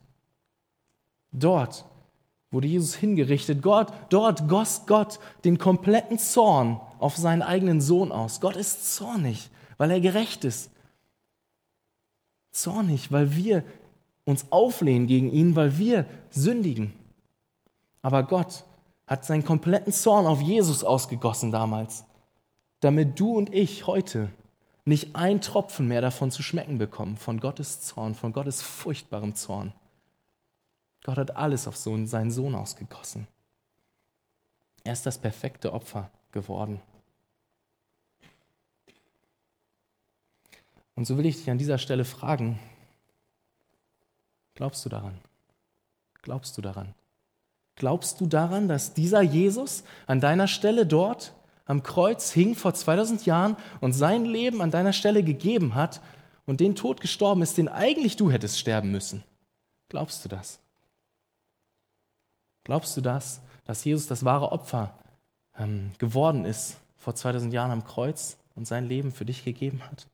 Dort 1.32 1.84
wurde 2.50 2.68
Jesus 2.68 2.94
hingerichtet. 2.94 3.62
Gott, 3.62 3.92
dort 4.08 4.48
goss 4.48 4.82
Gott 4.86 5.18
den 5.44 5.58
kompletten 5.58 6.18
Zorn 6.18 6.80
auf 6.98 7.16
seinen 7.16 7.42
eigenen 7.42 7.80
Sohn 7.80 8.12
aus. 8.12 8.40
Gott 8.40 8.56
ist 8.56 8.94
zornig, 8.94 9.50
weil 9.76 9.90
er 9.90 10.00
gerecht 10.00 10.44
ist. 10.44 10.70
Zornig, 12.50 13.12
weil 13.12 13.34
wir 13.36 13.64
uns 14.24 14.50
auflehnen 14.50 15.06
gegen 15.06 15.30
ihn, 15.30 15.56
weil 15.56 15.78
wir 15.78 16.06
sündigen. 16.30 16.92
Aber 18.02 18.22
Gott 18.22 18.64
hat 19.06 19.24
seinen 19.24 19.44
kompletten 19.44 19.92
Zorn 19.92 20.26
auf 20.26 20.40
Jesus 20.40 20.84
ausgegossen 20.84 21.52
damals 21.52 22.04
damit 22.80 23.18
du 23.18 23.36
und 23.36 23.52
ich 23.54 23.86
heute 23.86 24.30
nicht 24.84 25.16
ein 25.16 25.40
Tropfen 25.40 25.88
mehr 25.88 26.00
davon 26.00 26.30
zu 26.30 26.42
schmecken 26.42 26.78
bekommen, 26.78 27.16
von 27.16 27.40
Gottes 27.40 27.80
Zorn, 27.80 28.14
von 28.14 28.32
Gottes 28.32 28.62
furchtbarem 28.62 29.34
Zorn. 29.34 29.72
Gott 31.04 31.18
hat 31.18 31.36
alles 31.36 31.66
auf 31.66 31.76
seinen 31.76 32.30
Sohn 32.30 32.54
ausgegossen. 32.54 33.26
Er 34.84 34.92
ist 34.92 35.06
das 35.06 35.18
perfekte 35.18 35.72
Opfer 35.72 36.10
geworden. 36.30 36.80
Und 40.96 41.06
so 41.06 41.16
will 41.18 41.26
ich 41.26 41.36
dich 41.36 41.50
an 41.50 41.58
dieser 41.58 41.78
Stelle 41.78 42.04
fragen, 42.04 42.58
glaubst 44.54 44.84
du 44.84 44.88
daran? 44.88 45.18
Glaubst 46.22 46.58
du 46.58 46.62
daran? 46.62 46.94
Glaubst 47.76 48.20
du 48.20 48.26
daran, 48.26 48.66
dass 48.66 48.94
dieser 48.94 49.20
Jesus 49.20 49.84
an 50.06 50.20
deiner 50.20 50.48
Stelle 50.48 50.86
dort 50.86 51.34
am 51.66 51.82
Kreuz 51.82 52.32
hing 52.32 52.54
vor 52.54 52.72
2000 52.72 53.26
Jahren 53.26 53.56
und 53.80 53.92
sein 53.92 54.24
Leben 54.24 54.62
an 54.62 54.70
deiner 54.70 54.94
Stelle 54.94 55.22
gegeben 55.22 55.74
hat 55.74 56.00
und 56.46 56.60
den 56.60 56.74
Tod 56.74 57.00
gestorben 57.00 57.42
ist, 57.42 57.58
den 57.58 57.68
eigentlich 57.68 58.16
du 58.16 58.30
hättest 58.30 58.58
sterben 58.58 58.90
müssen. 58.90 59.22
Glaubst 59.88 60.24
du 60.24 60.28
das? 60.28 60.58
Glaubst 62.64 62.96
du 62.96 63.00
das, 63.02 63.42
dass 63.64 63.84
Jesus 63.84 64.06
das 64.06 64.24
wahre 64.24 64.50
Opfer 64.52 64.98
ähm, 65.58 65.92
geworden 65.98 66.44
ist 66.44 66.78
vor 66.96 67.14
2000 67.14 67.52
Jahren 67.52 67.70
am 67.70 67.84
Kreuz 67.84 68.38
und 68.54 68.66
sein 68.66 68.88
Leben 68.88 69.12
für 69.12 69.24
dich 69.24 69.44
gegeben 69.44 69.82
hat? 69.90 70.06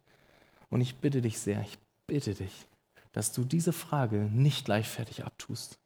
Und 0.72 0.80
ich 0.80 0.96
bitte 0.96 1.20
dich 1.20 1.38
sehr, 1.38 1.60
ich 1.60 1.76
bitte 2.06 2.32
dich, 2.32 2.66
dass 3.12 3.30
du 3.30 3.44
diese 3.44 3.74
Frage 3.74 4.30
nicht 4.32 4.66
leichtfertig 4.68 5.22
abtust. 5.22 5.78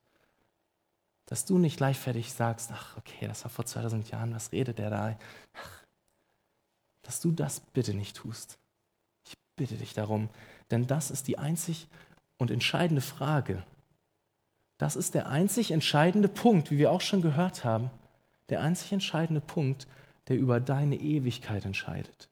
Dass 1.27 1.45
du 1.45 1.59
nicht 1.59 1.81
leichtfertig 1.81 2.33
sagst, 2.33 2.71
ach, 2.73 2.97
okay, 2.97 3.27
das 3.27 3.43
war 3.43 3.51
vor 3.51 3.67
2000 3.67 4.13
Jahren, 4.13 4.33
was 4.33 4.53
redet 4.53 4.79
der 4.79 4.91
da? 4.91 5.19
Ach, 5.55 5.85
dass 7.03 7.21
du 7.21 7.33
das 7.33 7.59
bitte 7.59 7.95
nicht 7.95 8.17
tust. 8.17 8.61
Ich 9.27 9.37
bitte 9.57 9.75
dich 9.75 9.93
darum, 9.93 10.29
denn 10.71 10.87
das 10.87 11.11
ist 11.11 11.27
die 11.27 11.37
einzig 11.37 11.89
und 12.39 12.53
entscheidende 12.53 13.03
Frage. 13.03 13.65
Das 14.79 14.95
ist 14.95 15.15
der 15.15 15.29
einzig 15.29 15.73
entscheidende 15.73 16.29
Punkt, 16.29 16.71
wie 16.71 16.79
wir 16.79 16.93
auch 16.93 17.01
schon 17.01 17.23
gehört 17.23 17.65
haben, 17.65 17.91
der 18.51 18.61
einzig 18.61 18.93
entscheidende 18.93 19.41
Punkt, 19.41 19.89
der 20.29 20.39
über 20.39 20.61
deine 20.61 20.95
Ewigkeit 20.95 21.65
entscheidet. 21.65 22.29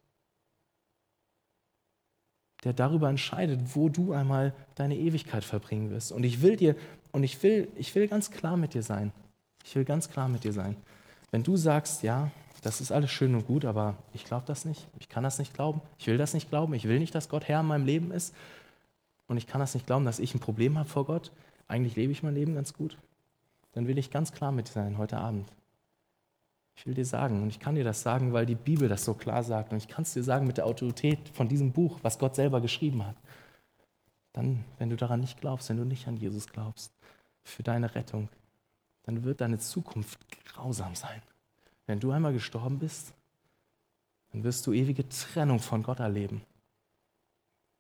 Der 2.65 2.73
darüber 2.73 3.09
entscheidet, 3.09 3.61
wo 3.75 3.89
du 3.89 4.13
einmal 4.13 4.55
deine 4.75 4.97
Ewigkeit 4.97 5.45
verbringen 5.45 5.91
wirst. 5.91 6.13
Und 6.13 6.25
ich 6.25 6.43
will 6.43 6.57
dir 6.57 6.77
und 7.13 7.23
ich 7.23 7.43
will, 7.43 7.69
ich 7.77 7.95
will 7.95 8.09
ganz 8.09 8.31
klar 8.31 8.57
mit 8.57 8.75
dir 8.75 8.83
sein. 8.83 9.13
Ich 9.65 9.77
will 9.77 9.85
ganz 9.85 10.09
klar 10.11 10.29
mit 10.29 10.45
dir 10.45 10.53
sein. 10.53 10.77
Wenn 11.31 11.43
du 11.43 11.57
sagst, 11.57 12.03
ja, 12.03 12.31
das 12.65 12.81
ist 12.81 12.93
alles 12.93 13.11
schön 13.11 13.35
und 13.35 13.47
gut, 13.47 13.65
aber 13.67 13.97
ich 14.15 14.25
glaube 14.25 14.45
das 14.47 14.65
nicht, 14.65 14.87
ich 14.99 15.09
kann 15.11 15.23
das 15.23 15.39
nicht 15.39 15.53
glauben, 15.53 15.83
ich 15.99 16.07
will 16.07 16.17
das 16.17 16.33
nicht 16.33 16.49
glauben, 16.49 16.73
ich 16.73 16.89
will 16.89 16.99
nicht, 16.99 17.15
dass 17.15 17.29
Gott 17.29 17.47
Herr 17.47 17.61
in 17.61 17.67
meinem 17.67 17.85
Leben 17.85 18.11
ist 18.11 18.35
und 19.27 19.37
ich 19.37 19.47
kann 19.47 19.61
das 19.61 19.75
nicht 19.75 19.87
glauben, 19.87 20.07
dass 20.07 20.19
ich 20.19 20.35
ein 20.35 20.41
Problem 20.41 20.79
habe 20.79 20.89
vor 20.89 21.05
Gott, 21.05 21.31
eigentlich 21.69 21.95
lebe 21.95 22.13
ich 22.13 22.23
mein 22.23 22.35
Leben 22.35 22.55
ganz 22.55 22.73
gut, 22.73 22.97
dann 23.73 23.87
will 23.87 23.99
ich 23.99 24.11
ganz 24.11 24.33
klar 24.33 24.51
mit 24.51 24.69
dir 24.69 24.73
sein 24.73 24.97
heute 24.97 25.19
Abend. 25.19 25.47
Ich 26.77 26.87
will 26.87 26.95
dir 26.95 27.05
sagen, 27.05 27.43
und 27.43 27.49
ich 27.49 27.61
kann 27.61 27.77
dir 27.77 27.85
das 27.85 28.03
sagen, 28.03 28.33
weil 28.33 28.47
die 28.47 28.57
Bibel 28.57 28.89
das 28.89 29.05
so 29.05 29.15
klar 29.15 29.43
sagt, 29.45 29.73
und 29.73 29.79
ich 29.79 29.89
kann 29.89 30.03
es 30.03 30.13
dir 30.13 30.25
sagen 30.25 30.47
mit 30.47 30.57
der 30.57 30.67
Autorität 30.67 31.29
von 31.29 31.49
diesem 31.49 31.73
Buch, 31.73 32.01
was 32.03 32.19
Gott 32.19 32.35
selber 32.35 32.61
geschrieben 32.61 33.07
hat. 33.07 33.17
Dann, 34.33 34.65
wenn 34.79 34.91
du 34.91 34.97
daran 34.97 35.21
nicht 35.21 35.41
glaubst, 35.41 35.69
wenn 35.69 35.77
du 35.77 35.85
nicht 35.85 36.09
an 36.09 36.17
Jesus 36.17 36.49
glaubst, 36.49 36.93
für 37.45 37.63
deine 37.63 37.95
Rettung, 37.95 38.29
dann 39.05 39.23
wird 39.23 39.41
deine 39.41 39.59
Zukunft 39.59 40.19
grausam 40.47 40.95
sein. 40.95 41.23
Wenn 41.87 42.01
du 42.01 42.11
einmal 42.11 42.33
gestorben 42.33 42.79
bist, 42.79 43.15
dann 44.33 44.43
wirst 44.43 44.67
du 44.67 44.73
ewige 44.73 45.09
Trennung 45.09 45.61
von 45.61 45.83
Gott 45.83 46.01
erleben. 46.01 46.43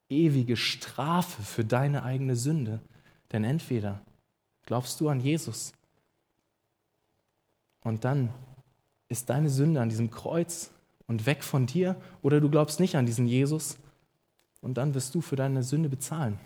Ewige 0.08 0.56
Strafe 0.56 1.42
für 1.42 1.64
deine 1.64 2.04
eigene 2.04 2.36
Sünde. 2.36 2.80
Denn 3.32 3.42
entweder 3.42 4.02
glaubst 4.62 5.00
du 5.00 5.08
an 5.08 5.18
Jesus 5.18 5.72
und 7.82 8.04
dann 8.04 8.32
ist 9.14 9.30
deine 9.30 9.48
Sünde 9.48 9.80
an 9.80 9.88
diesem 9.88 10.10
Kreuz 10.10 10.70
und 11.06 11.24
weg 11.24 11.44
von 11.44 11.66
dir, 11.66 11.96
oder 12.20 12.40
du 12.40 12.50
glaubst 12.50 12.80
nicht 12.80 12.96
an 12.96 13.06
diesen 13.06 13.26
Jesus 13.26 13.78
und 14.60 14.74
dann 14.74 14.94
wirst 14.94 15.14
du 15.14 15.20
für 15.20 15.36
deine 15.36 15.62
Sünde 15.62 15.88
bezahlen. 15.88 16.38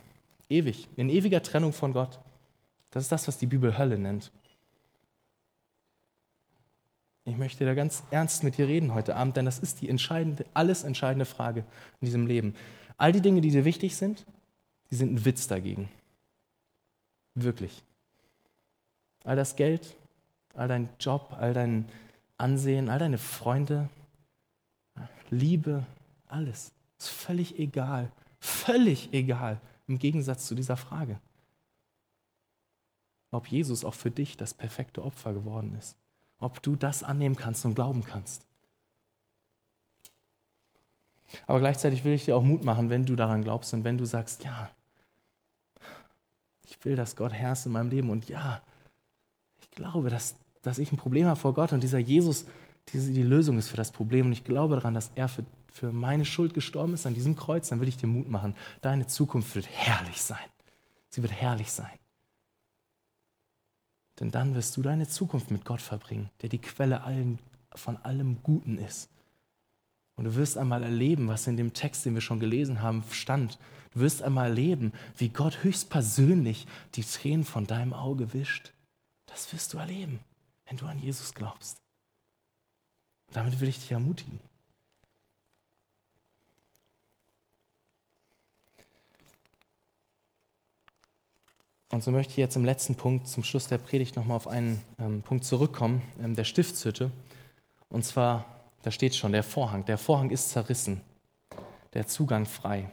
Ewig, 0.51 0.87
in 0.97 1.09
ewiger 1.09 1.43
Trennung 1.43 1.73
von 1.73 1.95
Gott. 1.95 2.21
Das 2.91 3.05
ist 3.05 3.13
das, 3.13 3.27
was 3.27 3.39
die 3.39 3.47
Bibel 3.47 3.79
Hölle 3.79 3.99
nennt. 3.99 4.31
Ich 7.25 7.37
möchte 7.39 7.65
da 7.65 7.75
ganz 7.75 8.03
ernst 8.11 8.45
mit 8.45 8.59
dir 8.59 8.69
reden 8.69 8.95
heute 8.95 9.17
Abend, 9.17 9.37
denn 9.37 9.45
das 9.47 9.59
ist 9.59 9.81
die 9.81 9.89
entscheidende, 9.89 10.45
alles 10.53 10.85
entscheidende 10.85 11.27
Frage 11.27 11.61
in 12.01 12.07
diesem 12.07 12.27
Leben. 12.27 12.55
All 12.99 13.13
die 13.13 13.21
Dinge, 13.23 13.41
die 13.41 13.51
dir 13.51 13.65
wichtig 13.65 13.97
sind, 13.97 14.27
die 14.91 14.95
sind 14.95 15.13
ein 15.13 15.25
Witz 15.25 15.47
dagegen. 15.47 15.89
Wirklich. 17.35 17.83
All 19.25 19.37
das 19.37 19.57
Geld, 19.57 19.95
all 20.55 20.69
dein 20.69 20.89
Job, 20.99 21.35
all 21.39 21.55
dein 21.55 21.87
Ansehen, 22.39 22.89
all 22.89 22.99
deine 22.99 23.19
Freunde, 23.19 23.91
Liebe, 25.31 25.85
alles. 26.27 26.73
Ist 26.99 27.09
völlig 27.09 27.59
egal. 27.59 28.11
Völlig 28.41 29.13
egal 29.13 29.61
im 29.89 29.99
Gegensatz 29.99 30.47
zu 30.47 30.55
dieser 30.55 30.77
Frage. 30.77 31.19
Ob 33.31 33.49
Jesus 33.49 33.85
auch 33.85 33.95
für 33.95 34.11
dich 34.11 34.37
das 34.37 34.55
perfekte 34.55 35.05
Opfer 35.05 35.33
geworden 35.35 35.75
ist. 35.77 35.97
Ob 36.39 36.63
du 36.63 36.77
das 36.77 37.03
annehmen 37.03 37.37
kannst 37.37 37.65
und 37.65 37.75
glauben 37.75 38.05
kannst. 38.05 38.47
Aber 41.47 41.59
gleichzeitig 41.59 42.05
will 42.05 42.15
ich 42.15 42.25
dir 42.25 42.37
auch 42.37 42.43
Mut 42.43 42.65
machen, 42.65 42.89
wenn 42.89 43.05
du 43.05 43.17
daran 43.17 43.43
glaubst 43.43 43.75
und 43.75 43.85
wenn 43.85 43.99
du 43.99 44.07
sagst, 44.07 44.45
ja, 44.45 44.71
ich 46.65 46.83
will, 46.85 46.97
dass 46.97 47.17
Gott 47.17 47.33
herrscht 47.33 47.67
in 47.67 47.73
meinem 47.73 47.91
Leben 47.91 48.09
und 48.09 48.29
ja, 48.29 48.63
ich 49.61 49.71
glaube, 49.71 50.09
dass, 50.09 50.37
dass 50.63 50.79
ich 50.79 50.93
ein 50.93 50.97
Problem 50.97 51.27
habe 51.27 51.39
vor 51.39 51.55
Gott 51.55 51.73
und 51.73 51.83
dieser 51.83 51.99
Jesus 51.99 52.47
diese, 52.93 53.13
die 53.13 53.23
Lösung 53.23 53.59
ist 53.59 53.69
für 53.69 53.77
das 53.77 53.93
Problem 53.93 54.27
und 54.27 54.33
ich 54.33 54.45
glaube 54.45 54.77
daran, 54.77 54.95
dass 54.95 55.11
er 55.15 55.29
für, 55.29 55.45
für 55.73 55.93
meine 55.93 56.25
Schuld 56.25 56.55
gestorben 56.55 56.95
ist 56.95 57.07
an 57.07 57.15
diesem 57.15 57.37
Kreuz, 57.37 57.69
dann 57.69 57.81
will 57.81 57.89
ich 57.89 57.97
dir 57.97 58.07
Mut 58.07 58.29
machen. 58.29 58.55
Deine 58.81 59.07
Zukunft 59.07 59.55
wird 59.55 59.69
herrlich 59.71 60.21
sein. 60.23 60.39
Sie 61.11 61.23
wird 61.23 61.33
herrlich 61.33 61.71
sein. 61.71 61.99
Denn 64.21 64.31
dann 64.31 64.55
wirst 64.55 64.77
du 64.77 64.83
deine 64.83 65.07
Zukunft 65.07 65.51
mit 65.51 65.65
Gott 65.65 65.81
verbringen, 65.81 66.31
der 66.43 66.49
die 66.49 66.59
Quelle 66.59 67.03
allen, 67.03 67.39
von 67.75 67.97
allem 67.99 68.43
Guten 68.43 68.79
ist. 68.79 69.11
Und 70.17 70.25
du 70.25 70.35
wirst 70.35 70.59
einmal 70.59 70.83
erleben, 70.83 71.29
was 71.29 71.47
in 71.47 71.57
dem 71.57 71.73
Text, 71.73 72.05
den 72.05 72.15
wir 72.15 72.21
schon 72.21 72.41
gelesen 72.41 72.83
haben, 72.83 73.05
stand. 73.13 73.59
Du 73.93 74.01
wirst 74.01 74.23
einmal 74.23 74.49
erleben, 74.49 74.93
wie 75.17 75.29
Gott 75.29 75.63
höchstpersönlich 75.63 76.67
die 76.97 77.05
Tränen 77.05 77.45
von 77.45 77.69
deinem 77.69 77.93
Auge 77.93 78.33
wischt. 78.33 78.73
Das 79.27 79.53
wirst 79.53 79.73
du 79.73 79.79
erleben, 79.79 80.19
wenn 80.69 80.77
du 80.77 80.87
an 80.87 80.99
Jesus 80.99 81.35
glaubst. 81.35 81.79
Und 83.29 83.37
damit 83.37 83.59
will 83.61 83.69
ich 83.69 83.79
dich 83.79 83.91
ermutigen. 83.91 84.39
Und 91.91 92.05
so 92.05 92.11
möchte 92.11 92.33
ich 92.33 92.37
jetzt 92.37 92.57
im 92.57 92.67
letzten 92.67 92.97
Punkt, 92.97 93.29
zum 93.29 93.43
Schluss 93.43 93.67
der 93.67 93.79
Predigt, 93.79 94.15
nochmal 94.17 94.37
auf 94.37 94.47
einen 94.47 94.83
ähm, 94.99 95.23
Punkt 95.23 95.45
zurückkommen, 95.45 96.03
ähm, 96.21 96.37
der 96.37 96.45
Stiftshütte. 96.45 97.11
Und 97.89 98.05
zwar, 98.05 98.45
da 98.83 98.91
steht 98.91 99.17
schon, 99.17 99.33
der 99.33 99.43
Vorhang. 99.43 99.87
Der 99.87 99.97
Vorhang 99.97 100.31
ist 100.31 100.51
zerrissen, 100.51 101.01
der 101.95 102.07
Zugang 102.07 102.45
frei. 102.45 102.91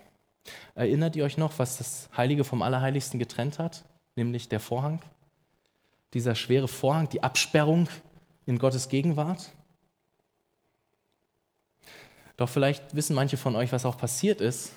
Erinnert 0.76 1.18
ihr 1.18 1.26
euch 1.26 1.38
noch, 1.38 1.60
was 1.60 1.78
das 1.78 2.10
Heilige 2.16 2.46
vom 2.46 2.62
Allerheiligsten 2.62 3.20
getrennt 3.20 3.60
hat? 3.60 3.84
Nämlich 4.16 4.48
der 4.48 4.62
Vorhang. 4.62 5.02
Dieser 6.16 6.34
schwere 6.34 6.68
Vorhang, 6.68 7.10
die 7.10 7.22
Absperrung 7.22 7.88
in 8.48 8.58
Gottes 8.58 8.90
Gegenwart. 8.90 9.52
Doch 12.38 12.50
vielleicht 12.50 12.96
wissen 12.96 13.16
manche 13.16 13.38
von 13.38 13.56
euch, 13.56 13.72
was 13.72 13.86
auch 13.86 13.98
passiert 13.98 14.42
ist, 14.42 14.72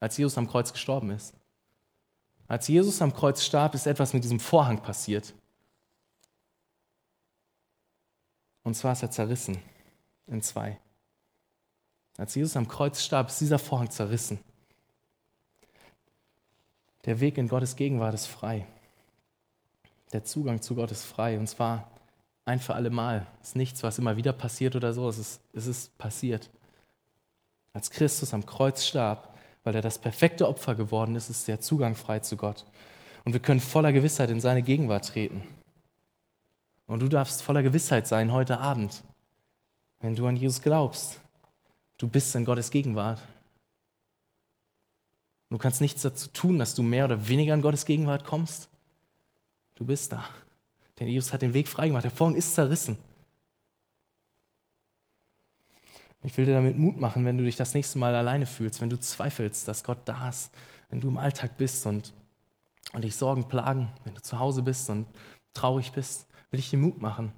als 0.00 0.16
Jesus 0.16 0.36
am 0.38 0.48
Kreuz 0.48 0.72
gestorben 0.72 1.10
ist. 1.10 1.34
Als 2.46 2.66
Jesus 2.68 3.02
am 3.02 3.14
Kreuz 3.14 3.44
starb, 3.44 3.74
ist 3.74 3.86
etwas 3.86 4.14
mit 4.14 4.24
diesem 4.24 4.40
Vorhang 4.40 4.82
passiert. 4.82 5.34
Und 8.62 8.74
zwar 8.74 8.92
ist 8.92 9.02
er 9.02 9.10
zerrissen 9.10 9.58
in 10.26 10.42
zwei. 10.42 10.78
Als 12.16 12.34
Jesus 12.34 12.56
am 12.56 12.66
Kreuz 12.66 13.02
starb, 13.02 13.28
ist 13.28 13.40
dieser 13.40 13.58
Vorhang 13.58 13.90
zerrissen. 13.90 14.40
Der 17.04 17.20
Weg 17.20 17.38
in 17.38 17.48
Gottes 17.48 17.76
Gegenwart 17.76 18.14
ist 18.14 18.26
frei. 18.26 18.66
Der 20.12 20.24
Zugang 20.24 20.62
zu 20.62 20.74
Gott 20.74 20.90
ist 20.90 21.04
frei. 21.04 21.38
Und 21.38 21.48
zwar 21.48 21.90
ein 22.44 22.60
für 22.60 22.74
alle 22.74 22.90
Mal. 22.90 23.26
Es 23.42 23.48
ist 23.48 23.56
nichts, 23.56 23.82
was 23.82 23.98
immer 23.98 24.16
wieder 24.16 24.32
passiert 24.32 24.74
oder 24.74 24.92
so. 24.92 25.08
Es 25.08 25.18
ist, 25.18 25.40
es 25.52 25.66
ist 25.66 25.98
passiert. 25.98 26.50
Als 27.72 27.90
Christus 27.90 28.32
am 28.32 28.46
Kreuz 28.46 28.84
starb, 28.84 29.34
weil 29.64 29.74
er 29.74 29.82
das 29.82 29.98
perfekte 29.98 30.48
Opfer 30.48 30.74
geworden 30.74 31.14
ist, 31.14 31.28
ist 31.28 31.46
der 31.46 31.60
Zugang 31.60 31.94
frei 31.94 32.20
zu 32.20 32.36
Gott. 32.36 32.64
Und 33.24 33.34
wir 33.34 33.40
können 33.40 33.60
voller 33.60 33.92
Gewissheit 33.92 34.30
in 34.30 34.40
seine 34.40 34.62
Gegenwart 34.62 35.08
treten. 35.08 35.42
Und 36.86 37.00
du 37.00 37.08
darfst 37.08 37.42
voller 37.42 37.62
Gewissheit 37.62 38.06
sein 38.06 38.32
heute 38.32 38.58
Abend, 38.58 39.04
wenn 40.00 40.16
du 40.16 40.26
an 40.26 40.36
Jesus 40.36 40.62
glaubst. 40.62 41.20
Du 41.98 42.08
bist 42.08 42.34
in 42.34 42.46
Gottes 42.46 42.70
Gegenwart. 42.70 43.20
Du 45.50 45.58
kannst 45.58 45.80
nichts 45.80 46.02
dazu 46.02 46.28
tun, 46.28 46.58
dass 46.58 46.74
du 46.74 46.82
mehr 46.82 47.04
oder 47.04 47.28
weniger 47.28 47.52
in 47.52 47.62
Gottes 47.62 47.84
Gegenwart 47.84 48.24
kommst. 48.24 48.70
Du 49.78 49.84
bist 49.84 50.10
da. 50.10 50.24
Denn 50.98 51.06
Jesus 51.06 51.32
hat 51.32 51.42
den 51.42 51.54
Weg 51.54 51.68
freigemacht. 51.68 52.02
Der 52.02 52.10
Vorhang 52.10 52.34
ist 52.34 52.52
zerrissen. 52.52 52.98
Ich 56.24 56.36
will 56.36 56.46
dir 56.46 56.54
damit 56.54 56.76
Mut 56.76 56.98
machen, 56.98 57.24
wenn 57.24 57.38
du 57.38 57.44
dich 57.44 57.54
das 57.54 57.74
nächste 57.74 57.96
Mal 58.00 58.12
alleine 58.16 58.44
fühlst, 58.44 58.80
wenn 58.80 58.90
du 58.90 58.98
zweifelst, 58.98 59.68
dass 59.68 59.84
Gott 59.84 59.98
da 60.04 60.30
ist, 60.30 60.50
wenn 60.90 61.00
du 61.00 61.06
im 61.06 61.16
Alltag 61.16 61.56
bist 61.56 61.86
und, 61.86 62.12
und 62.92 63.04
dich 63.04 63.14
Sorgen 63.14 63.46
plagen, 63.46 63.88
wenn 64.02 64.16
du 64.16 64.20
zu 64.20 64.40
Hause 64.40 64.62
bist 64.62 64.90
und 64.90 65.06
traurig 65.54 65.92
bist, 65.92 66.26
will 66.50 66.58
ich 66.58 66.70
dir 66.70 66.78
Mut 66.78 67.00
machen. 67.00 67.32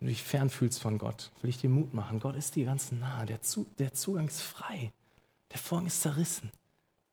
Wenn 0.00 0.08
du 0.08 0.12
dich 0.12 0.24
fern 0.24 0.50
fühlst 0.50 0.82
von 0.82 0.98
Gott, 0.98 1.30
will 1.40 1.50
ich 1.50 1.58
dir 1.58 1.70
Mut 1.70 1.94
machen. 1.94 2.18
Gott 2.18 2.34
ist 2.34 2.56
dir 2.56 2.64
ganz 2.64 2.90
nah, 2.90 3.24
der, 3.26 3.42
zu, 3.42 3.64
der 3.78 3.92
Zugang 3.92 4.26
ist 4.26 4.42
frei, 4.42 4.92
der 5.52 5.58
Vorhang 5.58 5.86
ist 5.86 6.02
zerrissen. 6.02 6.50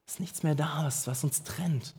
Es 0.07 0.13
ist 0.13 0.19
nichts 0.19 0.41
mehr 0.41 0.55
da, 0.55 0.81
was, 0.83 1.05
was 1.05 1.23
uns 1.23 1.43
trennt, 1.43 1.93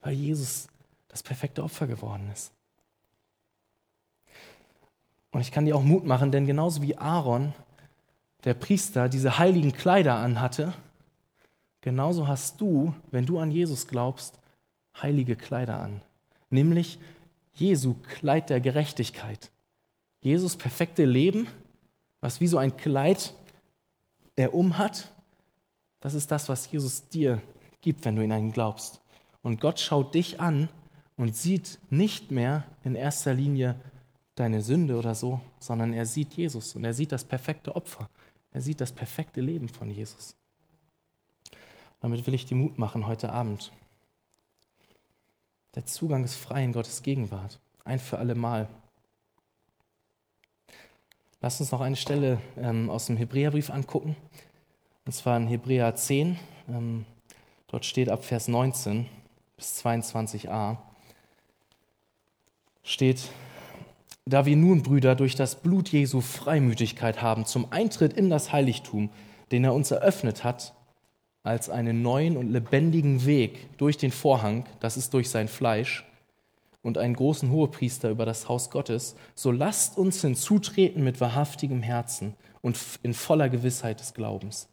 weil 0.00 0.14
Jesus 0.14 0.68
das 1.14 1.22
perfekte 1.22 1.62
Opfer 1.62 1.86
geworden 1.86 2.28
ist. 2.32 2.50
Und 5.30 5.42
ich 5.42 5.52
kann 5.52 5.64
dir 5.64 5.76
auch 5.76 5.82
Mut 5.84 6.04
machen, 6.04 6.32
denn 6.32 6.44
genauso 6.44 6.82
wie 6.82 6.98
Aaron, 6.98 7.54
der 8.42 8.54
Priester, 8.54 9.08
diese 9.08 9.38
heiligen 9.38 9.72
Kleider 9.72 10.16
anhatte, 10.16 10.74
genauso 11.82 12.26
hast 12.26 12.60
du, 12.60 12.96
wenn 13.12 13.26
du 13.26 13.38
an 13.38 13.52
Jesus 13.52 13.86
glaubst, 13.86 14.40
heilige 15.00 15.36
Kleider 15.36 15.78
an. 15.78 16.00
Nämlich 16.50 16.98
Jesu 17.52 17.94
Kleid 18.18 18.50
der 18.50 18.60
Gerechtigkeit. 18.60 19.52
Jesus 20.20 20.56
perfekte 20.56 21.04
Leben, 21.04 21.46
was 22.22 22.40
wie 22.40 22.48
so 22.48 22.58
ein 22.58 22.76
Kleid 22.76 23.34
er 24.34 24.52
umhat, 24.52 25.12
das 26.00 26.14
ist 26.14 26.32
das, 26.32 26.48
was 26.48 26.68
Jesus 26.72 27.08
dir 27.08 27.40
gibt, 27.82 28.04
wenn 28.04 28.16
du 28.16 28.24
in 28.24 28.32
ihn 28.32 28.50
glaubst. 28.50 29.00
Und 29.42 29.60
Gott 29.60 29.78
schaut 29.78 30.12
dich 30.12 30.40
an 30.40 30.68
und 31.16 31.36
sieht 31.36 31.78
nicht 31.90 32.30
mehr 32.30 32.64
in 32.82 32.94
erster 32.94 33.34
Linie 33.34 33.76
deine 34.34 34.62
Sünde 34.62 34.98
oder 34.98 35.14
so, 35.14 35.40
sondern 35.58 35.92
er 35.92 36.06
sieht 36.06 36.34
Jesus 36.34 36.74
und 36.74 36.84
er 36.84 36.94
sieht 36.94 37.12
das 37.12 37.24
perfekte 37.24 37.76
Opfer. 37.76 38.08
Er 38.50 38.60
sieht 38.60 38.80
das 38.80 38.92
perfekte 38.92 39.40
Leben 39.40 39.68
von 39.68 39.90
Jesus. 39.90 40.36
Damit 42.00 42.26
will 42.26 42.34
ich 42.34 42.46
dir 42.46 42.56
Mut 42.56 42.78
machen 42.78 43.06
heute 43.06 43.32
Abend. 43.32 43.72
Der 45.74 45.86
Zugang 45.86 46.24
ist 46.24 46.36
frei 46.36 46.62
in 46.62 46.72
Gottes 46.72 47.02
Gegenwart, 47.02 47.58
ein 47.84 47.98
für 47.98 48.18
alle 48.18 48.34
Mal. 48.34 48.68
Lass 51.40 51.60
uns 51.60 51.72
noch 51.72 51.80
eine 51.80 51.96
Stelle 51.96 52.40
ähm, 52.56 52.90
aus 52.90 53.06
dem 53.06 53.16
Hebräerbrief 53.16 53.70
angucken, 53.70 54.16
und 55.04 55.12
zwar 55.12 55.36
in 55.36 55.46
Hebräer 55.46 55.94
10. 55.94 56.38
Ähm, 56.68 57.04
dort 57.66 57.84
steht 57.84 58.08
ab 58.08 58.24
Vers 58.24 58.48
19 58.48 59.06
bis 59.56 59.84
22a, 59.84 60.78
steht, 62.84 63.28
da 64.26 64.46
wir 64.46 64.56
nun, 64.56 64.82
Brüder, 64.82 65.16
durch 65.16 65.34
das 65.34 65.56
Blut 65.56 65.88
Jesu 65.88 66.20
Freimütigkeit 66.20 67.20
haben 67.20 67.44
zum 67.44 67.72
Eintritt 67.72 68.12
in 68.12 68.30
das 68.30 68.52
Heiligtum, 68.52 69.10
den 69.50 69.64
er 69.64 69.74
uns 69.74 69.90
eröffnet 69.90 70.44
hat, 70.44 70.74
als 71.42 71.68
einen 71.68 72.00
neuen 72.00 72.36
und 72.36 72.50
lebendigen 72.50 73.26
Weg 73.26 73.76
durch 73.76 73.98
den 73.98 74.12
Vorhang, 74.12 74.64
das 74.80 74.96
ist 74.96 75.12
durch 75.12 75.28
sein 75.28 75.48
Fleisch, 75.48 76.04
und 76.82 76.98
einen 76.98 77.14
großen 77.14 77.50
Hohepriester 77.50 78.10
über 78.10 78.26
das 78.26 78.48
Haus 78.48 78.70
Gottes, 78.70 79.16
so 79.34 79.50
lasst 79.50 79.96
uns 79.96 80.20
hinzutreten 80.20 81.02
mit 81.02 81.20
wahrhaftigem 81.20 81.82
Herzen 81.82 82.34
und 82.60 82.78
in 83.02 83.14
voller 83.14 83.48
Gewissheit 83.48 84.00
des 84.00 84.14
Glaubens. 84.14 84.68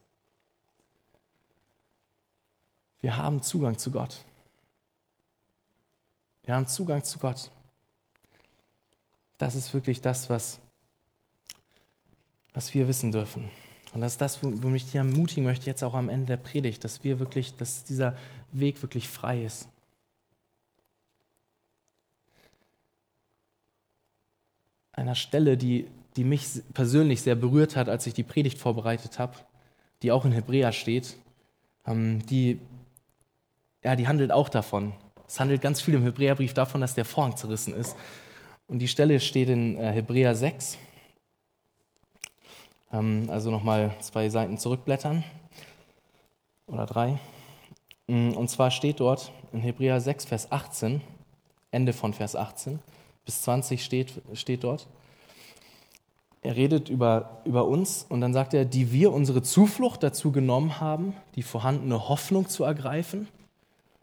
Wir 2.99 3.18
haben 3.18 3.41
Zugang 3.41 3.78
zu 3.78 3.91
Gott. 3.91 4.24
Wir 6.43 6.55
haben 6.55 6.68
Zugang 6.68 7.03
zu 7.03 7.18
Gott. 7.18 7.49
Das 9.42 9.56
ist 9.56 9.74
wirklich 9.74 10.02
das, 10.02 10.30
was, 10.30 10.60
was 12.54 12.76
wir 12.76 12.88
wissen 12.88 13.12
dürfen. 13.12 13.50
Und 13.92 14.02
das 14.02 14.12
ist 14.12 14.22
das, 14.22 14.44
womit 14.44 14.76
ich 14.76 14.86
dich 14.86 14.96
ermutigen 14.96 15.46
möchte, 15.46 15.66
jetzt 15.66 15.84
auch 15.84 15.96
am 15.96 16.10
Ende 16.10 16.28
der 16.28 16.38
Predigt, 16.38 16.84
dass 16.84 17.04
wir 17.04 17.18
wirklich, 17.18 17.56
dass 17.56 17.84
dieser 17.84 18.16
Weg 18.52 18.84
wirklich 18.84 19.10
frei 19.10 19.44
ist. 19.44 19.68
Einer 24.92 25.16
Stelle, 25.16 25.58
die, 25.58 25.88
die 26.18 26.24
mich 26.24 26.62
persönlich 26.76 27.24
sehr 27.24 27.34
berührt 27.34 27.76
hat, 27.76 27.89
als 27.89 28.06
ich 28.06 28.14
die 28.14 28.22
Predigt 28.22 28.60
vorbereitet 28.60 29.18
habe, 29.18 29.38
die 30.04 30.12
auch 30.12 30.24
in 30.24 30.34
Hebräer 30.34 30.72
steht, 30.72 31.18
ähm, 31.88 32.24
die, 32.28 32.60
ja, 33.84 33.96
die 33.96 34.08
handelt 34.08 34.32
auch 34.32 34.50
davon. 34.50 34.94
Es 35.28 35.39
handelt 35.39 35.64
ganz 35.64 35.82
viel 35.82 35.96
im 35.96 36.04
Hebräerbrief 36.04 36.54
davon, 36.54 36.82
dass 36.82 36.94
der 36.94 37.06
Vorhang 37.06 37.36
zerrissen 37.36 37.74
ist. 37.74 37.96
Und 38.72 38.80
die 38.80 38.88
Stelle 38.88 39.20
steht 39.20 39.50
in 39.50 39.76
äh, 39.76 39.92
Hebräer 39.92 40.34
6, 40.34 40.78
ähm, 42.94 43.28
also 43.28 43.52
nochmal 43.52 43.94
zwei 44.00 44.30
Seiten 44.30 44.58
zurückblättern 44.58 45.26
oder 46.68 46.86
drei. 46.86 47.20
Mm, 48.08 48.30
und 48.30 48.50
zwar 48.50 48.72
steht 48.72 49.02
dort 49.02 49.34
in 49.52 49.60
Hebräer 49.60 50.00
6, 50.00 50.24
Vers 50.24 50.54
18, 50.54 51.02
Ende 51.72 51.92
von 51.92 52.14
Vers 52.14 52.38
18 52.38 52.80
bis 53.26 53.42
20 53.42 53.84
steht, 53.84 54.14
steht 54.36 54.64
dort. 54.64 54.88
Er 56.42 56.56
redet 56.56 56.88
über, 56.88 57.42
über 57.44 57.68
uns 57.68 58.06
und 58.08 58.22
dann 58.22 58.32
sagt 58.32 58.54
er, 58.54 58.64
die 58.64 58.94
wir 58.94 59.12
unsere 59.12 59.42
Zuflucht 59.42 60.02
dazu 60.02 60.32
genommen 60.32 60.80
haben, 60.80 61.14
die 61.36 61.44
vorhandene 61.44 62.08
Hoffnung 62.08 62.48
zu 62.48 62.64
ergreifen. 62.64 63.28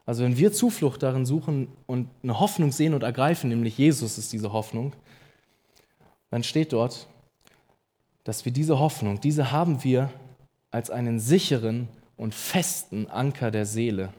Also 0.09 0.25
wenn 0.25 0.39
wir 0.39 0.55
Zuflucht 0.55 1.03
darin 1.03 1.27
suchen 1.27 1.69
und 1.87 2.09
eine 2.23 2.41
Hoffnung 2.41 2.73
sehen 2.73 2.95
und 2.95 3.03
ergreifen, 3.03 3.51
nämlich 3.51 3.77
Jesus 3.77 4.17
ist 4.17 4.33
diese 4.33 4.55
Hoffnung, 4.55 4.95
dann 6.31 6.43
steht 6.43 6.73
dort, 6.73 7.07
dass 8.25 8.47
wir 8.47 8.51
diese 8.51 8.79
Hoffnung, 8.79 9.21
diese 9.21 9.53
haben 9.53 9.85
wir 9.85 10.11
als 10.71 10.89
einen 10.89 11.21
sicheren 11.21 11.89
und 12.17 12.35
festen 12.35 13.07
Anker 13.09 13.51
der 13.51 13.67
Seele, 13.67 14.15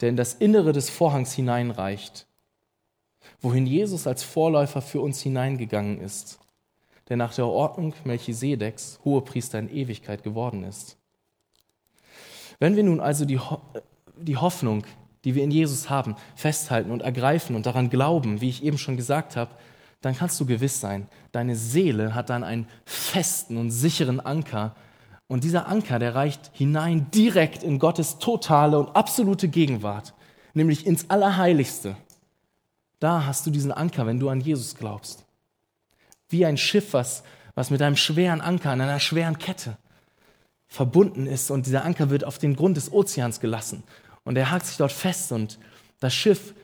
der 0.00 0.08
in 0.08 0.16
das 0.16 0.34
Innere 0.34 0.72
des 0.72 0.90
Vorhangs 0.90 1.32
hineinreicht, 1.32 2.26
wohin 3.40 3.68
Jesus 3.68 4.08
als 4.08 4.24
Vorläufer 4.24 4.82
für 4.82 5.00
uns 5.00 5.22
hineingegangen 5.22 6.00
ist, 6.00 6.40
der 7.08 7.16
nach 7.16 7.32
der 7.32 7.46
Ordnung 7.46 7.94
Melchisedeks 8.02 8.98
Hohepriester 9.04 9.60
in 9.60 9.72
Ewigkeit 9.72 10.24
geworden 10.24 10.64
ist. 10.64 10.96
Wenn 12.58 12.74
wir 12.74 12.82
nun 12.82 12.98
also 12.98 13.24
die, 13.24 13.38
die 14.22 14.36
Hoffnung, 14.36 14.84
die 15.24 15.34
wir 15.34 15.44
in 15.44 15.50
Jesus 15.50 15.90
haben, 15.90 16.16
festhalten 16.34 16.90
und 16.90 17.02
ergreifen 17.02 17.56
und 17.56 17.66
daran 17.66 17.90
glauben, 17.90 18.40
wie 18.40 18.48
ich 18.48 18.64
eben 18.64 18.78
schon 18.78 18.96
gesagt 18.96 19.36
habe, 19.36 19.54
dann 20.00 20.16
kannst 20.16 20.40
du 20.40 20.46
gewiss 20.46 20.80
sein, 20.80 21.08
deine 21.32 21.56
Seele 21.56 22.14
hat 22.14 22.30
dann 22.30 22.42
einen 22.42 22.66
festen 22.86 23.58
und 23.58 23.70
sicheren 23.70 24.18
Anker. 24.18 24.74
Und 25.26 25.44
dieser 25.44 25.68
Anker, 25.68 25.98
der 25.98 26.14
reicht 26.14 26.50
hinein 26.54 27.10
direkt 27.10 27.62
in 27.62 27.78
Gottes 27.78 28.18
totale 28.18 28.78
und 28.78 28.96
absolute 28.96 29.48
Gegenwart, 29.48 30.14
nämlich 30.54 30.86
ins 30.86 31.10
Allerheiligste. 31.10 31.96
Da 32.98 33.26
hast 33.26 33.46
du 33.46 33.50
diesen 33.50 33.72
Anker, 33.72 34.06
wenn 34.06 34.20
du 34.20 34.30
an 34.30 34.40
Jesus 34.40 34.74
glaubst. 34.74 35.24
Wie 36.30 36.46
ein 36.46 36.56
Schiff, 36.56 36.94
was, 36.94 37.22
was 37.54 37.70
mit 37.70 37.82
einem 37.82 37.96
schweren 37.96 38.40
Anker 38.40 38.70
an 38.70 38.80
einer 38.80 39.00
schweren 39.00 39.38
Kette 39.38 39.76
verbunden 40.66 41.26
ist 41.26 41.50
und 41.50 41.66
dieser 41.66 41.84
Anker 41.84 42.10
wird 42.10 42.24
auf 42.24 42.38
den 42.38 42.56
Grund 42.56 42.76
des 42.76 42.92
Ozeans 42.92 43.40
gelassen 43.40 43.82
und 44.24 44.36
er 44.36 44.50
hakt 44.50 44.66
sich 44.66 44.76
dort 44.76 44.92
fest 44.92 45.32
und 45.32 45.58
das 45.98 46.14
Schiff 46.14 46.54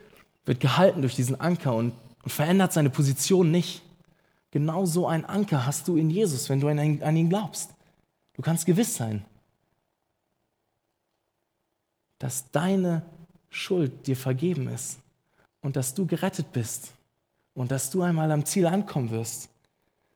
wird 0.44 0.60
gehalten 0.60 1.02
durch 1.02 1.14
diesen 1.14 1.40
Anker 1.40 1.74
und 1.74 1.92
und 2.26 2.32
verändert 2.32 2.72
seine 2.72 2.90
Position 2.90 3.52
nicht. 3.52 3.82
Genau 4.50 4.84
so 4.84 5.06
ein 5.06 5.24
Anker 5.24 5.64
hast 5.64 5.86
du 5.86 5.96
in 5.96 6.10
Jesus, 6.10 6.48
wenn 6.48 6.58
du 6.58 6.66
an 6.66 7.16
ihn 7.16 7.28
glaubst. 7.28 7.72
Du 8.32 8.42
kannst 8.42 8.66
gewiss 8.66 8.96
sein, 8.96 9.24
dass 12.18 12.50
deine 12.50 13.02
Schuld 13.48 14.08
dir 14.08 14.16
vergeben 14.16 14.66
ist 14.66 14.98
und 15.60 15.76
dass 15.76 15.94
du 15.94 16.04
gerettet 16.04 16.50
bist 16.50 16.94
und 17.54 17.70
dass 17.70 17.90
du 17.90 18.02
einmal 18.02 18.32
am 18.32 18.44
Ziel 18.44 18.66
ankommen 18.66 19.12
wirst, 19.12 19.48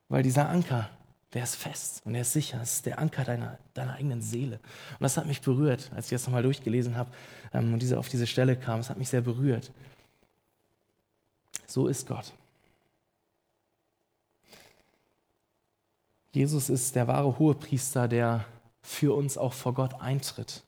weil 0.09 0.21
dieser 0.21 0.49
Anker, 0.49 0.89
der 1.33 1.43
ist 1.43 1.55
fest 1.55 2.01
und 2.05 2.13
der 2.13 2.23
ist 2.23 2.33
sicher. 2.33 2.59
Es 2.61 2.75
ist 2.75 2.85
der 2.85 2.99
Anker 2.99 3.23
deiner, 3.23 3.57
deiner 3.73 3.93
eigenen 3.93 4.21
Seele. 4.21 4.59
Und 4.91 5.01
das 5.01 5.17
hat 5.17 5.27
mich 5.27 5.41
berührt, 5.41 5.89
als 5.95 6.07
ich 6.07 6.11
das 6.11 6.25
nochmal 6.25 6.43
durchgelesen 6.43 6.97
habe 6.97 7.11
ähm, 7.53 7.73
und 7.73 7.81
diese, 7.81 7.97
auf 7.97 8.09
diese 8.09 8.27
Stelle 8.27 8.57
kam. 8.57 8.81
Es 8.81 8.89
hat 8.89 8.97
mich 8.97 9.09
sehr 9.09 9.21
berührt. 9.21 9.71
So 11.67 11.87
ist 11.87 12.07
Gott. 12.07 12.33
Jesus 16.33 16.69
ist 16.69 16.95
der 16.95 17.07
wahre 17.07 17.39
Hohepriester, 17.39 18.07
der 18.07 18.45
für 18.81 19.15
uns 19.15 19.37
auch 19.37 19.53
vor 19.53 19.73
Gott 19.73 20.01
eintritt. 20.01 20.63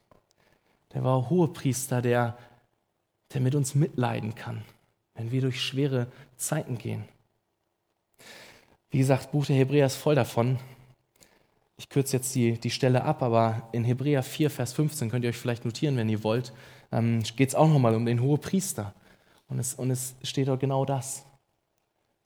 Der 0.93 1.03
wahre 1.03 1.29
Hohepriester, 1.29 2.01
der, 2.01 2.37
der 3.33 3.41
mit 3.41 3.55
uns 3.55 3.75
mitleiden 3.75 4.35
kann, 4.35 4.63
wenn 5.15 5.31
wir 5.31 5.41
durch 5.41 5.61
schwere 5.61 6.07
Zeiten 6.37 6.77
gehen. 6.77 7.05
Wie 8.93 8.99
gesagt, 8.99 9.31
Buch 9.31 9.47
der 9.47 9.55
Hebräer 9.55 9.87
ist 9.87 9.95
voll 9.95 10.13
davon. 10.13 10.59
Ich 11.77 11.89
kürze 11.89 12.15
jetzt 12.15 12.35
die, 12.35 12.59
die 12.59 12.69
Stelle 12.69 13.03
ab, 13.03 13.23
aber 13.23 13.67
in 13.71 13.83
Hebräer 13.83 14.21
4, 14.21 14.51
Vers 14.51 14.73
15 14.73 15.09
könnt 15.09 15.25
ihr 15.25 15.31
euch 15.31 15.37
vielleicht 15.37 15.65
notieren, 15.65 15.97
wenn 15.97 16.09
ihr 16.09 16.23
wollt, 16.23 16.53
ähm, 16.91 17.23
geht 17.35 17.49
es 17.49 17.55
auch 17.55 17.67
nochmal 17.67 17.95
um 17.95 18.05
den 18.05 18.21
Hohepriester. 18.21 18.93
Und 19.47 19.57
es, 19.57 19.73
und 19.73 19.89
es 19.89 20.13
steht 20.21 20.47
dort 20.47 20.59
genau 20.59 20.85
das, 20.85 21.25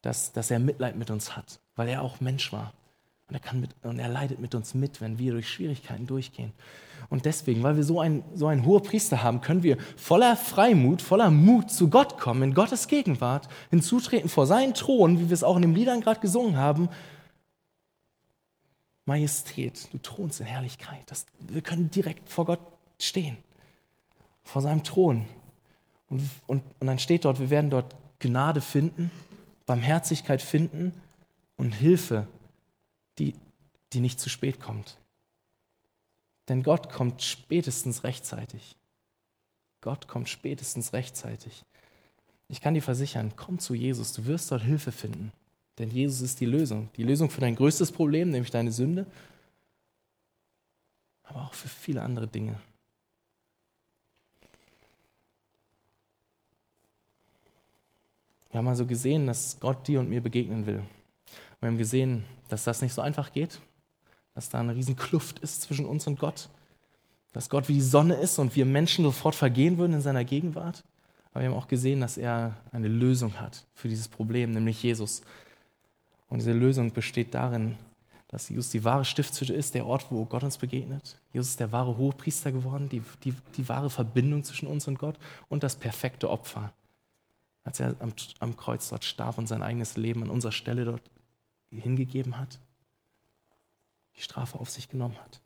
dass, 0.01 0.34
dass 0.34 0.51
er 0.51 0.59
Mitleid 0.59 0.97
mit 0.97 1.09
uns 1.09 1.38
hat, 1.38 1.61
weil 1.78 1.88
er 1.88 2.01
auch 2.01 2.20
Mensch 2.20 2.51
war. 2.51 2.74
Und 3.30 3.36
er, 3.36 3.41
kann 3.41 3.59
mit, 3.59 3.71
und 3.84 3.99
er 3.99 4.07
leidet 4.07 4.39
mit 4.39 4.55
uns 4.55 4.73
mit, 4.73 5.01
wenn 5.01 5.19
wir 5.19 5.34
durch 5.34 5.49
Schwierigkeiten 5.49 6.07
durchgehen. 6.07 6.53
Und 7.09 7.25
deswegen, 7.25 7.63
weil 7.63 7.75
wir 7.75 7.84
so 7.84 7.99
einen, 7.99 8.23
so 8.36 8.47
einen 8.47 8.65
hohen 8.65 8.84
Priester 8.84 9.23
haben, 9.23 9.41
können 9.41 9.63
wir 9.63 9.78
voller 9.95 10.36
Freimut, 10.36 11.01
voller 11.01 11.30
Mut 11.30 11.69
zu 11.71 11.89
Gott 11.89 12.19
kommen, 12.19 12.43
in 12.43 12.53
Gottes 12.53 12.88
Gegenwart, 12.88 13.47
hinzutreten 13.69 14.30
vor 14.30 14.45
seinen 14.45 14.73
Thron, 14.73 15.19
wie 15.19 15.30
wir 15.30 15.34
es 15.34 15.43
auch 15.43 15.55
in 15.55 15.61
den 15.61 15.75
Liedern 15.75 16.01
gerade 16.01 16.19
gesungen 16.19 16.57
haben. 16.57 16.89
Majestät, 19.05 19.88
du 19.93 19.99
thronst 19.99 20.41
in 20.41 20.45
Herrlichkeit. 20.45 21.03
Das, 21.07 21.25
wir 21.39 21.61
können 21.61 21.89
direkt 21.89 22.30
vor 22.30 22.45
Gott 22.45 22.59
stehen, 22.99 23.38
vor 24.43 24.61
seinem 24.61 24.84
Thron. 24.84 25.25
Und, 26.09 26.30
und, 26.45 26.63
und 26.80 26.88
dann 26.88 26.99
steht 26.99 27.23
dort, 27.23 27.39
wir 27.39 27.49
werden 27.49 27.69
dort 27.69 27.95
Gnade 28.19 28.59
finden, 28.59 29.11
Barmherzigkeit 29.65 30.41
finden 30.41 30.93
und 31.55 31.71
Hilfe, 31.73 32.28
die, 32.28 32.37
die 33.94 34.00
nicht 34.00 34.20
zu 34.20 34.30
spät 34.30 34.60
kommt. 34.60 34.98
Denn 36.50 36.64
Gott 36.64 36.92
kommt 36.92 37.22
spätestens 37.22 38.04
rechtzeitig. 38.04 38.76
Gott 39.82 40.08
kommt 40.08 40.30
spätestens 40.30 40.94
rechtzeitig. 40.94 41.66
Ich 42.50 42.62
kann 42.62 42.74
dir 42.74 42.82
versichern, 42.82 43.34
komm 43.36 43.60
zu 43.60 43.74
Jesus, 43.74 44.14
du 44.14 44.26
wirst 44.26 44.52
dort 44.52 44.64
Hilfe 44.64 44.92
finden. 44.92 45.32
Denn 45.78 45.92
Jesus 45.92 46.22
ist 46.22 46.40
die 46.40 46.46
Lösung. 46.46 46.90
Die 46.96 47.04
Lösung 47.04 47.30
für 47.30 47.42
dein 47.42 47.56
größtes 47.56 47.92
Problem, 47.92 48.30
nämlich 48.30 48.52
deine 48.52 48.72
Sünde, 48.72 49.06
aber 51.24 51.44
auch 51.44 51.54
für 51.54 51.68
viele 51.68 52.02
andere 52.02 52.28
Dinge. 52.28 52.60
Wir 58.50 58.60
haben 58.60 58.68
also 58.70 58.86
gesehen, 58.86 59.28
dass 59.28 59.60
Gott 59.60 59.88
dir 59.88 60.00
und 60.00 60.10
mir 60.10 60.22
begegnen 60.22 60.66
will. 60.66 60.82
Wir 61.60 61.68
haben 61.68 61.78
gesehen, 61.78 62.24
dass 62.48 62.64
das 62.64 62.82
nicht 62.82 62.94
so 62.94 63.02
einfach 63.02 63.32
geht, 63.34 63.60
dass 64.38 64.50
da 64.50 64.60
eine 64.60 64.76
riesen 64.76 64.96
Kluft 64.96 65.40
ist 65.40 65.64
zwischen 65.64 65.86
uns 65.86 66.06
und 66.08 66.20
Gott, 66.20 66.50
dass 67.34 67.50
Gott 67.50 67.68
wie 67.68 67.74
die 67.74 67.82
Sonne 67.82 68.14
ist 68.14 68.40
und 68.40 68.56
wir 68.56 68.66
Menschen 68.66 69.04
sofort 69.04 69.36
vergehen 69.36 69.78
würden 69.78 69.94
in 69.96 70.02
seiner 70.02 70.24
Gegenwart. 70.24 70.84
Aber 71.32 71.42
wir 71.42 71.50
haben 71.50 71.58
auch 71.58 71.68
gesehen, 71.68 72.00
dass 72.02 72.18
er 72.18 72.56
eine 72.72 72.88
Lösung 72.88 73.40
hat 73.40 73.66
für 73.74 73.90
dieses 73.90 74.08
Problem, 74.08 74.52
nämlich 74.52 74.82
Jesus. 74.82 75.22
Und 76.30 76.40
diese 76.40 76.54
Lösung 76.54 76.94
besteht 76.94 77.34
darin, 77.34 77.76
dass 78.28 78.48
Jesus 78.48 78.70
die 78.70 78.84
wahre 78.84 79.06
Stiftshütte 79.06 79.54
ist, 79.54 79.74
der 79.74 79.86
Ort, 79.86 80.08
wo 80.10 80.24
Gott 80.26 80.44
uns 80.44 80.58
begegnet. 80.58 81.20
Jesus 81.34 81.50
ist 81.50 81.60
der 81.60 81.72
wahre 81.72 81.98
Hohepriester 81.98 82.52
geworden, 82.52 82.88
die, 82.88 83.02
die, 83.24 83.34
die 83.58 83.68
wahre 83.68 83.90
Verbindung 83.90 84.44
zwischen 84.44 84.68
uns 84.68 84.88
und 84.88 85.00
Gott 85.00 85.18
und 85.50 85.64
das 85.64 85.76
perfekte 85.76 86.30
Opfer 86.30 86.72
als 87.68 87.82
er 87.82 87.96
am, 88.00 88.14
am 88.40 88.56
Kreuz 88.56 88.88
dort 88.88 89.04
starb 89.04 89.38
und 89.38 89.48
sein 89.48 89.62
eigenes 89.62 89.98
Leben 89.98 90.24
an 90.24 90.30
unserer 90.30 90.54
Stelle 90.54 90.86
dort 90.86 91.02
hingegeben 91.70 92.38
hat, 92.38 92.60
die 94.18 94.22
Strafe 94.22 94.59
auf 94.59 94.70
sich 94.70 94.89
genommen 94.89 95.18
hat. 95.20 95.41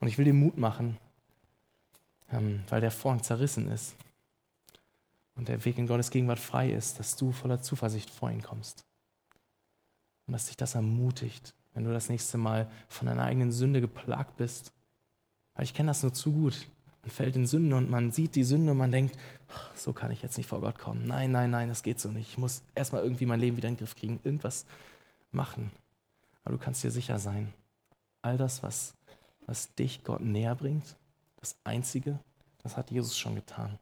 Und 0.00 0.08
ich 0.08 0.18
will 0.18 0.24
dir 0.24 0.34
Mut 0.34 0.58
machen, 0.58 0.98
ähm, 2.30 2.62
weil 2.68 2.80
der 2.80 2.90
Vorhang 2.90 3.22
zerrissen 3.22 3.70
ist 3.70 3.94
und 5.34 5.48
der 5.48 5.64
Weg 5.64 5.78
in 5.78 5.86
Gottes 5.86 6.10
Gegenwart 6.10 6.38
frei 6.38 6.70
ist, 6.70 6.98
dass 6.98 7.16
du 7.16 7.32
voller 7.32 7.62
Zuversicht 7.62 8.10
vor 8.10 8.30
ihn 8.30 8.42
kommst. 8.42 8.84
Und 10.26 10.32
dass 10.32 10.46
dich 10.46 10.56
das 10.56 10.74
ermutigt, 10.74 11.54
wenn 11.74 11.84
du 11.84 11.92
das 11.92 12.08
nächste 12.08 12.38
Mal 12.38 12.70
von 12.88 13.06
deiner 13.06 13.24
eigenen 13.24 13.52
Sünde 13.52 13.80
geplagt 13.80 14.36
bist. 14.36 14.72
Weil 15.54 15.64
ich 15.64 15.74
kenne 15.74 15.88
das 15.88 16.02
nur 16.02 16.12
zu 16.12 16.32
gut. 16.32 16.68
Man 17.02 17.10
fällt 17.10 17.36
in 17.36 17.46
Sünde 17.46 17.76
und 17.76 17.88
man 17.88 18.10
sieht 18.10 18.34
die 18.34 18.44
Sünde 18.44 18.72
und 18.72 18.78
man 18.78 18.92
denkt, 18.92 19.16
so 19.74 19.92
kann 19.92 20.10
ich 20.10 20.22
jetzt 20.22 20.36
nicht 20.36 20.46
vor 20.46 20.60
Gott 20.60 20.78
kommen. 20.78 21.06
Nein, 21.06 21.32
nein, 21.32 21.50
nein, 21.50 21.68
das 21.68 21.82
geht 21.82 21.98
so 21.98 22.10
nicht. 22.10 22.28
Ich 22.28 22.38
muss 22.38 22.62
erstmal 22.74 23.02
irgendwie 23.02 23.26
mein 23.26 23.40
Leben 23.40 23.56
wieder 23.56 23.68
in 23.68 23.74
den 23.74 23.78
Griff 23.78 23.96
kriegen, 23.96 24.20
irgendwas 24.22 24.66
machen. 25.32 25.70
Aber 26.44 26.56
du 26.56 26.62
kannst 26.62 26.84
dir 26.84 26.90
sicher 26.90 27.18
sein, 27.18 27.52
all 28.22 28.36
das, 28.36 28.62
was, 28.62 28.94
was 29.46 29.74
dich 29.74 30.04
Gott 30.04 30.20
näher 30.20 30.54
bringt, 30.54 30.96
das 31.36 31.56
Einzige, 31.64 32.18
das 32.62 32.76
hat 32.76 32.90
Jesus 32.90 33.18
schon 33.18 33.34
getan. 33.34 33.78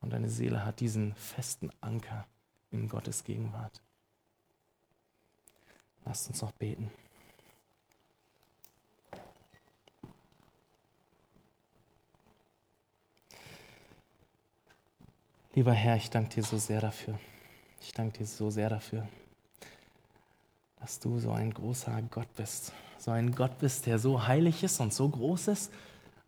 Und 0.00 0.12
deine 0.12 0.28
Seele 0.28 0.64
hat 0.64 0.80
diesen 0.80 1.14
festen 1.14 1.70
Anker 1.80 2.26
in 2.70 2.88
Gottes 2.88 3.24
Gegenwart. 3.24 3.82
Lasst 6.04 6.28
uns 6.28 6.42
noch 6.42 6.52
beten. 6.52 6.90
Lieber 15.54 15.72
Herr, 15.72 15.96
ich 15.96 16.10
danke 16.10 16.34
dir 16.34 16.42
so 16.42 16.58
sehr 16.58 16.80
dafür. 16.80 17.18
Ich 17.80 17.92
danke 17.92 18.18
dir 18.18 18.26
so 18.26 18.50
sehr 18.50 18.68
dafür, 18.68 19.08
dass 20.86 21.00
du 21.00 21.18
so 21.18 21.32
ein 21.32 21.52
großer 21.52 22.00
Gott 22.12 22.32
bist. 22.36 22.72
So 22.96 23.10
ein 23.10 23.34
Gott 23.34 23.58
bist, 23.58 23.86
der 23.86 23.98
so 23.98 24.28
heilig 24.28 24.62
ist 24.62 24.78
und 24.78 24.94
so 24.94 25.08
groß 25.08 25.48
ist 25.48 25.72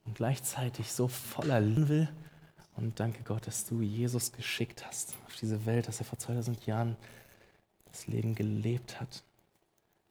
und 0.04 0.16
gleichzeitig 0.16 0.90
so 0.90 1.06
voller 1.06 1.60
Liebe 1.60 1.88
will. 1.88 2.08
Und 2.74 2.98
danke 2.98 3.22
Gott, 3.22 3.46
dass 3.46 3.66
du 3.66 3.82
Jesus 3.82 4.32
geschickt 4.32 4.84
hast 4.84 5.14
auf 5.26 5.36
diese 5.36 5.64
Welt, 5.64 5.86
dass 5.86 6.00
er 6.00 6.06
vor 6.06 6.18
2000 6.18 6.66
Jahren 6.66 6.96
das 7.92 8.08
Leben 8.08 8.34
gelebt 8.34 9.00
hat, 9.00 9.22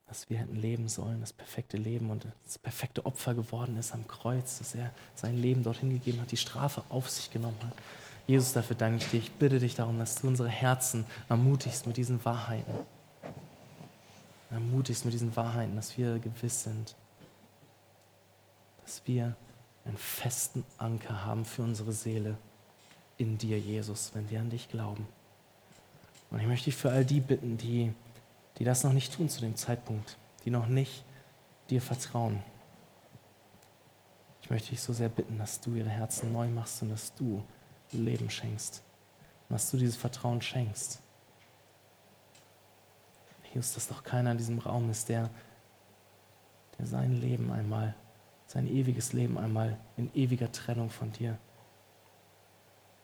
dass 0.05 0.29
wir 0.29 0.37
hätten 0.37 0.55
leben 0.55 0.87
sollen, 0.87 1.19
das 1.19 1.33
perfekte 1.33 1.75
Leben 1.75 2.09
und 2.09 2.25
das 2.45 2.57
perfekte 2.57 3.05
Opfer 3.05 3.33
geworden 3.33 3.75
ist 3.75 3.93
am 3.93 4.07
Kreuz, 4.07 4.59
dass 4.59 4.75
er 4.75 4.93
sein 5.13 5.35
Leben 5.35 5.61
dorthin 5.61 5.89
gegeben 5.89 6.21
hat, 6.21 6.31
die 6.31 6.37
Strafe 6.37 6.83
auf 6.87 7.09
sich 7.09 7.31
genommen 7.31 7.59
hat. 7.65 7.73
Jesus, 8.27 8.53
dafür 8.53 8.77
danke 8.77 9.03
ich 9.03 9.11
dir. 9.11 9.17
Ich 9.17 9.31
bitte 9.33 9.59
dich 9.59 9.75
darum, 9.75 9.99
dass 9.99 10.21
du 10.21 10.27
unsere 10.27 10.47
Herzen 10.47 11.05
ermutigst 11.27 11.85
mit 11.85 11.97
diesen 11.97 12.23
Wahrheiten. 12.23 12.73
Ermutigst 14.49 15.05
mit 15.05 15.13
diesen 15.13 15.35
Wahrheiten, 15.35 15.75
dass 15.75 15.97
wir 15.97 16.19
gewiss 16.19 16.63
sind, 16.63 16.95
dass 18.83 19.01
wir 19.05 19.35
einen 19.85 19.97
festen 19.97 20.63
Anker 20.77 21.25
haben 21.25 21.45
für 21.45 21.63
unsere 21.63 21.91
Seele 21.91 22.37
in 23.17 23.37
dir, 23.37 23.59
Jesus, 23.59 24.11
wenn 24.13 24.29
wir 24.29 24.39
an 24.39 24.49
dich 24.49 24.69
glauben. 24.69 25.07
Und 26.29 26.39
ich 26.39 26.47
möchte 26.47 26.65
dich 26.65 26.75
für 26.75 26.91
all 26.91 27.05
die 27.05 27.19
bitten, 27.19 27.57
die, 27.57 27.93
die 28.57 28.63
das 28.63 28.83
noch 28.83 28.93
nicht 28.93 29.13
tun 29.13 29.29
zu 29.29 29.41
dem 29.41 29.55
Zeitpunkt, 29.55 30.17
die 30.45 30.49
noch 30.49 30.67
nicht 30.67 31.03
dir 31.69 31.81
vertrauen. 31.81 32.43
Ich 34.41 34.49
möchte 34.49 34.69
dich 34.69 34.81
so 34.81 34.93
sehr 34.93 35.09
bitten, 35.09 35.37
dass 35.37 35.59
du 35.59 35.75
ihre 35.75 35.89
Herzen 35.89 36.31
neu 36.31 36.47
machst 36.47 36.81
und 36.81 36.89
dass 36.89 37.13
du 37.15 37.43
Leben 37.91 38.29
schenkst. 38.29 38.81
Und 39.49 39.53
dass 39.53 39.69
du 39.71 39.77
dieses 39.77 39.97
Vertrauen 39.97 40.41
schenkst. 40.41 41.01
Jesus, 43.53 43.73
dass 43.73 43.87
doch 43.87 44.03
keiner 44.03 44.31
in 44.31 44.37
diesem 44.37 44.59
Raum 44.59 44.89
ist, 44.89 45.09
der, 45.09 45.29
der 46.77 46.85
sein 46.85 47.19
Leben 47.19 47.51
einmal, 47.51 47.95
sein 48.45 48.67
ewiges 48.67 49.13
Leben 49.13 49.37
einmal 49.37 49.77
in 49.97 50.13
ewiger 50.13 50.51
Trennung 50.51 50.89
von 50.89 51.11
dir 51.11 51.37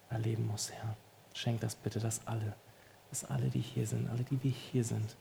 erleben 0.10 0.48
muss, 0.48 0.72
Herr. 0.72 0.96
Schenk 1.34 1.62
das 1.62 1.76
bitte, 1.76 2.00
dass 2.00 2.28
alle, 2.28 2.56
dass 3.10 3.26
alle, 3.26 3.50
die 3.50 3.62
hier 3.62 3.88
sind, 3.88 4.10
alle, 4.10 4.24
die 4.24 4.42
wir 4.44 4.52
hier 4.52 4.84
sind, 4.84 5.18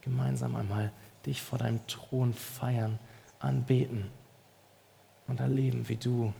gemeinsam 0.00 0.56
einmal 0.56 0.92
dich 1.26 1.42
vor 1.42 1.58
deinem 1.58 1.86
Thron 1.86 2.32
feiern, 2.32 2.98
anbeten 3.38 4.10
und 5.26 5.40
erleben, 5.40 5.88
wie 5.88 5.96
du 5.96 6.32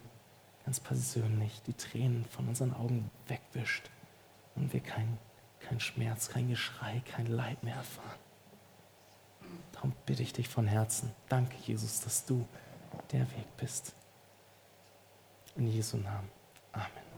ganz 0.64 0.81
persönlich 0.81 1.62
die 1.66 1.75
Tränen 1.75 2.25
von 2.27 2.49
unseren 2.49 2.75
Augen 2.75 3.11
wegwischt 3.27 3.91
und 4.55 4.73
wir 4.73 4.81
kein, 4.81 5.18
kein 5.73 5.81
Schmerz, 5.81 6.29
kein 6.29 6.49
Geschrei, 6.51 7.01
kein 7.11 7.27
Leid 7.27 7.62
mehr 7.62 7.77
erfahren. 7.77 8.18
Darum 9.73 9.95
bitte 10.05 10.23
ich 10.23 10.35
dich 10.35 10.47
von 10.47 10.66
Herzen, 10.66 11.11
danke 11.31 11.57
Jesus, 11.66 12.01
dass 12.01 12.27
du 12.27 12.47
der 13.11 13.23
Weg 13.33 13.57
bist. 13.57 13.95
In 15.57 15.66
Jesu 15.66 15.97
Namen. 15.97 16.29
Amen. 16.73 17.12